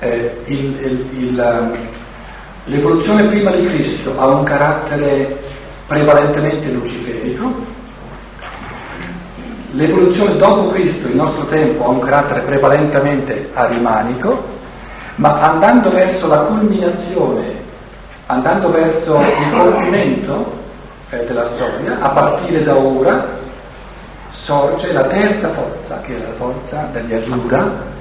eh, 0.00 0.36
il, 0.44 0.58
il, 0.58 1.06
il, 1.16 1.38
um, 1.38 1.74
l'evoluzione 2.66 3.22
prima 3.24 3.52
di 3.52 3.64
Cristo 3.64 4.20
ha 4.20 4.26
un 4.26 4.44
carattere 4.44 5.38
prevalentemente 5.86 6.68
luciferico, 6.68 7.72
l'evoluzione 9.74 10.36
dopo 10.36 10.68
Cristo, 10.70 11.08
il 11.08 11.16
nostro 11.16 11.44
tempo, 11.46 11.84
ha 11.84 11.88
un 11.88 12.00
carattere 12.00 12.40
prevalentemente 12.40 13.50
arimanico, 13.54 14.52
ma 15.16 15.40
andando 15.40 15.90
verso 15.90 16.26
la 16.28 16.38
culminazione, 16.38 17.62
andando 18.26 18.70
verso 18.70 19.20
il 19.20 19.50
compimento 19.52 20.62
eh, 21.10 21.24
della 21.24 21.44
storia, 21.44 21.98
a 22.00 22.08
partire 22.10 22.62
da 22.62 22.76
ora, 22.76 23.42
sorge 24.30 24.92
la 24.92 25.04
terza 25.04 25.50
forza, 25.50 26.00
che 26.00 26.16
è 26.16 26.20
la 26.20 26.34
forza 26.36 26.88
degli 26.92 27.14
Asura, 27.14 27.92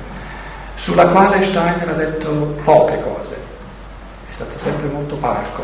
sulla 0.76 1.08
quale 1.08 1.44
Steiner 1.44 1.90
ha 1.90 1.94
detto 1.94 2.56
poche 2.64 3.02
cose, 3.02 3.36
è 4.30 4.34
stato 4.34 4.58
sempre 4.62 4.88
molto 4.88 5.16
parco, 5.16 5.64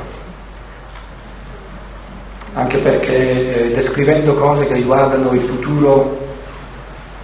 anche 2.54 2.78
perché 2.78 3.70
eh, 3.70 3.74
descrivendo 3.74 4.36
cose 4.36 4.68
che 4.68 4.74
riguardano 4.74 5.32
il 5.32 5.42
futuro 5.42 6.18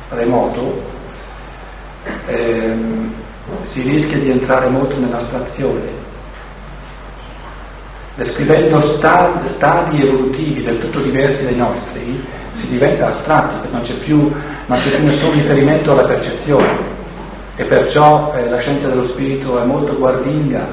remoto, 0.09 0.83
ehm, 2.27 3.13
si 3.63 3.81
rischia 3.81 4.17
di 4.17 4.29
entrare 4.29 4.67
molto 4.67 4.97
nell'astrazione. 4.97 6.03
Descrivendo 8.15 8.79
stadi, 8.79 9.47
stadi 9.47 10.01
evolutivi 10.01 10.63
del 10.63 10.79
tutto 10.79 10.99
diversi 11.01 11.43
dai 11.43 11.55
nostri, 11.57 12.23
si 12.53 12.69
diventa 12.69 13.09
astratti, 13.09 13.67
non 13.71 13.81
c'è 13.81 13.95
più, 13.95 14.31
non 14.67 14.79
c'è 14.79 14.97
nessun 14.99 15.33
riferimento 15.33 15.91
alla 15.91 16.05
percezione 16.05 16.93
e 17.57 17.63
perciò 17.63 18.33
eh, 18.35 18.49
la 18.49 18.57
scienza 18.57 18.87
dello 18.87 19.03
spirito 19.03 19.61
è 19.61 19.65
molto 19.65 19.95
guardinga 19.95 20.65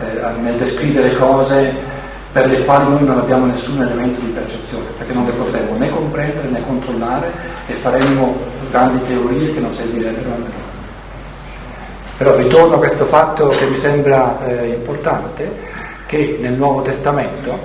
eh, 0.00 0.40
nel 0.40 0.56
descrivere 0.56 1.14
cose 1.16 1.92
per 2.34 2.48
le 2.48 2.64
quali 2.64 2.90
noi 2.90 3.04
non 3.04 3.18
abbiamo 3.18 3.46
nessun 3.46 3.80
elemento 3.80 4.18
di 4.18 4.32
percezione, 4.32 4.86
perché 4.98 5.12
non 5.12 5.24
le 5.24 5.30
potremo 5.30 5.76
né 5.76 5.88
comprendere 5.88 6.48
né 6.48 6.60
controllare 6.66 7.30
e 7.68 7.74
faremmo 7.74 8.36
grandi 8.70 9.00
teorie 9.04 9.54
che 9.54 9.60
non 9.60 9.70
servirebbero 9.70 10.32
a 10.32 10.38
noi. 10.38 10.48
Però 12.16 12.36
ritorno 12.36 12.74
a 12.74 12.78
questo 12.78 13.04
fatto 13.04 13.50
che 13.50 13.66
mi 13.66 13.78
sembra 13.78 14.44
eh, 14.44 14.66
importante, 14.70 15.48
che 16.06 16.38
nel 16.40 16.54
Nuovo 16.54 16.82
Testamento 16.82 17.56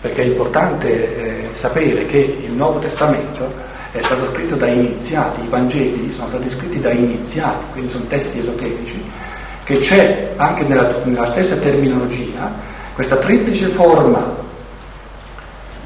perché 0.00 0.22
è 0.22 0.26
importante 0.26 0.88
eh, 0.88 1.48
sapere 1.52 2.06
che 2.06 2.38
il 2.44 2.52
Nuovo 2.52 2.80
Testamento 2.80 3.48
è 3.92 4.02
stato 4.02 4.32
scritto 4.32 4.56
da 4.56 4.66
iniziati, 4.66 5.44
i 5.44 5.48
Vangeli 5.48 6.12
sono 6.12 6.26
stati 6.26 6.50
scritti 6.50 6.80
da 6.80 6.90
iniziati, 6.90 7.64
quindi 7.70 7.90
sono 7.90 8.04
testi 8.08 8.40
esoterici, 8.40 9.00
che 9.62 9.78
c'è 9.78 10.32
anche 10.34 10.64
nella, 10.64 10.92
nella 11.04 11.26
stessa 11.28 11.54
terminologia 11.54 12.74
questa 12.96 13.16
triplice 13.16 13.68
forma 13.68 14.24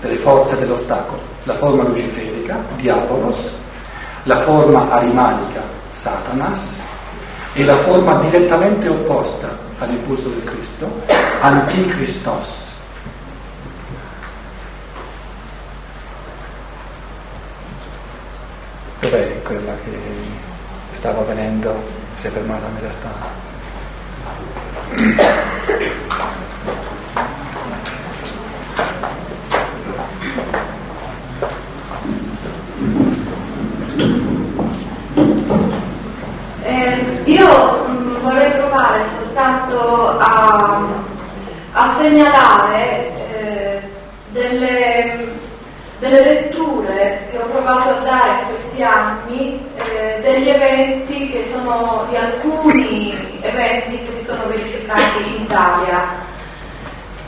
delle 0.00 0.16
forze 0.16 0.56
dell'ostacolo, 0.56 1.20
la 1.42 1.56
forma 1.56 1.82
luciferica, 1.82 2.56
diabolos, 2.76 3.50
la 4.22 4.38
forma 4.42 4.88
arimanica, 4.92 5.60
satanas, 5.92 6.80
e 7.52 7.64
la 7.64 7.76
forma 7.78 8.14
direttamente 8.20 8.88
opposta 8.88 9.48
all'impulso 9.80 10.28
del 10.28 10.44
Cristo, 10.44 10.88
antichristos. 11.40 12.68
Dov'è 19.00 19.42
quella 19.42 19.72
che 19.82 19.98
stava 20.92 21.22
venendo? 21.22 21.74
Si 22.18 22.28
è 22.28 22.30
fermata 22.30 22.66
a 22.66 22.70
metà 22.70 22.92
strada. 22.92 23.48
Eh, 36.62 37.22
io 37.24 37.84
mh, 37.86 37.92
mm, 37.92 38.16
vorrei 38.22 38.50
provare 38.52 39.02
soltanto 39.18 40.18
a, 40.18 40.80
a 41.72 41.96
segnalare 41.98 43.10
eh, 43.30 43.80
delle, 44.30 45.26
delle 45.98 46.22
letture 46.22 47.28
che 47.30 47.38
ho 47.38 47.46
provato 47.46 47.90
a 47.90 48.02
dare 48.02 48.30
a 48.30 48.44
questi 48.48 48.82
anni 48.82 49.60
eh, 49.76 50.20
degli 50.22 50.48
eventi 50.48 51.30
che 51.30 51.46
sono 51.52 52.06
di 52.08 52.16
alcuni 52.16 53.38
eventi 53.42 53.98
che 53.98 54.12
si 54.18 54.24
sono 54.24 54.44
verificati 54.46 55.26
in 55.26 55.42
Italia. 55.42 56.28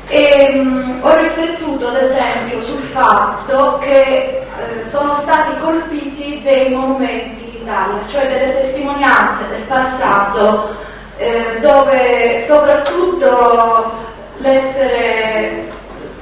E, 0.09 0.55
mh, 0.55 0.99
ho 1.03 1.17
riflettuto 1.17 1.89
ad 1.89 1.97
esempio 1.97 2.61
sul 2.61 2.83
fatto 2.93 3.79
che 3.79 4.43
eh, 4.63 4.91
sono 4.91 5.15
stati 5.23 5.59
colpiti 5.61 6.12
dei 6.43 6.71
monumenti 6.71 7.45
in 7.45 7.63
Italia, 7.63 8.01
cioè 8.09 8.29
delle 8.29 8.61
testimonianze 8.63 9.49
del 9.49 9.63
passato 9.63 10.75
eh, 11.17 11.59
dove 11.61 12.45
soprattutto 12.47 13.93
l'essere 14.39 15.72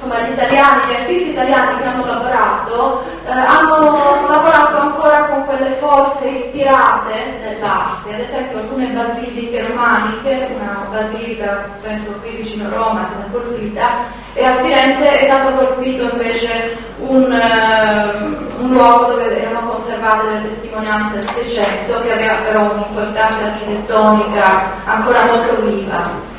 insomma, 0.01 0.27
gli 0.27 0.31
italiani, 0.31 0.81
gli 0.87 0.95
artisti 0.95 1.29
italiani 1.29 1.77
che 1.77 1.83
hanno 1.83 2.05
lavorato, 2.05 3.03
eh, 3.25 3.31
hanno 3.31 4.27
lavorato 4.27 4.77
ancora 4.77 5.25
con 5.25 5.45
quelle 5.45 5.73
forze 5.75 6.27
ispirate 6.27 7.37
nell'arte, 7.43 8.13
ad 8.13 8.19
esempio 8.19 8.59
alcune 8.59 8.87
basiliche 8.87 9.67
romaniche, 9.67 10.49
una 10.59 10.87
basilica 10.89 11.69
penso 11.81 12.13
qui 12.21 12.31
vicino 12.37 12.67
a 12.67 12.75
Roma 12.75 13.03
è 13.03 13.05
stata 13.05 13.27
colpita 13.31 13.89
e 14.33 14.43
a 14.43 14.55
Firenze 14.55 15.19
è 15.19 15.25
stato 15.25 15.51
colpito 15.55 16.09
invece 16.11 16.77
un, 16.97 17.23
uh, 17.23 18.63
un 18.63 18.71
luogo 18.71 19.11
dove 19.11 19.39
erano 19.39 19.69
conservate 19.69 20.29
le 20.29 20.49
testimonianze 20.49 21.15
del 21.15 21.29
Seicento 21.29 22.01
che 22.01 22.11
aveva 22.11 22.33
però 22.43 22.71
un'importanza 22.71 23.45
architettonica 23.45 24.71
ancora 24.85 25.25
molto 25.25 25.61
viva. 25.61 26.30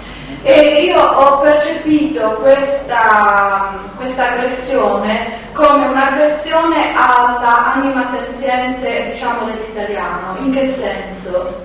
E 0.44 0.82
io 0.82 1.00
ho 1.00 1.38
percepito 1.38 2.20
questa, 2.40 3.74
questa 3.96 4.32
aggressione 4.32 5.40
come 5.52 5.86
un'aggressione 5.86 6.92
all'anima 6.96 8.04
senziente 8.10 9.10
diciamo, 9.12 9.46
dell'italiano. 9.46 10.36
In 10.38 10.52
che 10.52 10.72
senso? 10.72 11.60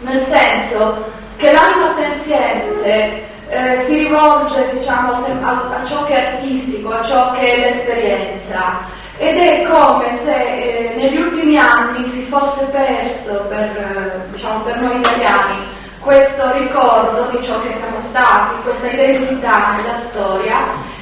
Nel 0.00 0.24
senso 0.26 1.04
che 1.36 1.52
l'anima 1.52 1.94
senziente 1.96 3.24
eh, 3.48 3.84
si 3.86 3.94
rivolge 3.94 4.70
diciamo, 4.72 5.24
a, 5.42 5.50
a, 5.50 5.84
ciò 5.84 6.04
che 6.04 6.14
è 6.14 6.34
artistico, 6.34 6.92
a 6.92 7.02
ciò 7.02 7.32
che 7.32 7.54
è 7.54 7.60
l'esperienza 7.60 8.94
ed 9.18 9.38
è 9.38 9.66
come 9.68 10.18
se 10.22 10.34
eh, 10.34 10.92
negli 10.94 11.16
ultimi 11.16 11.56
anni 11.56 12.06
si 12.08 12.22
fosse 12.22 12.66
perso 12.66 13.46
per, 13.48 13.76
eh, 13.76 14.30
diciamo, 14.30 14.60
per 14.60 14.76
noi 14.80 14.96
italiani 14.96 15.74
questo 16.06 16.52
ricordo 16.52 17.24
di 17.32 17.42
ciò 17.42 17.60
che 17.62 17.74
siamo 17.74 18.00
stati, 18.00 18.62
questa 18.62 18.86
identità 18.86 19.72
nella 19.72 19.98
storia 19.98 20.58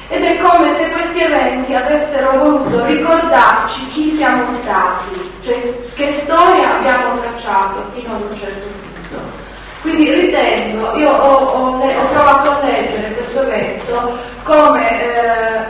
ed 0.07 0.23
è 0.23 0.41
come 0.41 0.75
se 0.77 0.89
questi 0.89 1.21
eventi 1.21 1.75
avessero 1.75 2.31
voluto 2.39 2.83
ricordarci 2.85 3.87
chi 3.89 4.15
siamo 4.17 4.45
stati, 4.61 5.31
cioè 5.43 5.73
che 5.93 6.11
storia 6.11 6.77
abbiamo 6.77 7.19
tracciato 7.19 7.83
fino 7.93 8.15
ad 8.15 8.21
un 8.21 8.35
certo 8.35 8.65
punto. 8.65 9.21
Quindi 9.83 10.11
ritengo, 10.11 10.95
io 10.95 11.11
ho, 11.11 11.35
ho, 11.35 11.83
ho 11.83 12.07
provato 12.11 12.49
a 12.49 12.59
leggere 12.63 13.13
questo 13.13 13.43
evento 13.43 14.17
come 14.41 15.01
eh, 15.01 15.65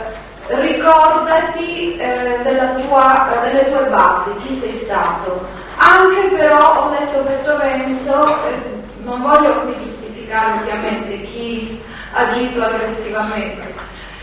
ricordati 0.62 1.98
eh, 1.98 2.40
tua, 2.88 3.28
delle 3.42 3.70
tue 3.70 3.84
basi, 3.90 4.30
chi 4.46 4.58
sei 4.58 4.80
stato. 4.82 5.46
Anche 5.76 6.34
però 6.34 6.86
ho 6.86 6.90
letto 6.90 7.18
questo 7.18 7.60
evento 7.60 8.28
eh, 8.46 8.76
non 9.06 9.22
voglio 9.22 9.60
qui 9.60 9.74
giustificare 9.84 10.58
ovviamente 10.60 11.22
chi 11.22 11.80
ha 12.12 12.26
agito 12.26 12.60
aggressivamente, 12.60 13.74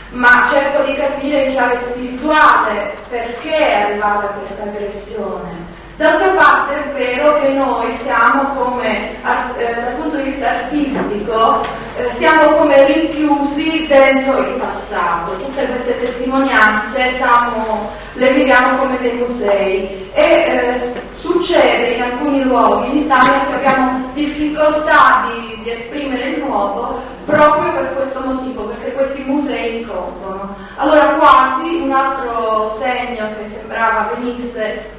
ma 0.10 0.46
cerco 0.52 0.84
di 0.84 0.96
capire 0.96 1.46
in 1.46 1.52
chiave 1.52 1.80
spirituale 1.80 2.94
perché 3.08 3.56
è 3.56 3.82
arrivata 3.82 4.28
questa 4.28 4.64
aggressione. 4.64 5.72
D'altra 5.96 6.28
parte 6.32 6.74
è 6.74 6.94
vero 6.96 7.40
che 7.40 7.50
noi 7.50 7.98
siamo 8.04 8.44
come, 8.56 9.12
eh, 9.12 9.74
dal 9.74 9.94
punto 9.94 10.18
di 10.18 10.24
vista 10.24 10.50
artistico, 10.50 11.66
eh, 11.98 12.10
siamo 12.18 12.58
come 12.58 12.86
rinchiusi 12.86 13.86
dentro 13.88 14.40
il 14.40 14.54
passato. 14.60 15.38
Tutte 15.38 15.66
queste 15.68 16.00
testimonianze 16.00 17.16
siamo, 17.18 17.90
le 18.14 18.32
viviamo 18.34 18.78
come 18.78 18.98
dei 19.00 19.14
musei 19.14 20.10
e 20.14 20.24
eh, 20.24 21.02
succede 21.12 21.92
in 21.92 22.02
alcuni 22.02 22.44
luoghi 22.44 22.90
in 22.90 22.98
Italia 23.04 23.46
che 23.48 23.56
abbiamo 23.56 24.10
difficoltà 24.14 25.28
di, 25.28 25.62
di 25.64 25.72
esprimere 25.72 26.30
il 26.30 26.44
nuovo 26.44 27.02
proprio 27.26 27.72
per 27.72 27.94
questo 27.94 28.20
motivo, 28.22 28.64
perché 28.64 28.92
questi 28.94 29.22
musei 29.22 29.82
incombono. 29.82 30.56
Allora 30.78 31.06
quasi 31.20 31.76
un 31.76 31.92
altro 31.92 32.76
segno 32.80 33.28
che 33.38 33.56
sembrava 33.56 34.12
venisse 34.16 34.90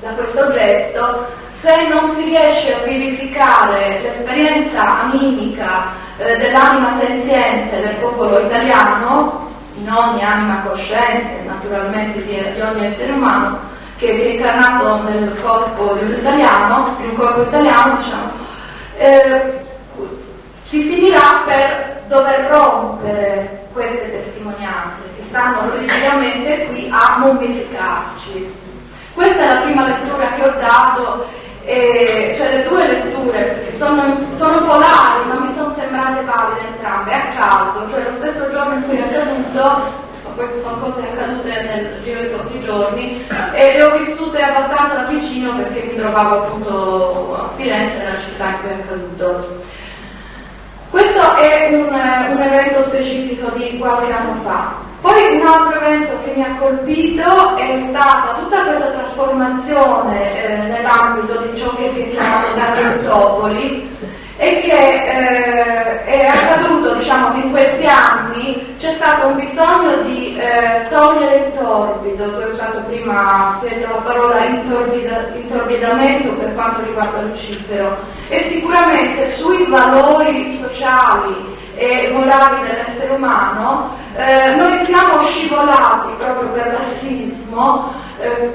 da 0.00 0.10
questo 0.10 0.50
gesto, 0.50 1.26
se 1.60 1.88
non 1.88 2.08
si 2.14 2.24
riesce 2.24 2.74
a 2.74 2.78
vivificare 2.86 4.00
l'esperienza 4.00 5.02
animica 5.02 5.92
eh, 6.16 6.38
dell'anima 6.38 6.90
senziente 6.98 7.82
del 7.82 7.96
popolo 7.96 8.40
italiano, 8.40 9.46
in 9.74 9.92
ogni 9.92 10.24
anima 10.24 10.62
cosciente, 10.66 11.42
naturalmente 11.46 12.24
di, 12.24 12.34
di 12.54 12.60
ogni 12.62 12.86
essere 12.86 13.12
umano, 13.12 13.58
che 13.98 14.16
si 14.16 14.22
è 14.22 14.30
incarnato 14.36 15.02
nel 15.02 15.36
corpo 15.42 15.98
di 16.00 16.04
un 16.04 16.18
italiano, 16.18 16.96
in 17.02 17.10
un 17.10 17.16
corpo 17.16 17.42
italiano, 17.42 17.96
diciamo, 17.96 18.30
eh, 18.96 19.60
si 20.62 20.82
finirà 20.82 21.42
per 21.44 22.04
dover 22.06 22.48
rompere 22.48 23.66
queste 23.74 24.10
testimonianze 24.10 25.02
che 25.14 25.24
stanno 25.28 25.70
rigidamente 25.76 26.68
qui 26.68 26.88
a 26.90 27.18
mummificarci. 27.18 28.54
Questa 29.12 29.42
è 29.42 29.46
la 29.54 29.60
prima 29.60 29.86
lettura 29.86 30.26
che 30.34 30.42
ho 30.42 30.54
dato, 30.58 31.26
eh, 31.70 32.34
cioè 32.36 32.56
le 32.56 32.68
due 32.68 32.86
letture, 32.86 33.38
perché 33.38 33.72
sono, 33.72 34.02
sono 34.36 34.64
polari, 34.64 35.28
ma 35.28 35.38
mi 35.38 35.54
sono 35.54 35.72
sembrate 35.74 36.24
valide 36.24 36.66
entrambe, 36.66 37.14
a 37.14 37.22
caldo, 37.36 37.88
cioè 37.90 38.02
lo 38.02 38.12
stesso 38.12 38.50
giorno 38.50 38.74
in 38.74 38.84
cui 38.84 38.96
è 38.96 39.02
accaduto, 39.02 40.08
sono 40.62 40.78
cose 40.78 41.00
accadute 41.00 41.48
nel 41.48 42.02
giro 42.02 42.20
di 42.22 42.28
pochi 42.28 42.60
giorni, 42.60 43.24
e 43.52 43.72
le 43.76 43.82
ho 43.84 43.96
vissute 43.98 44.42
abbastanza 44.42 44.94
da 44.94 45.04
vicino 45.04 45.54
perché 45.54 45.92
mi 45.92 45.96
trovavo 45.96 46.34
appunto 46.36 47.36
a 47.36 47.50
Firenze, 47.56 47.98
nella 47.98 48.18
città 48.18 48.46
in 48.46 48.60
cui 48.60 48.68
è 48.70 48.72
accaduto. 48.72 49.59
Questo 51.00 51.36
è 51.36 51.68
un, 51.72 51.88
un 52.36 52.42
evento 52.42 52.82
specifico 52.82 53.48
di 53.56 53.78
qualche 53.78 54.12
anno 54.12 54.34
fa. 54.42 54.74
Poi 55.00 55.38
un 55.38 55.46
altro 55.46 55.80
evento 55.80 56.12
che 56.22 56.32
mi 56.36 56.42
ha 56.42 56.54
colpito 56.58 57.56
è 57.56 57.80
stata 57.88 58.34
tutta 58.38 58.64
questa 58.64 58.88
trasformazione 58.88 60.44
eh, 60.44 60.56
nell'ambito 60.68 61.38
di 61.38 61.58
ciò 61.58 61.74
che 61.76 61.88
si 61.88 62.02
è 62.02 62.10
chiamato 62.10 62.52
Tangentopoli 62.54 63.96
e 64.36 64.60
che 64.60 64.74
eh, 64.74 66.04
è 66.04 66.26
accaduto 66.26 66.92
diciamo, 66.92 67.34
in 67.34 67.50
questi 67.50 67.86
anni 67.86 68.76
c'è 68.78 68.92
stato 68.92 69.28
un 69.28 69.36
bisogno 69.36 70.02
di 70.02 70.38
eh, 70.38 70.86
togliere 70.90 71.36
il 71.36 71.58
torbido, 71.58 72.30
tu 72.30 72.40
hai 72.42 72.50
usato 72.50 72.80
prima 72.80 73.58
Pietro 73.62 73.94
la 73.94 74.00
parola 74.02 74.44
intorbida, 74.44 75.30
intorbidamento 75.34 76.28
per 76.34 76.52
quanto 76.52 76.82
riguarda 76.84 77.22
Lucifero 77.22 78.19
e 78.30 78.48
sicuramente 78.48 79.28
sui 79.32 79.66
valori 79.66 80.48
sociali 80.48 81.58
e 81.74 82.10
morali 82.12 82.68
dell'essere 82.68 83.14
umano, 83.14 83.96
eh, 84.14 84.54
noi 84.54 84.84
siamo 84.84 85.24
scivolati 85.24 86.12
proprio 86.16 86.48
per 86.50 86.72
l'assismo, 86.72 87.92
eh, 88.20 88.52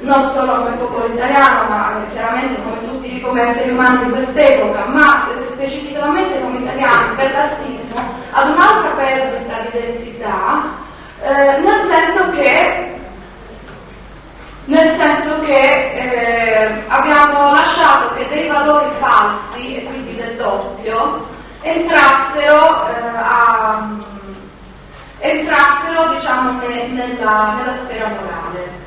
non 0.00 0.24
solo 0.24 0.52
come 0.54 0.76
popolo 0.76 1.06
italiano, 1.12 1.68
ma 1.68 1.92
chiaramente 2.12 2.62
come 2.62 2.88
tutti 2.88 3.20
come 3.20 3.42
esseri 3.42 3.70
umani 3.70 4.04
di 4.04 4.10
quest'epoca, 4.10 4.84
ma 4.86 5.28
specificamente 5.50 6.40
come 6.40 6.58
italiani 6.58 7.14
per 7.16 7.32
l'assismo, 7.32 8.00
ad 8.30 8.48
un'altra 8.48 8.90
perdita 8.96 9.54
di 9.70 9.78
identità, 9.78 10.62
eh, 11.22 11.60
nel 11.60 11.90
senso 11.90 12.30
che 12.30 12.89
nel 14.70 14.96
senso 14.96 15.40
che 15.40 15.92
eh, 15.94 16.84
abbiamo 16.86 17.50
lasciato 17.50 18.14
che 18.14 18.28
dei 18.28 18.46
valori 18.46 18.88
falsi, 19.00 19.76
e 19.76 19.84
quindi 19.84 20.14
del 20.14 20.36
doppio, 20.36 21.26
entrassero, 21.60 22.86
eh, 22.86 23.16
a, 23.16 23.88
entrassero 25.18 26.14
diciamo, 26.14 26.60
ne, 26.60 26.86
nella, 26.86 27.54
nella 27.58 27.72
sfera 27.72 28.06
morale. 28.06 28.78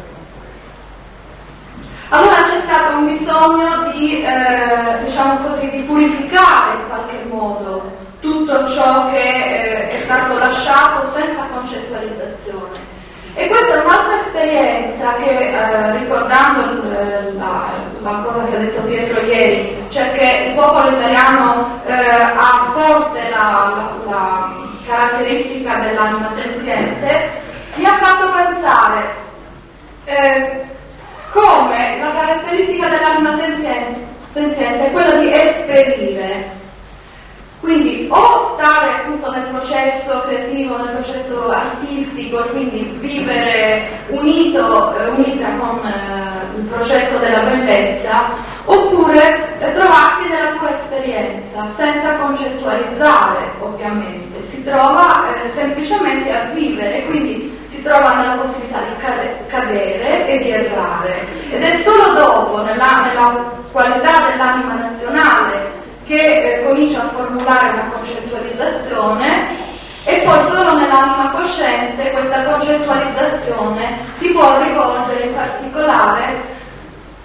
Allora 2.10 2.44
c'è 2.44 2.62
stato 2.62 2.98
un 2.98 3.18
bisogno 3.18 3.92
di, 3.92 4.24
eh, 4.24 5.04
diciamo 5.04 5.36
così, 5.48 5.70
di 5.70 5.82
purificare 5.82 6.76
in 6.76 6.88
qualche 6.88 7.26
modo 7.28 7.92
tutto 8.22 8.70
ciò 8.70 9.10
che 9.10 9.18
eh, 9.18 9.90
è 9.90 10.02
stato 10.06 10.38
lasciato 10.38 11.08
senza 11.08 11.44
concettualizzazione. 11.52 12.43
E 13.36 13.48
questa 13.48 13.74
è 13.74 13.84
un'altra 13.84 14.20
esperienza 14.20 15.14
che, 15.16 15.50
eh, 15.50 15.98
ricordando 15.98 16.84
eh, 16.92 17.34
la, 17.34 17.70
la, 18.02 18.24
cosa 18.24 18.46
che 18.46 18.56
ha 18.56 18.60
detto 18.60 18.82
Pietro 18.82 19.22
ieri, 19.22 19.84
cioè 19.90 20.14
che 20.14 20.50
il 20.50 20.56
popolo 20.56 20.90
italiano 20.90 21.82
eh, 21.86 21.94
ha 21.94 22.72
forte 22.74 23.30
la, 23.30 23.74
la, 23.76 24.12
la 24.12 24.54
caratteristica 24.86 25.76
dell'anima 25.76 26.30
senziente, 26.36 27.30
mi 27.76 27.86
ha 27.86 27.96
fatto 27.98 28.32
pensare 28.32 29.16
eh, 30.06 30.62
come 31.32 31.98
la 32.00 32.12
caratteristica 32.20 32.88
dell'anima 32.88 33.36
senziente 33.38 34.04
è 34.34 34.92
quella 34.92 35.16
di 35.18 35.32
esperire 35.32 36.62
quindi 37.64 38.08
o 38.12 38.56
stare 38.56 38.90
appunto 38.90 39.32
nel 39.32 39.44
processo 39.44 40.24
creativo, 40.28 40.76
nel 40.78 40.96
processo 40.96 41.50
artistico, 41.50 42.44
quindi 42.52 42.94
vivere 43.00 44.02
unito, 44.08 44.94
eh, 44.98 45.08
unita 45.08 45.48
con, 45.58 45.80
eh, 45.86 46.58
il 46.58 46.66
processo 46.66 47.20
della 47.20 47.40
bellezza, 47.40 48.32
oppure 48.66 49.60
eh, 49.60 49.74
trovarsi 49.74 50.28
nella 50.28 50.58
pura 50.58 50.74
esperienza, 50.74 51.70
senza 51.78 52.18
concettualizzare 52.18 53.52
ovviamente, 53.60 54.44
si 54.50 54.62
trova 54.62 55.24
eh, 55.34 55.50
semplicemente 55.56 56.36
a 56.36 56.44
vivere, 56.54 57.06
quindi 57.06 57.58
si 57.70 57.82
trova 57.82 58.16
nella 58.16 58.34
possibilità 58.42 58.80
di 58.80 59.48
cadere 59.48 60.28
e 60.28 60.38
di 60.38 60.50
errare. 60.50 61.26
Ed 61.50 61.64
è 61.64 61.76
solo 61.78 62.12
dopo, 62.12 62.62
nella, 62.62 63.06
nella 63.06 63.62
qualità 63.72 64.30
dell'anima 64.30 64.74
nazionale, 64.74 65.03
che 66.06 66.60
eh, 66.60 66.64
comincia 66.64 67.04
a 67.04 67.10
formulare 67.10 67.70
una 67.70 67.92
concettualizzazione 67.94 69.48
e 70.06 70.22
poi 70.26 70.40
solo 70.52 70.78
nell'anima 70.78 71.32
cosciente 71.34 72.12
questa 72.12 72.44
concettualizzazione 72.44 73.98
si 74.18 74.32
può 74.32 74.62
rivolgere 74.62 75.24
in 75.24 75.34
particolare 75.34 76.52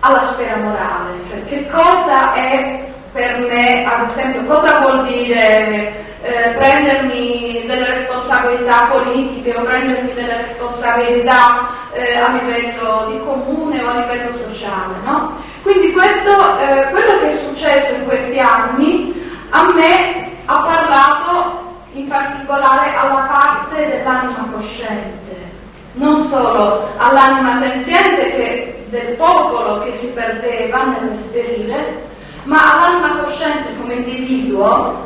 alla 0.01 0.21
sfera 0.21 0.57
morale, 0.57 1.11
cioè 1.29 1.45
che 1.47 1.67
cosa 1.69 2.35
è 2.35 2.87
per 3.13 3.39
me, 3.39 3.85
ad 3.85 4.11
esempio, 4.11 4.45
cosa 4.45 4.79
vuol 4.79 5.07
dire 5.09 6.07
eh, 6.23 6.51
prendermi 6.57 7.65
delle 7.67 7.95
responsabilità 7.95 8.89
politiche 8.91 9.57
o 9.57 9.63
prendermi 9.63 10.13
delle 10.15 10.43
responsabilità 10.47 11.69
eh, 11.93 12.17
a 12.17 12.29
livello 12.29 13.09
di 13.11 13.19
comune 13.25 13.83
o 13.83 13.89
a 13.89 14.01
livello 14.01 14.33
sociale, 14.33 14.95
no? 15.05 15.37
Quindi 15.69 15.93
questo, 15.93 16.31
eh, 16.61 16.89
quello 16.93 17.19
che 17.19 17.29
è 17.29 17.35
successo 17.35 17.93
in 17.97 18.07
questi 18.07 18.41
anni 18.41 19.13
a 19.51 19.71
me 19.75 20.31
ha 20.47 20.61
parlato 20.61 21.75
in 21.93 22.09
particolare 22.09 22.95
alla 22.97 23.29
parte 23.31 23.87
dell'anima 23.87 24.49
cosciente, 24.51 25.51
non 25.93 26.23
solo 26.23 26.89
all'anima 26.97 27.61
senziente 27.61 28.31
che, 28.31 28.87
del 28.89 29.15
popolo 29.17 29.81
che 29.81 29.95
si 29.95 30.07
perdeva 30.07 30.85
nell'esperire, 30.85 32.03
ma 32.45 32.73
all'anima 32.73 33.23
cosciente 33.25 33.77
come 33.79 33.93
individuo, 33.93 34.97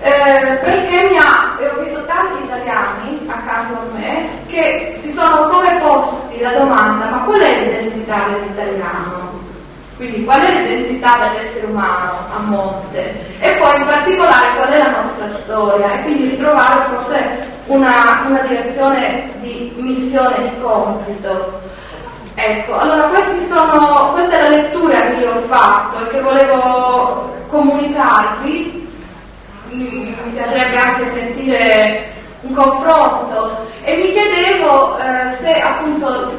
eh, 0.00 0.58
perché 0.64 1.10
mi 1.10 1.18
ha, 1.18 1.58
e 1.60 1.68
ho 1.68 1.80
visto 1.80 2.04
tanti 2.06 2.42
italiani 2.42 3.20
accanto 3.28 3.74
a 3.74 3.96
me, 3.96 4.28
che 4.48 4.98
si 5.00 5.12
sono 5.12 5.46
come 5.46 5.78
posti 5.80 6.40
la 6.40 6.54
domanda, 6.54 7.04
ma 7.06 7.18
qual 7.18 7.38
è 7.38 7.60
l'identità 7.60 8.24
dell'italiano? 8.30 9.31
Quindi 10.02 10.24
qual 10.24 10.40
è 10.40 10.50
l'identità 10.50 11.16
dell'essere 11.18 11.66
umano 11.66 12.26
a 12.34 12.40
monte 12.40 13.38
e 13.38 13.52
poi 13.52 13.76
in 13.76 13.86
particolare 13.86 14.56
qual 14.56 14.68
è 14.70 14.78
la 14.78 14.90
nostra 15.00 15.30
storia 15.30 15.92
e 15.92 16.02
quindi 16.02 16.30
ritrovare 16.30 16.80
forse 16.90 17.38
una, 17.66 18.24
una 18.26 18.40
direzione 18.40 19.30
di 19.40 19.72
missione, 19.76 20.42
di 20.42 20.60
compito. 20.60 21.60
Ecco, 22.34 22.80
allora 22.80 23.10
sono, 23.48 24.10
questa 24.12 24.38
è 24.38 24.42
la 24.42 24.48
lettura 24.48 25.00
che 25.02 25.20
io 25.20 25.36
ho 25.36 25.40
fatto 25.46 26.04
e 26.04 26.08
che 26.08 26.20
volevo 26.20 27.32
comunicarvi. 27.46 28.88
Mi 29.68 30.16
piacerebbe 30.32 30.76
anche 30.78 31.12
sentire 31.12 32.12
un 32.40 32.54
confronto 32.54 33.68
e 33.84 33.96
mi 33.98 34.10
chiedevo 34.10 34.98
eh, 34.98 35.32
se 35.36 35.60
appunto, 35.60 36.32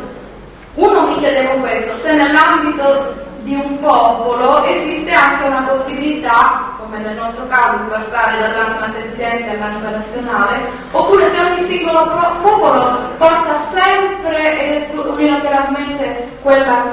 uno 0.73 1.07
mi 1.07 1.19
chiedevo 1.19 1.53
questo, 1.61 1.95
se 1.95 2.13
nell'ambito 2.13 3.31
di 3.43 3.55
un 3.55 3.79
popolo 3.79 4.63
esiste 4.63 5.11
anche 5.11 5.47
una 5.47 5.67
possibilità, 5.69 6.71
come 6.77 6.97
nel 6.99 7.15
nostro 7.15 7.45
caso, 7.47 7.77
di 7.83 7.89
passare 7.89 8.39
dall'anima 8.39 8.89
senziente 8.91 9.51
all'anima 9.51 9.89
nazionale, 9.89 10.59
oppure 10.91 11.29
se 11.29 11.39
ogni 11.41 11.63
singolo 11.63 12.07
popolo 12.41 12.99
porta 13.17 13.59
sempre 13.71 14.59
ed 14.59 14.73
unilateralmente 14.95 16.29
quella, 16.41 16.85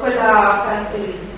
quella 0.00 0.62
caratteristica. 0.66 1.32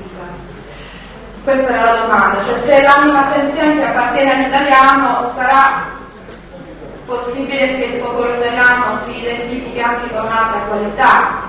Questa 1.43 1.69
era 1.69 1.85
la 1.85 2.01
domanda, 2.03 2.45
cioè 2.45 2.57
se 2.57 2.83
l'anima 2.83 3.25
senziente 3.33 3.85
appartiene 3.85 4.33
all'italiano 4.35 5.31
sarà 5.35 5.95
possibile 7.05 7.77
che 7.79 7.85
il 7.85 8.01
popolo 8.01 8.35
italiano 8.35 8.99
si 9.05 9.19
identifichi 9.21 9.81
anche 9.81 10.13
con 10.13 10.25
un'altra 10.25 10.59
qualità, 10.69 11.46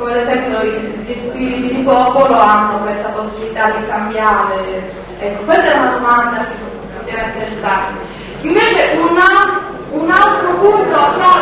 come 0.00 0.12
ad 0.12 0.20
esempio 0.20 0.64
gli 0.64 1.14
spiriti 1.14 1.74
di 1.74 1.82
popolo 1.82 2.40
hanno 2.40 2.78
questa 2.78 3.08
possibilità 3.08 3.70
di 3.70 3.86
cambiare. 3.86 4.92
Ecco, 5.18 5.42
questa 5.44 5.72
è 5.72 5.76
una 5.76 5.90
domanda 5.90 6.38
che 6.38 6.96
poteva 6.96 7.26
interessare. 7.26 7.92
Invece 8.40 8.96
una, 8.98 9.60
un 9.90 10.10
altro 10.10 10.54
punto, 10.54 10.96
no, 10.96 11.38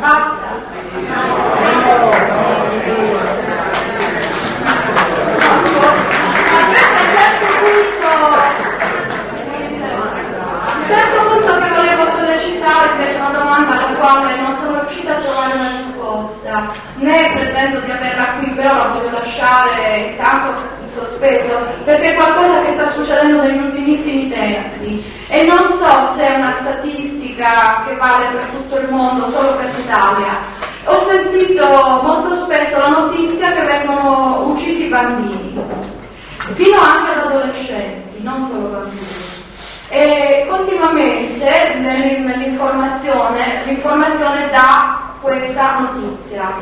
basta. 0.00 0.48
Invece 6.66 6.96
il 6.98 7.10
terzo 7.14 7.46
punto, 7.62 8.10
il 10.78 10.86
terzo 10.88 11.22
punto 11.28 11.52
che 11.60 11.70
volevo 11.74 12.04
sollecitare 12.06 12.90
invece 12.92 13.16
è 13.16 13.20
una 13.20 13.38
domanda 13.38 13.72
alla 13.72 13.96
quale 13.98 14.36
non 14.40 14.56
sono 14.56 14.80
riuscita 14.80 15.16
a 15.16 15.20
trovare 15.20 15.52
una 15.54 15.70
risposta, 16.50 16.72
né 16.96 17.30
pretendo 17.32 17.80
di 17.80 17.90
averla 17.90 18.24
qui, 18.38 18.50
però 18.50 18.74
la 18.74 18.88
voglio 18.88 19.10
lasciare 19.12 20.16
tanto 20.18 20.52
in 20.82 20.88
sospeso, 20.88 21.60
perché 21.84 22.12
è 22.12 22.14
qualcosa 22.16 22.62
che 22.64 22.72
sta 22.72 22.90
succedendo 22.90 23.42
negli 23.42 23.62
ultimissimi 23.62 24.28
tempi 24.28 25.04
e 25.28 25.44
non 25.44 25.70
so 25.70 26.12
se 26.16 26.26
è 26.26 26.36
una 26.36 26.52
statistica 26.52 27.84
che 27.86 27.94
vale 27.94 28.26
per 28.26 28.44
tutto 28.52 28.78
il 28.78 28.88
mondo, 28.90 29.30
solo 29.30 29.54
per 29.54 29.70
l'Italia. 29.76 30.58
Ho 30.84 31.06
sentito 31.06 32.00
molto 32.02 32.36
spesso 32.36 32.78
la 32.78 32.88
notizia 32.88 33.52
che 33.52 33.62
vengono 33.62 34.46
uccisi 34.46 34.88
bambini, 34.88 35.62
fino 36.54 36.80
anche 36.80 37.12
ad 37.12 37.26
adolescenti, 37.26 38.22
non 38.22 38.42
solo 38.42 38.68
bambini. 38.68 39.28
E 39.92 40.46
continuamente 40.48 41.74
nell'informazione, 41.78 43.62
l'informazione 43.66 44.48
dà 44.50 45.09
questa 45.20 45.78
notizia. 45.78 46.52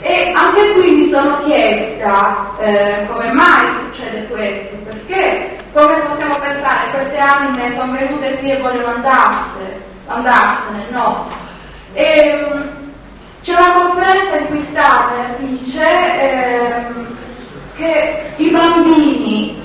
E 0.00 0.32
anche 0.34 0.72
qui 0.72 0.90
mi 0.90 1.06
sono 1.06 1.42
chiesta 1.44 2.50
eh, 2.58 3.06
come 3.06 3.30
mai 3.32 3.66
succede 3.84 4.26
questo, 4.26 4.76
perché 4.84 5.60
come 5.72 5.94
possiamo 6.00 6.38
pensare 6.38 6.90
queste 6.90 7.18
anime 7.18 7.72
sono 7.74 7.92
venute 7.92 8.36
qui 8.38 8.50
e 8.50 8.58
vogliono 8.58 8.94
andarsene, 8.94 9.80
andarsene 10.06 10.86
no. 10.90 11.28
E, 11.92 12.04
ehm, 12.04 12.70
c'è 13.42 13.52
una 13.52 13.72
conferenza 13.72 14.36
in 14.36 14.46
cui 14.46 14.66
Stamer 14.70 15.36
dice 15.38 15.84
eh, 16.20 16.70
che 17.76 18.22
i 18.36 18.50
bambini 18.50 19.60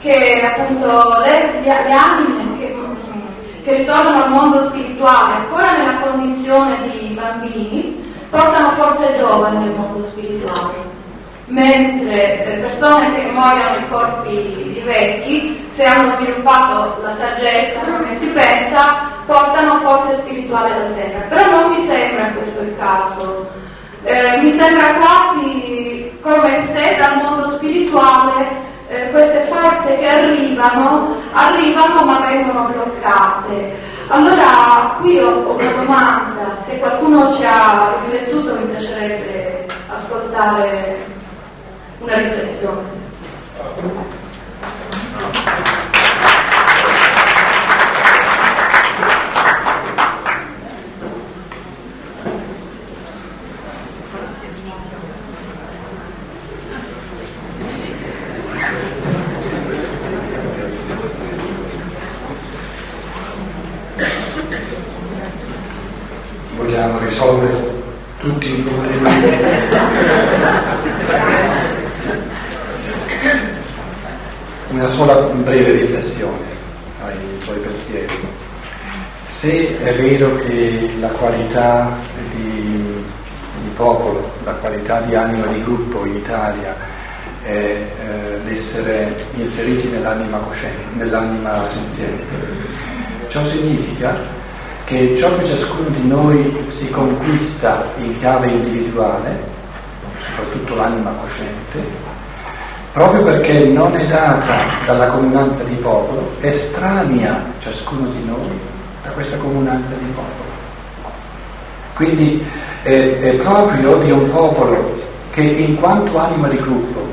che 0.00 0.42
appunto 0.44 1.18
le, 1.18 1.60
le 1.62 1.92
anime 1.92 2.58
che, 2.58 2.76
che, 3.64 3.76
ritornano 3.76 4.24
al 4.24 4.30
mondo 4.30 4.64
spirituale 4.68 5.34
ancora 5.34 5.76
nella 5.76 5.98
condizione 6.00 6.76
di 6.82 7.14
bambini 7.14 8.14
portano 8.30 8.70
forze 8.72 9.16
giovani 9.18 9.58
nel 9.58 9.74
mondo 9.74 10.04
spirituale. 10.04 10.88
Mentre 11.46 12.44
eh, 12.44 12.58
persone 12.58 13.12
che 13.14 13.30
muoiono 13.32 13.76
in 13.76 13.90
corpi 13.90 14.72
di 14.72 14.82
vecchi 14.84 15.68
se 15.74 15.84
hanno 15.84 16.14
sviluppato 16.14 17.02
la 17.02 17.12
saggezza 17.12 17.80
come 17.80 18.16
si 18.18 18.26
pensa 18.26 19.08
portano 19.26 19.80
forze 19.80 20.16
spirituali 20.16 20.72
alla 20.72 20.94
terra. 20.94 21.20
Però 21.28 21.50
non 21.50 21.72
mi 21.72 21.86
sembra 21.86 22.30
questo 22.36 22.60
il 22.60 22.76
caso. 22.78 23.48
Eh, 24.04 24.38
mi 24.38 24.52
sembra 24.52 24.94
quasi 24.94 26.10
come 26.20 26.64
se 26.72 26.96
dal 26.98 27.16
mondo 27.16 27.50
spirituale 27.50 28.68
eh, 28.90 29.10
queste 29.10 29.46
forze 29.48 29.96
che 29.98 30.06
arrivano, 30.06 31.14
arrivano 31.32 32.04
ma 32.04 32.26
vengono 32.26 32.64
bloccate. 32.66 33.88
Allora 34.08 34.96
qui 35.00 35.18
ho, 35.18 35.44
ho 35.46 35.54
una 35.54 35.70
domanda, 35.70 36.56
se 36.60 36.78
qualcuno 36.80 37.32
ci 37.32 37.44
ha 37.44 37.94
riflettuto 38.02 38.56
mi 38.56 38.66
piacerebbe 38.66 39.66
ascoltare 39.88 41.06
una 42.00 42.16
riflessione. 42.16 42.98
vogliamo 66.70 66.98
risolvere 67.20 67.78
tutti 68.18 68.50
i 68.50 68.54
problemi. 68.62 69.08
Una 74.68 74.88
sola 74.88 75.14
breve 75.14 75.72
riflessione 75.72 76.46
ai 77.04 77.38
tuoi 77.44 77.58
pensieri. 77.58 78.14
Se 79.28 79.82
è 79.82 79.94
vero 79.94 80.36
che 80.36 80.92
la 80.98 81.08
qualità 81.08 81.90
di, 82.30 83.04
di 83.62 83.68
popolo, 83.76 84.30
la 84.44 84.52
qualità 84.52 85.00
di 85.02 85.14
anima 85.14 85.46
di 85.46 85.62
gruppo 85.62 86.04
in 86.06 86.16
Italia 86.16 86.74
è 87.42 87.50
eh, 87.50 87.88
l'essere 88.44 89.14
inseriti 89.34 89.88
nell'anima 89.88 90.38
cosciente, 90.38 90.84
nell'anima 90.94 91.68
senziente. 91.68 92.24
Ciò 93.28 93.42
significa 93.44 94.38
che 94.90 95.14
ciò 95.16 95.32
che 95.38 95.44
ciascuno 95.44 95.88
di 95.90 96.04
noi 96.04 96.64
si 96.66 96.90
conquista 96.90 97.84
in 97.98 98.18
chiave 98.18 98.48
individuale, 98.48 99.38
soprattutto 100.18 100.74
l'anima 100.74 101.12
cosciente, 101.12 101.78
proprio 102.92 103.22
perché 103.22 103.66
non 103.66 103.94
è 103.94 104.04
data 104.08 104.64
dalla 104.84 105.06
comunanza 105.06 105.62
di 105.62 105.76
popolo, 105.76 106.32
estranea 106.40 107.40
ciascuno 107.60 108.08
di 108.08 108.24
noi 108.24 108.50
da 109.04 109.10
questa 109.10 109.36
comunanza 109.36 109.92
di 109.94 110.06
popolo. 110.06 110.50
Quindi 111.94 112.44
è, 112.82 113.18
è 113.20 113.34
proprio 113.34 113.96
di 113.98 114.10
un 114.10 114.28
popolo 114.32 115.00
che 115.30 115.42
in 115.42 115.76
quanto 115.76 116.18
anima 116.18 116.48
di 116.48 116.56
gruppo 116.56 117.06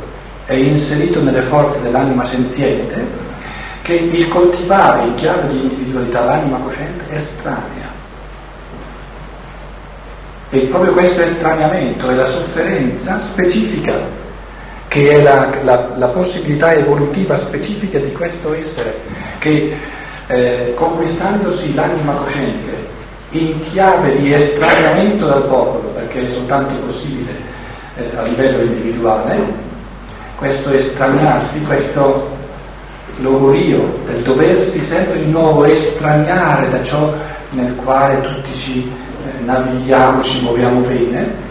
è 0.46 0.54
inserito 0.54 1.22
nelle 1.22 1.44
forze 1.44 1.80
dell'anima 1.84 2.26
senziente, 2.26 3.27
che 3.88 3.94
il 3.94 4.28
coltivare 4.28 5.08
in 5.08 5.16
chiave 5.16 5.48
di 5.48 5.62
individualità 5.62 6.26
l'anima 6.26 6.58
cosciente 6.58 7.06
è 7.10 7.16
estranea. 7.20 7.88
E 10.50 10.60
proprio 10.60 10.92
questo 10.92 11.22
estraniamento 11.22 12.10
è 12.10 12.16
la 12.16 12.26
sofferenza 12.26 13.22
specifica 13.22 14.26
che 14.90 15.10
è 15.12 15.22
la, 15.22 15.50
la, 15.64 15.88
la, 15.96 16.08
possibilità 16.08 16.74
evolutiva 16.74 17.38
specifica 17.38 17.98
di 17.98 18.12
questo 18.12 18.54
essere, 18.54 19.00
che 19.40 19.78
eh, 20.28 20.74
conquistandosi 20.76 21.74
l'anima 21.74 22.14
cosciente 22.14 22.88
in 23.32 23.62
chiave 23.72 24.18
di 24.18 24.34
estraniamento 24.34 25.28
dal 25.28 25.44
popolo, 25.44 25.90
perché 25.90 26.26
è 26.26 26.30
soltanto 26.30 26.74
possibile 26.76 27.32
eh, 27.96 28.18
a 28.18 28.24
livello 28.24 28.64
individuale, 28.64 29.38
questo 30.38 30.72
estraniarsi, 30.72 31.62
questo 31.64 32.36
logorio 33.20 34.00
del 34.06 34.22
doversi 34.22 34.82
sempre 34.82 35.20
di 35.20 35.30
nuovo 35.30 35.66
estraniare 35.66 36.70
da 36.70 36.82
ciò 36.84 37.14
nel 37.52 37.76
quale 37.76 38.22
tutti 38.22 38.54
ci 38.56 38.90
eh, 38.90 39.44
navighiamo, 39.44 40.22
ci 40.22 40.42
muoviamo 40.42 40.82
bene, 40.82 41.46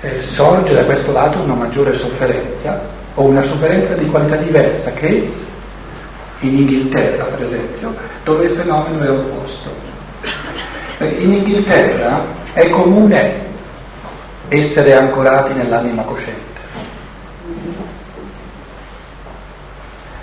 eh, 0.00 0.22
sorge 0.22 0.74
da 0.74 0.84
questo 0.84 1.12
lato 1.12 1.40
una 1.40 1.54
maggiore 1.54 1.94
sofferenza 1.94 2.80
o 3.14 3.24
una 3.24 3.42
sofferenza 3.42 3.94
di 3.94 4.06
qualità 4.06 4.36
diversa 4.36 4.92
che 4.92 5.30
in 6.40 6.58
Inghilterra, 6.58 7.24
per 7.24 7.44
esempio, 7.44 7.94
dove 8.24 8.44
il 8.44 8.50
fenomeno 8.50 9.02
è 9.04 9.10
opposto. 9.10 9.70
Perché 10.98 11.22
in 11.22 11.32
Inghilterra 11.32 12.24
è 12.52 12.68
comune 12.68 13.50
essere 14.48 14.94
ancorati 14.94 15.52
nell'anima 15.54 16.02
cosciente. 16.02 16.51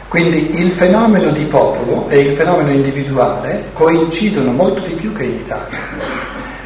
Quindi 0.10 0.60
il 0.60 0.72
fenomeno 0.72 1.30
di 1.30 1.44
popolo 1.44 2.10
e 2.10 2.20
il 2.20 2.36
fenomeno 2.36 2.72
individuale 2.72 3.66
coincidono 3.74 4.52
molto 4.52 4.80
di 4.80 4.94
più 4.94 5.14
che 5.14 5.24
in 5.24 5.36
Italia. 5.36 5.78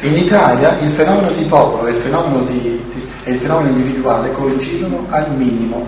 In 0.00 0.16
Italia 0.16 0.78
il 0.80 0.88
fenomeno 0.88 1.30
di 1.30 1.44
popolo 1.44 1.86
e 1.86 1.90
il 1.90 1.96
fenomeno 1.96 2.42
di, 2.44 2.82
e 3.22 3.32
il 3.32 3.38
fenomeno 3.38 3.76
individuale 3.76 4.32
coincidono 4.32 5.06
al 5.10 5.30
minimo. 5.32 5.86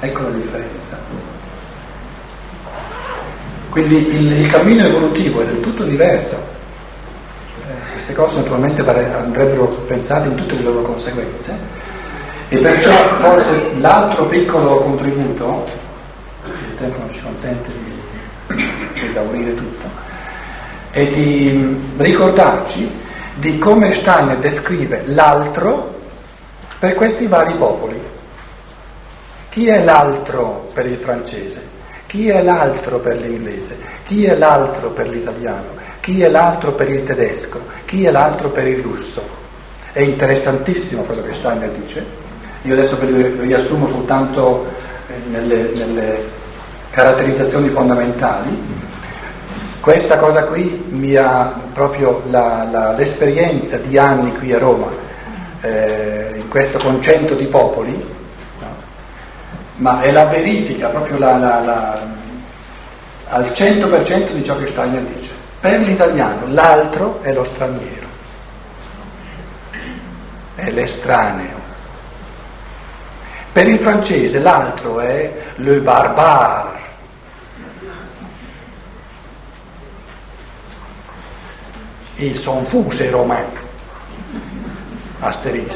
Ecco 0.00 0.22
la 0.22 0.30
differenza. 0.30 0.98
Quindi 3.70 4.08
il, 4.12 4.32
il 4.32 4.46
cammino 4.48 4.84
evolutivo 4.84 5.42
è 5.42 5.44
del 5.44 5.60
tutto 5.60 5.84
diverso. 5.84 6.34
Eh, 7.68 7.92
queste 7.92 8.14
cose 8.14 8.34
naturalmente 8.34 8.84
andrebbero 8.84 9.66
pensate 9.86 10.26
in 10.26 10.34
tutte 10.34 10.54
le 10.54 10.62
loro 10.62 10.82
conseguenze 10.82 11.56
e 12.48 12.56
perciò 12.56 12.90
forse 13.20 13.70
l'altro 13.78 14.26
piccolo 14.26 14.78
contributo, 14.78 15.68
tempo 16.80 16.98
non 16.98 17.12
ci 17.12 17.20
consente 17.20 17.68
di 18.48 19.06
esaurire 19.06 19.54
tutto, 19.54 19.86
è 20.90 21.06
di 21.06 21.76
ricordarci 21.98 22.90
di 23.34 23.58
come 23.58 23.94
Steiner 23.94 24.38
descrive 24.38 25.02
l'altro 25.06 25.98
per 26.78 26.94
questi 26.94 27.26
vari 27.26 27.54
popoli. 27.54 28.00
Chi 29.50 29.68
è 29.68 29.82
l'altro 29.84 30.70
per 30.72 30.86
il 30.86 30.96
francese? 30.96 31.68
Chi 32.06 32.28
è 32.28 32.42
l'altro 32.42 32.98
per 32.98 33.20
l'inglese? 33.20 33.76
Chi 34.06 34.24
è 34.24 34.34
l'altro 34.34 34.90
per 34.90 35.08
l'italiano? 35.08 35.78
Chi 36.00 36.22
è 36.22 36.28
l'altro 36.28 36.72
per 36.72 36.90
il 36.90 37.04
tedesco? 37.04 37.60
Chi 37.84 38.04
è 38.04 38.10
l'altro 38.10 38.48
per 38.48 38.66
il 38.66 38.82
russo? 38.82 39.22
È 39.92 40.00
interessantissimo 40.00 41.02
quello 41.02 41.22
che 41.22 41.34
Steiner 41.34 41.70
dice. 41.70 42.04
Io 42.62 42.72
adesso 42.74 42.96
ve 42.98 43.34
riassumo 43.40 43.86
soltanto 43.86 44.66
nelle, 45.30 45.70
nelle 45.74 46.38
caratterizzazioni 46.90 47.68
fondamentali. 47.68 48.78
Questa 49.80 50.18
cosa 50.18 50.44
qui 50.44 50.84
mi 50.90 51.14
ha 51.16 51.52
proprio 51.72 52.22
la, 52.28 52.66
la, 52.70 52.92
l'esperienza 52.92 53.78
di 53.78 53.96
anni 53.96 54.36
qui 54.36 54.52
a 54.52 54.58
Roma 54.58 54.88
eh, 55.62 56.32
in 56.34 56.48
questo 56.48 56.78
concetto 56.78 57.34
di 57.34 57.46
popoli, 57.46 57.92
no? 57.92 58.66
ma 59.76 60.02
è 60.02 60.10
la 60.10 60.26
verifica 60.26 60.88
proprio 60.88 61.18
la, 61.18 61.98
al 63.28 63.44
100% 63.44 64.32
di 64.32 64.44
ciò 64.44 64.56
che 64.58 64.66
Steiner 64.66 65.02
dice. 65.02 65.30
Per 65.60 65.80
l'italiano 65.80 66.46
l'altro 66.48 67.20
è 67.22 67.32
lo 67.32 67.44
straniero, 67.44 68.06
è 70.56 70.70
l'estraneo. 70.70 71.58
Per 73.52 73.68
il 73.68 73.78
francese 73.78 74.40
l'altro 74.40 75.00
è 75.00 75.32
le 75.56 75.76
barbare. 75.78 76.78
Fous 82.20 82.92
ces 82.92 83.10
romains. 83.10 83.46
Asterix. 85.22 85.72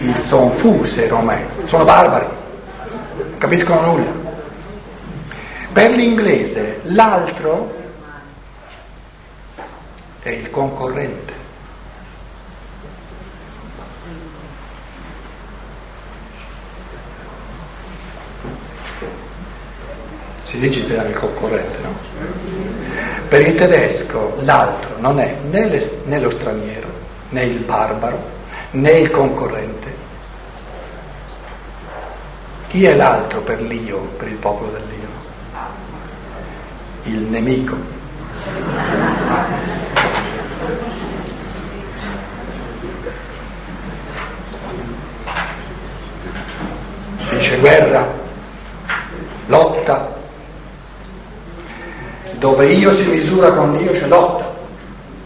Il 0.00 0.16
son 0.16 0.50
fuse 0.56 1.06
romani, 1.08 1.44
sono 1.66 1.84
barbari, 1.84 2.26
capiscono 3.38 3.92
nulla. 3.92 4.10
Per 5.72 5.90
l'inglese 5.92 6.80
l'altro 6.82 7.72
è 10.22 10.30
il 10.30 10.50
concorrente. 10.50 11.27
Si 20.48 20.58
dice 20.58 20.78
italiano 20.78 21.10
il 21.10 21.16
concorrente, 21.16 21.78
no? 21.82 21.94
Per 23.28 23.46
il 23.46 23.54
tedesco 23.54 24.38
l'altro 24.40 24.94
non 24.98 25.20
è 25.20 25.36
né, 25.50 25.66
le, 25.66 26.00
né 26.04 26.18
lo 26.18 26.30
straniero, 26.30 26.88
né 27.28 27.42
il 27.42 27.60
barbaro, 27.64 28.18
né 28.70 28.92
il 28.92 29.10
concorrente. 29.10 29.94
Chi 32.68 32.86
è 32.86 32.94
l'altro 32.94 33.42
per 33.42 33.60
l'io, 33.60 33.98
per 34.16 34.28
il 34.28 34.36
popolo 34.36 34.70
dell'io? 34.70 35.08
Il 37.02 37.28
nemico. 37.28 37.76
Dice 47.30 47.58
guerra, 47.58 48.06
lotta, 49.46 50.16
dove 52.50 52.72
io 52.72 52.92
si 52.92 53.06
misura 53.10 53.52
con 53.52 53.76
Dio 53.76 53.92
c'è 53.92 54.06
lotta. 54.06 54.56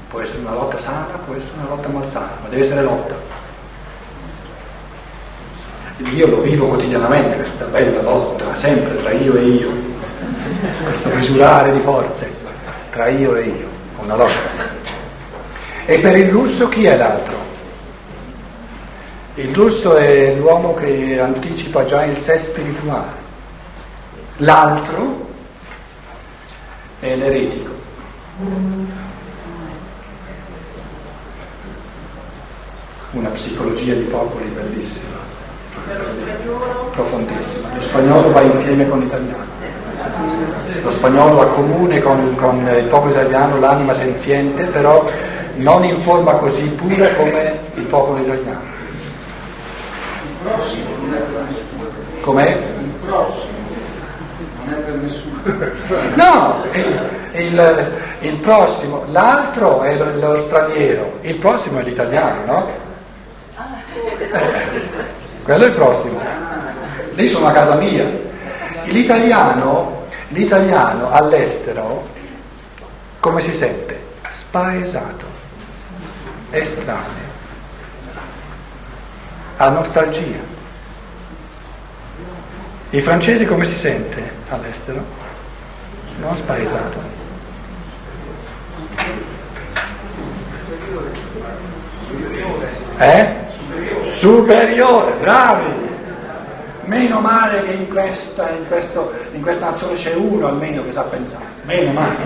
Può 0.08 0.20
essere 0.20 0.40
una 0.40 0.54
lotta 0.54 0.76
sana, 0.76 1.06
può 1.24 1.34
essere 1.34 1.52
una 1.60 1.68
lotta 1.68 1.88
malsana, 1.88 2.32
ma 2.42 2.48
deve 2.48 2.64
essere 2.64 2.82
lotta. 2.82 3.14
Io 6.14 6.26
lo 6.26 6.40
vivo 6.40 6.66
quotidianamente, 6.66 7.36
questa 7.36 7.64
bella 7.66 8.02
lotta, 8.02 8.56
sempre 8.56 8.96
tra 9.00 9.12
io 9.12 9.36
e 9.36 9.42
io, 9.42 9.70
questo 10.82 11.08
misurare 11.10 11.72
di 11.72 11.80
forze 11.80 12.30
tra 12.90 13.06
io 13.08 13.36
e 13.36 13.42
io, 13.44 13.68
una 14.02 14.16
lotta. 14.16 14.80
E 15.86 15.98
per 16.00 16.16
il 16.16 16.28
russo 16.28 16.68
chi 16.68 16.86
è 16.86 16.96
l'altro? 16.96 17.36
Il 19.34 19.54
russo 19.54 19.96
è 19.96 20.34
l'uomo 20.34 20.74
che 20.74 21.20
anticipa 21.20 21.84
già 21.84 22.04
il 22.04 22.16
sé 22.18 22.38
spirituale. 22.38 23.20
L'altro 24.38 25.21
è 27.02 27.16
l'eretico. 27.16 27.70
Una 33.10 33.28
psicologia 33.30 33.94
di 33.94 34.04
popoli 34.04 34.44
bellissima, 34.46 35.16
profondissima. 36.92 37.68
Lo 37.74 37.82
spagnolo 37.82 38.30
va 38.30 38.42
insieme 38.42 38.88
con 38.88 39.00
l'italiano. 39.00 39.50
Lo 40.82 40.90
spagnolo 40.92 41.40
ha 41.40 41.46
comune 41.46 42.00
con, 42.00 42.36
con 42.36 42.68
il 42.68 42.84
popolo 42.84 43.10
italiano 43.10 43.58
l'anima 43.58 43.94
senziente, 43.94 44.64
però 44.66 45.10
non 45.56 45.84
in 45.84 46.00
forma 46.02 46.34
così 46.34 46.68
pura 46.68 47.12
come 47.14 47.58
il 47.74 47.84
popolo 47.84 48.20
italiano. 48.20 48.60
Il 50.22 50.36
prossimo 50.44 50.88
non 51.00 51.14
è 51.14 51.18
per. 51.18 52.20
Com'è? 52.20 52.50
Il 52.80 52.90
prossimo 53.04 53.58
non 54.64 54.72
è 54.72 54.76
per 54.76 54.94
nessuno. 54.94 55.71
No, 56.14 56.64
il, 57.32 58.00
il, 58.20 58.36
prossimo, 58.36 59.04
l'altro 59.10 59.82
è 59.82 59.96
lo, 59.96 60.14
lo 60.18 60.38
straniero, 60.38 61.18
il 61.22 61.36
prossimo 61.36 61.80
è 61.80 61.82
l'italiano, 61.82 62.44
no? 62.44 62.70
Quello 65.42 65.64
è 65.64 65.66
il 65.66 65.74
prossimo. 65.74 66.20
Lì 67.14 67.28
sono 67.28 67.48
a 67.48 67.52
casa 67.52 67.74
mia. 67.74 68.04
L'italiano, 68.84 70.06
l'italiano 70.28 71.10
all'estero 71.10 72.10
come 73.22 73.40
si 73.40 73.54
sente? 73.54 74.00
Spaesato, 74.30 75.26
estraneo, 76.50 77.30
ha 79.58 79.68
nostalgia. 79.68 80.40
I 82.90 83.00
francesi 83.00 83.46
come 83.46 83.64
si 83.64 83.76
sente 83.76 84.32
all'estero? 84.48 85.21
Non 86.20 86.36
spaesato. 86.36 86.98
Eh? 92.98 93.40
Superiore, 94.02 95.12
bravi! 95.20 95.90
Meno 96.84 97.20
male 97.20 97.62
che 97.62 97.72
in 97.72 97.88
questa, 97.88 98.50
in, 98.50 98.66
questo, 98.66 99.12
in 99.32 99.40
questa 99.40 99.70
nazione 99.70 99.94
c'è 99.94 100.14
uno 100.14 100.48
almeno 100.48 100.84
che 100.84 100.92
sa 100.92 101.02
pensare. 101.02 101.44
Meno 101.62 101.92
male. 101.92 102.16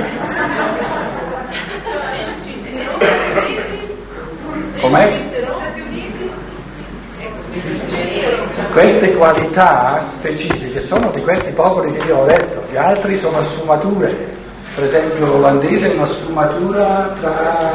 Com'è? 4.81 5.26
Queste 8.77 9.15
qualità 9.15 9.99
specifiche 10.03 10.83
sono 10.83 11.11
di 11.11 11.23
questi 11.23 11.51
popoli 11.53 11.93
che 11.93 12.09
io 12.09 12.19
ho 12.19 12.27
detto, 12.27 12.63
gli 12.71 12.77
altri 12.77 13.17
sono 13.17 13.43
sfumature. 13.43 14.15
Per 14.75 14.85
esempio 14.85 15.25
l'olandese 15.25 15.91
è 15.91 15.95
una 15.95 16.05
sfumatura 16.05 17.11
tra 17.19 17.73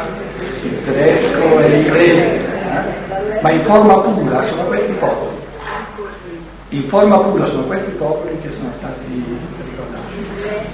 il 0.62 0.84
tedesco 0.86 1.58
e 1.58 1.70
l'inglese, 1.70 2.26
eh? 2.28 3.42
ma 3.42 3.50
in 3.50 3.62
forma 3.62 3.96
pura 4.02 4.44
sono 4.44 4.62
questi 4.66 4.92
popoli. 4.92 5.38
In 6.70 6.84
forma 6.84 7.18
pura 7.18 7.48
sono 7.48 7.64
questi 7.64 7.90
popoli 7.94 8.38
che 8.40 8.52
sono 8.52 8.70
stati 8.72 9.40
ricordati. 9.66 10.70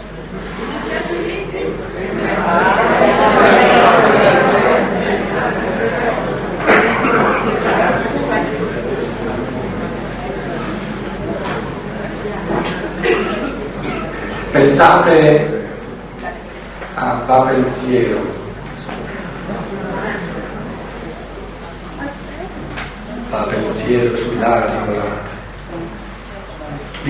Pensate 14.52 15.66
a 16.96 17.22
Va 17.26 17.42
pensiero. 17.42 18.20
Va 23.30 23.44
pensiero 23.44 24.18
sull'anima, 24.18 24.94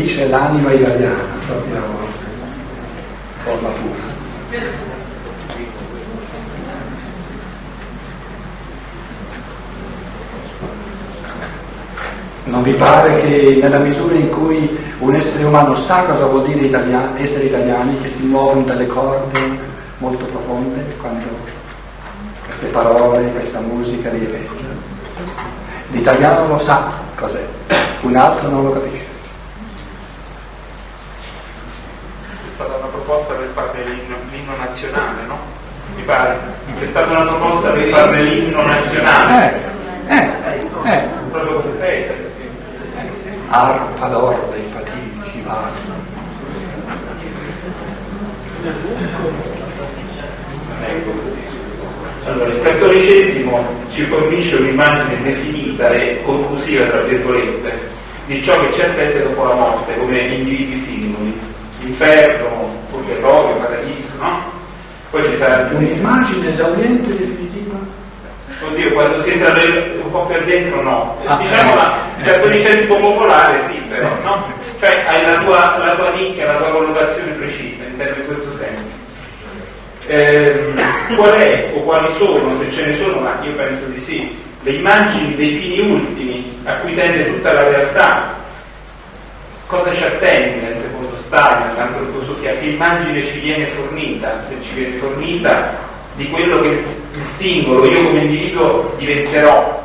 c'è 0.08 0.28
l'anima 0.28 0.72
italiana, 0.72 1.24
proprio 1.46 1.82
forma 3.44 3.70
pura. 3.70 4.87
Non 12.48 12.64
vi 12.64 12.74
pare 12.74 13.20
che 13.22 13.60
nella 13.62 13.78
misura 13.80 14.16
in 14.16 14.30
cui 14.30 14.78
un 15.00 15.14
essere 15.14 15.44
umano 15.44 15.76
sa 15.76 16.04
cosa 16.04 16.26
vuol 16.28 16.46
dire 16.46 16.62
italiani, 16.62 17.22
essere 17.22 17.46
italiani, 17.46 18.00
che 18.02 18.08
si 18.08 18.24
muovono 18.24 18.62
dalle 18.62 18.88
corde 18.88 19.40
molto 19.98 20.26
profonde 20.26 20.96
quando 21.00 21.26
queste 22.46 22.68
parole, 22.68 23.32
questa 23.34 23.60
musica 23.60 24.10
rieveggia? 24.10 24.66
L'italiano 25.92 26.48
lo 26.48 26.60
sa 26.60 26.90
cos'è, 27.16 27.46
un 28.02 28.16
altro 28.16 28.48
non 28.48 28.64
lo 28.64 28.72
capisce. 28.72 29.06
È 32.46 32.50
stata 32.54 32.76
una 32.78 32.88
proposta 32.88 33.34
per 33.34 33.50
fare 33.54 33.84
l'inno, 33.84 34.16
l'inno 34.32 34.56
nazionale, 34.58 35.26
no? 35.28 35.38
Mi 35.96 36.04
pare. 36.04 36.38
È 36.80 36.86
stata 36.86 37.12
una 37.12 37.32
proposta 37.34 37.72
per 37.72 37.84
fare 37.90 38.24
l'inno 38.24 38.62
nazionale. 38.66 39.76
Eh, 40.08 40.30
eh. 40.86 41.08
Proprio 41.30 41.60
concreta. 41.60 42.28
Arpa 43.50 44.08
d'oro 44.08 44.50
dei 44.52 44.66
fatidici 44.72 45.42
vari. 45.46 45.72
Allora, 52.26 52.50
il 52.50 52.62
cattolicesimo 52.62 53.66
ci 53.90 54.04
fornisce 54.04 54.56
un'immagine 54.58 55.22
definita 55.24 55.90
e 55.92 56.22
conclusiva, 56.26 56.86
tra 56.88 57.02
virgolette, 57.04 57.80
di 58.26 58.44
ciò 58.44 58.60
che 58.60 58.74
ci 58.74 58.82
attende 58.82 59.24
dopo 59.24 59.46
la 59.46 59.54
morte 59.54 59.98
come 59.98 60.20
individui 60.20 60.80
singoli, 60.80 61.40
inferno, 61.80 62.76
purgatorio, 62.92 63.56
paradiso, 63.56 64.12
no? 64.20 64.42
Poi 65.10 65.24
ci 65.24 65.38
sarà. 65.38 65.70
Un'immagine 65.72 66.50
esauriente 66.50 67.14
e 67.14 67.47
Oddio, 68.68 68.92
quando 68.92 69.22
si 69.22 69.32
entra 69.32 69.54
un 69.54 70.12
po' 70.12 70.26
per 70.26 70.44
dentro 70.44 70.82
no. 70.82 71.18
Ah, 71.26 71.38
diciamo 71.38 71.74
eh. 71.74 71.76
la, 71.76 71.94
il 72.18 72.26
cattolicesimo 72.26 72.96
popolare 72.98 73.60
sì, 73.68 73.76
però, 73.88 74.10
no? 74.24 74.46
Cioè 74.80 75.06
hai 75.08 75.26
la 75.26 75.38
tua, 75.40 75.78
la 75.78 75.96
tua 75.96 76.12
nicchia, 76.12 76.46
la 76.46 76.58
tua 76.58 76.70
collocazione 76.70 77.32
precisa, 77.32 77.84
intendo 77.84 78.20
in 78.20 78.26
questo 78.26 78.50
senso. 78.58 78.96
Ehm, 80.08 80.82
qual 81.16 81.34
è 81.34 81.72
o 81.76 81.80
quali 81.82 82.08
sono, 82.18 82.58
se 82.60 82.72
ce 82.72 82.86
ne 82.86 82.98
sono, 82.98 83.20
ma 83.20 83.38
io 83.42 83.54
penso 83.54 83.86
di 83.86 84.00
sì, 84.00 84.38
le 84.62 84.72
immagini 84.72 85.36
dei 85.36 85.58
fini 85.58 85.80
ultimi 85.80 86.60
a 86.64 86.74
cui 86.76 86.94
tende 86.94 87.26
tutta 87.28 87.54
la 87.54 87.70
realtà? 87.70 88.36
Cosa 89.66 89.94
ci 89.94 90.04
attende 90.04 90.68
nel 90.68 90.78
secondo 90.78 91.18
stadio, 91.18 91.68
nell'antroposofia? 91.68 92.52
Che 92.52 92.66
immagine 92.66 93.26
ci 93.26 93.40
viene 93.40 93.66
fornita, 93.68 94.44
se 94.48 94.56
ci 94.62 94.74
viene 94.76 94.98
fornita, 94.98 95.76
di 96.16 96.30
quello 96.30 96.62
che 96.62 96.84
il 97.18 97.26
singolo, 97.26 97.86
io 97.86 98.04
come 98.04 98.22
individuo 98.22 98.94
diventerò 98.98 99.84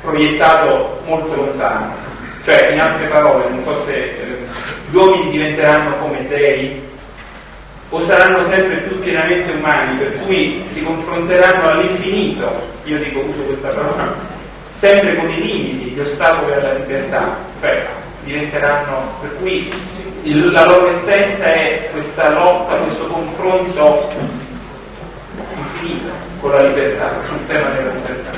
proiettato 0.00 1.00
molto 1.06 1.34
lontano. 1.34 1.94
Cioè, 2.44 2.70
in 2.72 2.80
altre 2.80 3.06
parole, 3.06 3.44
non 3.50 3.62
so 3.64 3.84
se 3.84 3.94
eh, 3.94 4.38
gli 4.90 4.96
uomini 4.96 5.30
diventeranno 5.30 5.96
come 5.98 6.26
dei 6.28 6.80
o 7.90 8.00
saranno 8.02 8.42
sempre 8.44 8.76
più 8.78 8.98
pienamente 9.00 9.52
umani, 9.52 9.98
per 9.98 10.18
cui 10.20 10.62
si 10.64 10.82
confronteranno 10.82 11.68
all'infinito, 11.68 12.68
io 12.84 12.98
dico 12.98 13.18
uso 13.20 13.42
questa 13.42 13.68
parola, 13.68 14.14
sempre 14.70 15.14
con 15.14 15.30
i 15.30 15.40
limiti, 15.40 15.90
gli 15.90 16.00
ostacoli 16.00 16.54
alla 16.54 16.72
libertà, 16.72 17.36
cioè 17.60 17.86
diventeranno, 18.24 19.12
per 19.20 19.36
cui 19.36 19.70
il- 20.22 20.50
la 20.52 20.64
loro 20.64 20.88
essenza 20.88 21.44
è 21.44 21.90
questa 21.92 22.30
lotta, 22.30 22.76
questo 22.76 23.06
confronto 23.08 24.08
infinito 25.54 26.21
con 26.42 26.50
la 26.50 26.62
libertà, 26.66 27.12
sul 27.28 27.46
tema 27.46 27.68
della 27.68 27.92
libertà. 27.92 28.30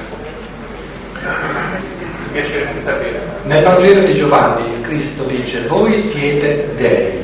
Mi 2.22 2.32
piacerebbe 2.32 2.82
sapere. 2.82 3.20
Nel 3.44 3.64
Vangelo 3.64 4.06
di 4.06 4.14
Giovanni 4.14 4.80
Cristo 4.82 5.24
dice 5.24 5.66
voi 5.66 5.96
siete 5.96 6.74
dei. 6.76 7.22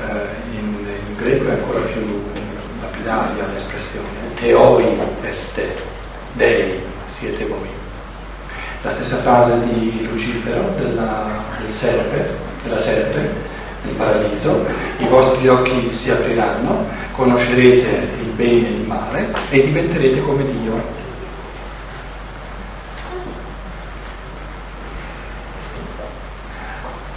Eh, 0.00 0.26
greco 1.16 1.46
è 1.46 1.52
ancora 1.52 1.80
più 1.92 2.24
lapidaria 2.80 3.46
l'espressione, 3.54 4.08
teoi 4.34 4.98
este, 5.22 5.76
dei 6.32 6.82
siete 7.06 7.44
voi. 7.44 7.68
La 8.82 8.90
stessa 8.90 9.18
frase 9.18 9.62
di 9.62 10.08
Lucifero, 10.10 10.74
della, 10.76 11.44
del 11.60 11.72
serpe, 11.72 12.34
della 12.64 12.80
serpe, 12.80 13.54
nel 13.86 13.94
paradiso, 13.94 14.66
i 14.98 15.06
vostri 15.06 15.48
occhi 15.48 15.92
si 15.92 16.10
apriranno, 16.10 16.84
conoscerete 17.12 18.08
il 18.20 18.28
bene 18.30 18.68
e 18.68 18.72
il 18.72 18.86
male 18.86 19.32
e 19.50 19.62
diventerete 19.62 20.20
come 20.20 20.44
Dio. 20.44 21.04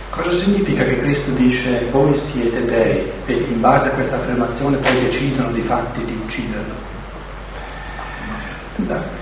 Cosa 0.09 0.33
significa 0.33 0.83
che 0.83 0.99
Cristo 0.99 1.31
dice 1.31 1.87
voi 1.91 2.15
siete 2.15 2.65
dei 2.65 3.09
e 3.25 3.33
in 3.33 3.59
base 3.61 3.87
a 3.87 3.91
questa 3.91 4.17
affermazione 4.17 4.77
poi 4.77 4.99
decidono 5.05 5.51
di 5.51 5.61
fatti 5.61 6.03
di 6.03 6.19
ucciderlo? 6.25 6.87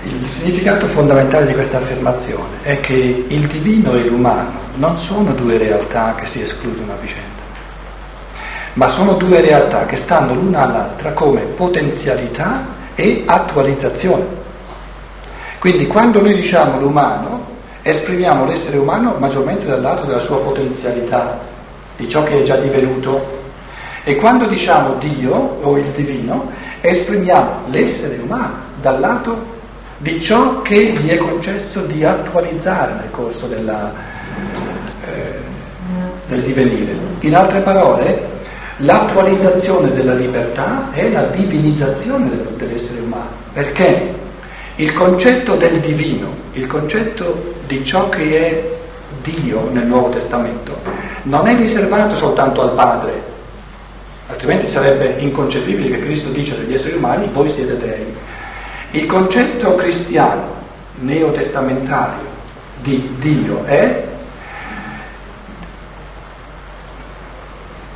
Il 0.04 0.26
significato 0.28 0.86
fondamentale 0.86 1.46
di 1.46 1.52
questa 1.52 1.78
affermazione 1.78 2.62
è 2.62 2.80
che 2.80 3.24
il 3.26 3.46
divino 3.48 3.92
e 3.94 4.04
l'umano 4.04 4.52
non 4.76 4.98
sono 4.98 5.32
due 5.32 5.58
realtà 5.58 6.14
che 6.14 6.26
si 6.26 6.42
escludono 6.42 6.92
a 6.92 6.96
vicenda, 6.96 7.37
ma 8.78 8.88
sono 8.88 9.14
due 9.14 9.40
realtà 9.40 9.86
che 9.86 9.96
stanno 9.96 10.34
l'una 10.34 10.60
all'altra 10.60 11.10
come 11.10 11.40
potenzialità 11.40 12.64
e 12.94 13.24
attualizzazione. 13.26 14.24
Quindi 15.58 15.88
quando 15.88 16.22
noi 16.22 16.34
diciamo 16.34 16.78
l'umano, 16.78 17.44
esprimiamo 17.82 18.46
l'essere 18.46 18.78
umano 18.78 19.16
maggiormente 19.18 19.66
dal 19.66 19.80
lato 19.80 20.06
della 20.06 20.20
sua 20.20 20.40
potenzialità, 20.42 21.40
di 21.96 22.08
ciò 22.08 22.22
che 22.22 22.38
è 22.38 22.42
già 22.44 22.54
divenuto. 22.54 23.40
E 24.04 24.14
quando 24.14 24.46
diciamo 24.46 24.94
Dio 24.94 25.58
o 25.60 25.76
il 25.76 25.86
divino, 25.96 26.48
esprimiamo 26.80 27.62
l'essere 27.70 28.20
umano 28.22 28.54
dal 28.80 29.00
lato 29.00 29.56
di 29.96 30.22
ciò 30.22 30.62
che 30.62 30.92
gli 30.92 31.08
è 31.08 31.16
concesso 31.16 31.80
di 31.80 32.04
attualizzare 32.04 32.92
nel 32.92 33.10
corso 33.10 33.48
della, 33.48 33.92
eh, 35.04 35.34
del 36.28 36.42
divenire. 36.42 36.94
In 37.20 37.34
altre 37.34 37.58
parole, 37.58 38.36
l'attualizzazione 38.78 39.92
della 39.92 40.14
libertà 40.14 40.90
è 40.92 41.10
la 41.10 41.22
divinizzazione 41.24 42.30
dell'essere 42.56 43.00
umano, 43.00 43.30
perché? 43.52 44.16
Il 44.76 44.92
concetto 44.92 45.56
del 45.56 45.80
divino, 45.80 46.32
il 46.52 46.66
concetto 46.66 47.54
di 47.66 47.84
ciò 47.84 48.08
che 48.08 48.38
è 48.38 48.76
Dio 49.22 49.68
nel 49.72 49.86
Nuovo 49.86 50.10
Testamento, 50.10 50.76
non 51.24 51.48
è 51.48 51.56
riservato 51.56 52.16
soltanto 52.16 52.62
al 52.62 52.72
Padre, 52.72 53.20
altrimenti 54.28 54.66
sarebbe 54.66 55.16
inconcepibile 55.18 55.98
che 55.98 56.04
Cristo 56.04 56.30
dice 56.30 56.56
degli 56.56 56.74
esseri 56.74 56.94
umani 56.94 57.28
voi 57.32 57.50
siete 57.50 57.76
dei. 57.76 58.14
Il 58.92 59.06
concetto 59.06 59.74
cristiano 59.74 60.56
neotestamentario 61.00 62.26
di 62.80 63.16
Dio 63.18 63.64
è 63.64 64.07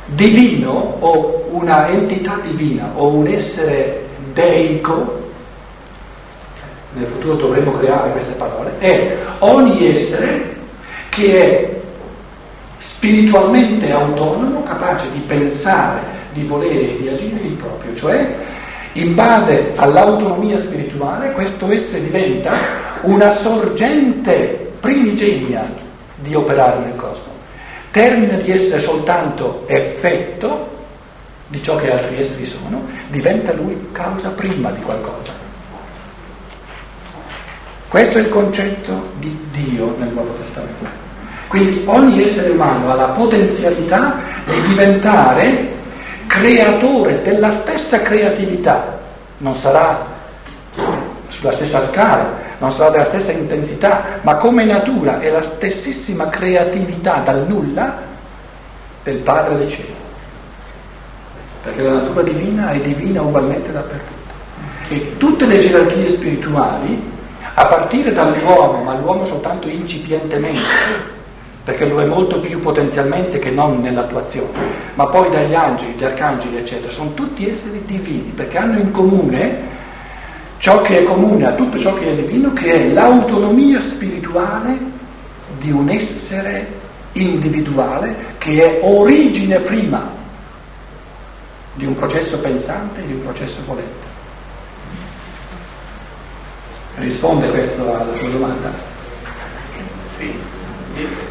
divino 0.05 0.97
o 0.99 1.47
una 1.51 1.89
entità 1.89 2.39
divina 2.41 2.91
o 2.95 3.07
un 3.07 3.27
essere 3.27 4.05
deico, 4.33 5.21
nel 6.93 7.07
futuro 7.07 7.35
dovremo 7.35 7.71
creare 7.71 8.11
queste 8.11 8.33
parole, 8.33 8.71
è 8.79 9.17
ogni 9.39 9.91
essere 9.91 10.55
che 11.09 11.41
è 11.41 11.81
spiritualmente 12.77 13.91
autonomo, 13.91 14.63
capace 14.63 15.09
di 15.11 15.19
pensare, 15.19 16.01
di 16.33 16.43
volere 16.43 16.91
e 16.91 16.97
di 16.99 17.07
agire 17.07 17.41
in 17.41 17.55
proprio, 17.55 17.93
cioè 17.95 18.35
in 18.93 19.15
base 19.15 19.73
all'autonomia 19.75 20.59
spirituale 20.59 21.31
questo 21.31 21.71
essere 21.71 22.03
diventa 22.03 22.55
una 23.01 23.31
sorgente 23.31 24.71
primigenia 24.79 25.67
di 26.15 26.35
operare 26.35 26.79
nel 26.79 26.95
cosmo. 26.95 27.12
Termina 27.93 28.37
di 28.37 28.49
essere 28.49 28.81
soltanto 28.81 29.65
effetto 29.67 30.67
di 31.45 31.61
ciò 31.61 31.75
che 31.75 31.91
altri 31.91 32.19
esseri 32.19 32.47
sono, 32.47 32.87
diventa 33.09 33.53
lui 33.53 33.89
causa 33.91 34.31
prima 34.31 34.71
di 34.71 34.81
qualcosa. 34.81 35.31
Questo 37.87 38.17
è 38.17 38.21
il 38.21 38.29
concetto 38.29 39.11
di 39.19 39.47
Dio 39.51 39.95
nel 39.99 40.07
Nuovo 40.07 40.33
Testamento. 40.43 40.87
Quindi 41.47 41.83
ogni 41.85 42.23
essere 42.23 42.49
umano 42.49 42.91
ha 42.91 42.95
la 42.95 43.09
potenzialità 43.09 44.19
di 44.45 44.59
diventare 44.69 45.71
creatore 46.25 47.21
della 47.21 47.51
stessa 47.51 48.01
creatività, 48.01 49.01
non 49.37 49.55
sarà 49.55 50.03
sulla 51.27 51.51
stessa 51.51 51.85
scala, 51.85 52.41
non 52.63 52.71
sarà 52.71 52.91
della 52.91 53.05
stessa 53.05 53.33
intensità, 53.33 54.19
ma 54.21 54.35
come 54.35 54.63
natura 54.63 55.19
è 55.19 55.29
la 55.29 55.43
stessissima 55.43 56.29
creatività 56.29 57.17
dal 57.17 57.45
nulla 57.45 57.93
del 59.03 59.17
Padre 59.17 59.57
dei 59.57 59.69
cieli. 59.69 59.93
Perché 61.61 61.81
la 61.81 61.93
natura 61.95 62.21
divina 62.21 62.71
è 62.71 62.79
divina 62.79 63.21
ugualmente 63.21 63.69
dappertutto. 63.69 64.31
E 64.87 65.17
tutte 65.17 65.45
le 65.45 65.59
gerarchie 65.59 66.07
spirituali, 66.07 67.11
a 67.53 67.65
partire 67.65 68.13
dall'uomo, 68.13 68.81
ma 68.81 68.95
l'uomo 68.95 69.25
soltanto 69.25 69.67
incipientemente, 69.67 70.61
perché 71.65 71.85
lo 71.85 71.99
è 71.99 72.05
molto 72.05 72.39
più 72.39 72.61
potenzialmente 72.61 73.39
che 73.39 73.49
non 73.49 73.81
nell'attuazione, 73.81 74.57
ma 74.93 75.05
poi 75.07 75.29
dagli 75.29 75.53
angeli, 75.53 75.95
gli 75.97 76.03
arcangeli, 76.05 76.57
eccetera, 76.57 76.89
sono 76.89 77.13
tutti 77.13 77.49
esseri 77.49 77.83
divini, 77.85 78.31
perché 78.33 78.57
hanno 78.57 78.79
in 78.79 78.91
comune 78.91 79.81
ciò 80.63 80.81
che 80.81 80.99
è 80.99 81.03
comune 81.03 81.45
a 81.45 81.51
tutto 81.55 81.77
ciò 81.77 81.93
che 81.95 82.07
è 82.07 82.15
divino, 82.15 82.53
che 82.53 82.71
è 82.71 82.93
l'autonomia 82.93 83.81
spirituale 83.81 84.79
di 85.57 85.71
un 85.71 85.89
essere 85.89 86.79
individuale 87.11 88.35
che 88.37 88.79
è 88.79 88.79
origine 88.81 89.59
prima 89.59 90.09
di 91.73 91.85
un 91.85 91.93
processo 91.95 92.39
pensante 92.39 93.01
e 93.01 93.07
di 93.07 93.11
un 93.11 93.23
processo 93.23 93.59
volente. 93.65 94.07
Risponde 96.95 97.49
questo 97.49 97.81
alla 97.93 98.15
sua 98.15 98.29
domanda? 98.29 98.71
Sì 100.17 100.33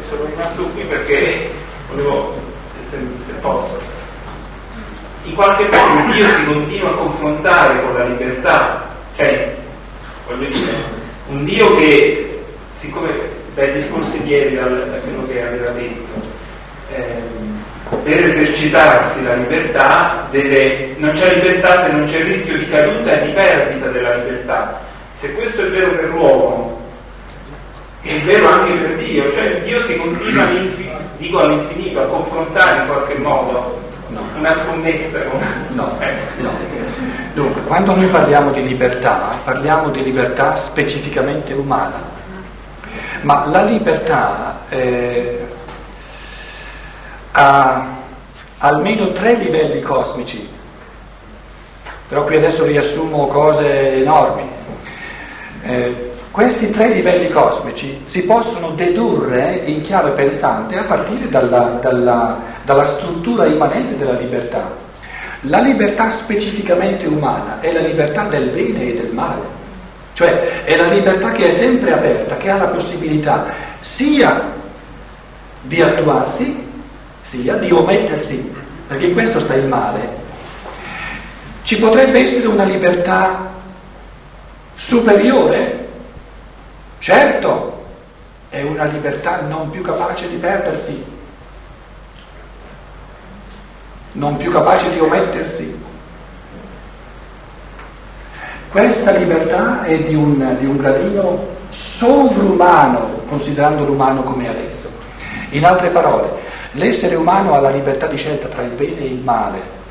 sono 0.07 0.25
rimasto 0.25 0.63
qui 0.65 0.83
perché 0.83 1.49
volevo, 1.89 2.35
se, 2.91 2.97
se 3.25 3.31
posso, 3.41 3.81
in 5.23 5.33
qualche 5.33 5.69
modo 5.69 6.11
Dio 6.11 6.27
si 6.29 6.45
continua 6.45 6.91
a 6.91 6.93
confrontare 6.93 7.81
con 7.81 7.93
la 7.95 8.03
libertà, 8.03 8.92
cioè, 9.15 9.55
voglio 10.27 10.47
dire, 10.47 10.71
un 11.27 11.45
Dio 11.45 11.75
che, 11.75 12.43
siccome 12.73 13.09
dai 13.53 13.73
discorsi 13.73 14.21
di 14.21 14.29
ieri, 14.29 14.55
da, 14.55 14.65
da 14.65 14.97
quello 14.97 15.27
che 15.27 15.45
aveva 15.45 15.71
detto, 15.71 16.21
ehm, 16.91 17.63
per 18.03 18.25
esercitarsi 18.25 19.23
la 19.23 19.35
libertà 19.35 20.27
deve, 20.31 20.95
non 20.97 21.11
c'è 21.13 21.35
libertà 21.35 21.83
se 21.83 21.91
non 21.91 22.07
c'è 22.07 22.17
il 22.17 22.25
rischio 22.25 22.57
di 22.57 22.69
caduta 22.69 23.21
e 23.21 23.25
di 23.27 23.31
perdita 23.33 23.87
della 23.87 24.15
libertà. 24.15 24.81
Se 25.15 25.33
questo 25.33 25.61
è 25.61 25.69
vero 25.69 25.91
per 25.91 26.05
l'uomo, 26.09 26.81
è 28.01 28.19
vero 28.21 28.49
anche 28.49 28.73
per 28.73 28.95
Dio, 28.95 29.31
cioè 29.33 29.61
Dio 29.61 29.85
si 29.85 29.95
continua 29.95 30.47
dico 31.17 31.39
all'infinito 31.39 32.01
a 32.01 32.07
confrontare 32.07 32.81
in 32.81 32.87
qualche 32.87 33.15
modo 33.15 33.79
no. 34.09 34.21
una 34.37 34.53
scommessa 34.53 35.21
con... 35.23 35.39
no, 35.69 35.97
eh. 36.01 36.13
no. 36.41 36.51
Dunque, 37.33 37.63
quando 37.63 37.95
noi 37.95 38.05
parliamo 38.05 38.51
di 38.51 38.61
libertà, 38.61 39.39
parliamo 39.43 39.89
di 39.89 40.03
libertà 40.03 40.55
specificamente 40.55 41.53
umana, 41.53 41.99
ma 43.21 43.47
la 43.47 43.63
libertà 43.63 44.59
eh, 44.69 45.43
ha 47.31 47.87
almeno 48.59 49.11
tre 49.13 49.33
livelli 49.33 49.81
cosmici, 49.81 50.47
però 52.07 52.23
qui 52.23 52.35
adesso 52.35 52.65
riassumo 52.65 53.25
cose 53.25 53.95
enormi. 53.95 54.47
Eh, 55.63 56.11
questi 56.29 56.69
tre 56.69 56.89
livelli 56.89 57.29
cosmici 57.31 58.03
si 58.05 58.25
possono 58.25 58.71
dedurre 58.71 59.63
in 59.65 59.81
chiave 59.81 60.11
pensante 60.11 60.77
a 60.77 60.83
partire 60.83 61.27
dalla, 61.29 61.79
dalla, 61.81 62.39
dalla 62.63 62.85
struttura 62.85 63.45
immanente 63.45 63.97
della 63.97 64.19
libertà. 64.19 64.82
La 65.47 65.59
libertà 65.59 66.09
specificamente 66.09 67.05
umana 67.05 67.59
è 67.59 67.71
la 67.73 67.81
libertà 67.81 68.23
del 68.25 68.49
bene 68.49 68.89
e 68.89 68.93
del 68.93 69.11
male, 69.11 69.41
cioè 70.13 70.63
è 70.63 70.77
la 70.77 70.87
libertà 70.87 71.31
che 71.31 71.47
è 71.47 71.49
sempre 71.49 71.91
aperta, 71.91 72.37
che 72.37 72.49
ha 72.49 72.57
la 72.57 72.67
possibilità 72.67 73.45
sia 73.81 74.51
di 75.61 75.81
attuarsi, 75.81 76.65
sia 77.21 77.55
di 77.55 77.71
omettersi, 77.71 78.53
perché 78.87 79.07
in 79.07 79.13
questo 79.13 79.41
sta 79.41 79.55
il 79.55 79.67
male. 79.67 80.21
Ci 81.63 81.77
potrebbe 81.77 82.23
essere 82.23 82.47
una 82.47 82.63
libertà 82.63 83.51
superiore? 84.75 85.87
Certo, 86.99 87.85
è 88.47 88.61
una 88.61 88.85
libertà 88.85 89.41
non 89.41 89.69
più 89.71 89.81
capace 89.81 90.29
di 90.29 90.35
perdersi, 90.37 91.03
non 94.13 94.37
più 94.37 94.51
capace 94.51 94.91
di 94.91 94.99
omettersi. 94.99 95.81
Questa 98.69 99.11
libertà 99.11 99.83
è 99.83 99.97
di 99.99 100.15
un, 100.15 100.55
di 100.59 100.65
un 100.65 100.77
gradino 100.77 101.47
sovrumano, 101.69 103.21
considerando 103.27 103.85
l'umano 103.85 104.23
come 104.23 104.49
adesso. 104.49 104.91
In 105.51 105.65
altre 105.65 105.89
parole, 105.89 106.29
l'essere 106.71 107.15
umano 107.15 107.53
ha 107.53 107.59
la 107.59 107.69
libertà 107.69 108.07
di 108.07 108.17
scelta 108.17 108.47
tra 108.47 108.63
il 108.63 108.71
bene 108.71 108.99
e 108.99 109.05
il 109.05 109.19
male. 109.19 109.81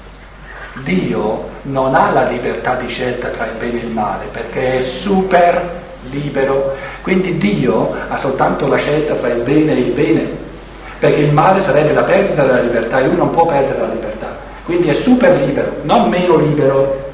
Dio 0.83 1.49
non 1.63 1.95
ha 1.95 2.11
la 2.11 2.25
libertà 2.25 2.75
di 2.77 2.89
scelta 2.89 3.29
tra 3.29 3.45
il 3.45 3.57
bene 3.59 3.83
e 3.83 3.85
il 3.85 3.93
male 3.93 4.25
perché 4.33 4.79
è 4.79 4.83
super 4.83 5.81
libero. 6.11 6.75
Quindi 7.03 7.37
Dio 7.37 7.95
ha 8.09 8.17
soltanto 8.17 8.67
la 8.67 8.77
scelta 8.77 9.15
tra 9.15 9.29
il 9.29 9.43
bene 9.43 9.73
e 9.73 9.79
il 9.79 9.93
bene, 9.93 10.29
perché 11.03 11.23
il 11.23 11.33
male 11.33 11.59
sarebbe 11.59 11.93
la 11.95 12.05
perdita 12.05 12.45
della 12.45 12.61
libertà 12.61 13.01
e 13.01 13.07
lui 13.07 13.17
non 13.17 13.31
può 13.31 13.45
perdere 13.45 13.77
la 13.77 13.93
libertà. 13.93 14.37
Quindi 14.65 14.89
è 14.89 14.95
super 14.95 15.37
libero, 15.37 15.79
non 15.83 16.09
meno 16.09 16.37
libero. 16.37 17.11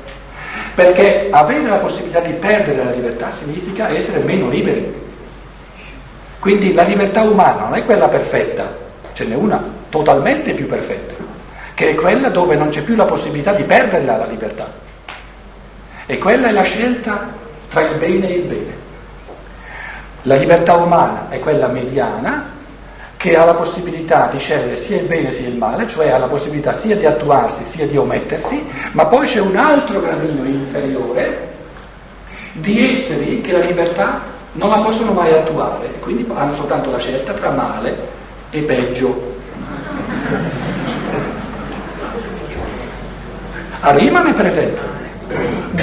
perché 0.75 1.29
avere 1.31 1.67
la 1.67 1.79
possibilità 1.79 2.21
di 2.21 2.35
perdere 2.35 2.85
la 2.85 2.91
libertà 2.91 3.31
significa 3.31 3.89
essere 3.89 4.19
meno 4.19 4.51
liberi. 4.51 4.95
Quindi 6.39 6.75
la 6.75 6.83
libertà 6.83 7.23
umana 7.23 7.63
non 7.63 7.75
è 7.77 7.85
quella 7.87 8.09
perfetta, 8.09 8.77
ce 9.15 9.25
n'è 9.25 9.35
una 9.35 9.61
totalmente 9.89 10.53
più 10.53 10.67
perfetta, 10.67 11.15
che 11.73 11.91
è 11.91 11.95
quella 11.95 12.29
dove 12.29 12.57
non 12.57 12.69
c'è 12.69 12.83
più 12.83 12.95
la 12.95 13.07
possibilità 13.07 13.53
di 13.55 13.63
perderla 13.63 14.19
la 14.19 14.27
libertà. 14.27 14.71
E 16.05 16.19
quella 16.19 16.49
è 16.49 16.53
la 16.53 16.63
scelta 16.63 17.27
tra 17.71 17.81
il 17.89 17.97
bene 17.97 18.29
e 18.29 18.35
il 18.35 18.45
bene. 18.45 18.77
La 20.23 20.37
libertà 20.37 20.75
umana 20.75 21.29
è 21.31 21.41
quella 21.41 21.69
mediana 21.69 22.57
che 23.19 23.37
ha 23.37 23.45
la 23.45 23.55
possibilità 23.55 24.31
di 24.33 24.39
scegliere 24.39 24.81
sia 24.81 25.01
il 25.01 25.07
bene 25.07 25.33
sia 25.33 25.49
il 25.49 25.57
male, 25.57 25.89
cioè 25.89 26.09
ha 26.09 26.19
la 26.19 26.29
possibilità 26.29 26.73
sia 26.75 26.97
di 26.97 27.05
attuarsi 27.05 27.65
sia 27.69 27.85
di 27.85 27.97
omettersi, 27.97 28.65
ma 28.93 29.07
poi 29.07 29.27
c'è 29.27 29.41
un 29.41 29.57
altro 29.57 30.01
gradino 30.01 30.45
inferiore 30.45 31.49
di 32.53 32.91
esseri 32.91 33.41
che 33.41 33.53
la 33.53 33.59
libertà 33.59 34.21
non 34.53 34.71
la 34.71 34.79
possono 34.79 35.13
mai 35.13 35.33
attuare 35.33 35.87
e 35.87 35.99
quindi 35.99 36.25
hanno 36.33 36.53
soltanto 36.55 36.93
la 36.93 36.99
scelta 36.99 37.33
tra 37.33 37.51
male 37.51 37.97
e 38.51 38.61
peggio. 38.61 39.37
A 43.81 43.91
Rimane 43.91 44.33
per 44.33 44.47
esempio, 44.47 44.83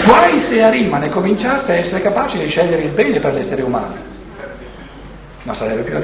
guai 0.06 0.40
se 0.40 0.64
a 0.64 0.70
Rimane 0.70 1.10
cominciasse 1.10 1.74
a 1.74 1.76
essere 1.76 2.02
capace 2.02 2.38
di 2.38 2.48
scegliere 2.48 2.84
il 2.84 2.92
bene 2.92 3.20
per 3.20 3.34
l'essere 3.34 3.62
umano, 3.62 3.96
ma 5.44 5.54
sarebbe 5.54 5.82
più 5.82 5.98
a 5.98 6.00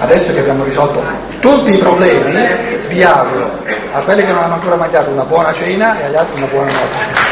Adesso 0.00 0.32
che 0.32 0.40
abbiamo 0.40 0.64
risolto 0.64 1.02
tutti 1.40 1.72
i 1.72 1.78
problemi, 1.78 2.32
vi 2.88 3.02
auguro 3.02 3.62
a 3.92 4.00
quelli 4.00 4.24
che 4.24 4.32
non 4.32 4.42
hanno 4.42 4.54
ancora 4.54 4.76
mangiato 4.76 5.10
una 5.10 5.24
buona 5.24 5.52
cena 5.52 6.00
e 6.00 6.04
agli 6.04 6.16
altri 6.16 6.36
una 6.36 6.50
buona 6.50 6.72
notte. 6.72 7.27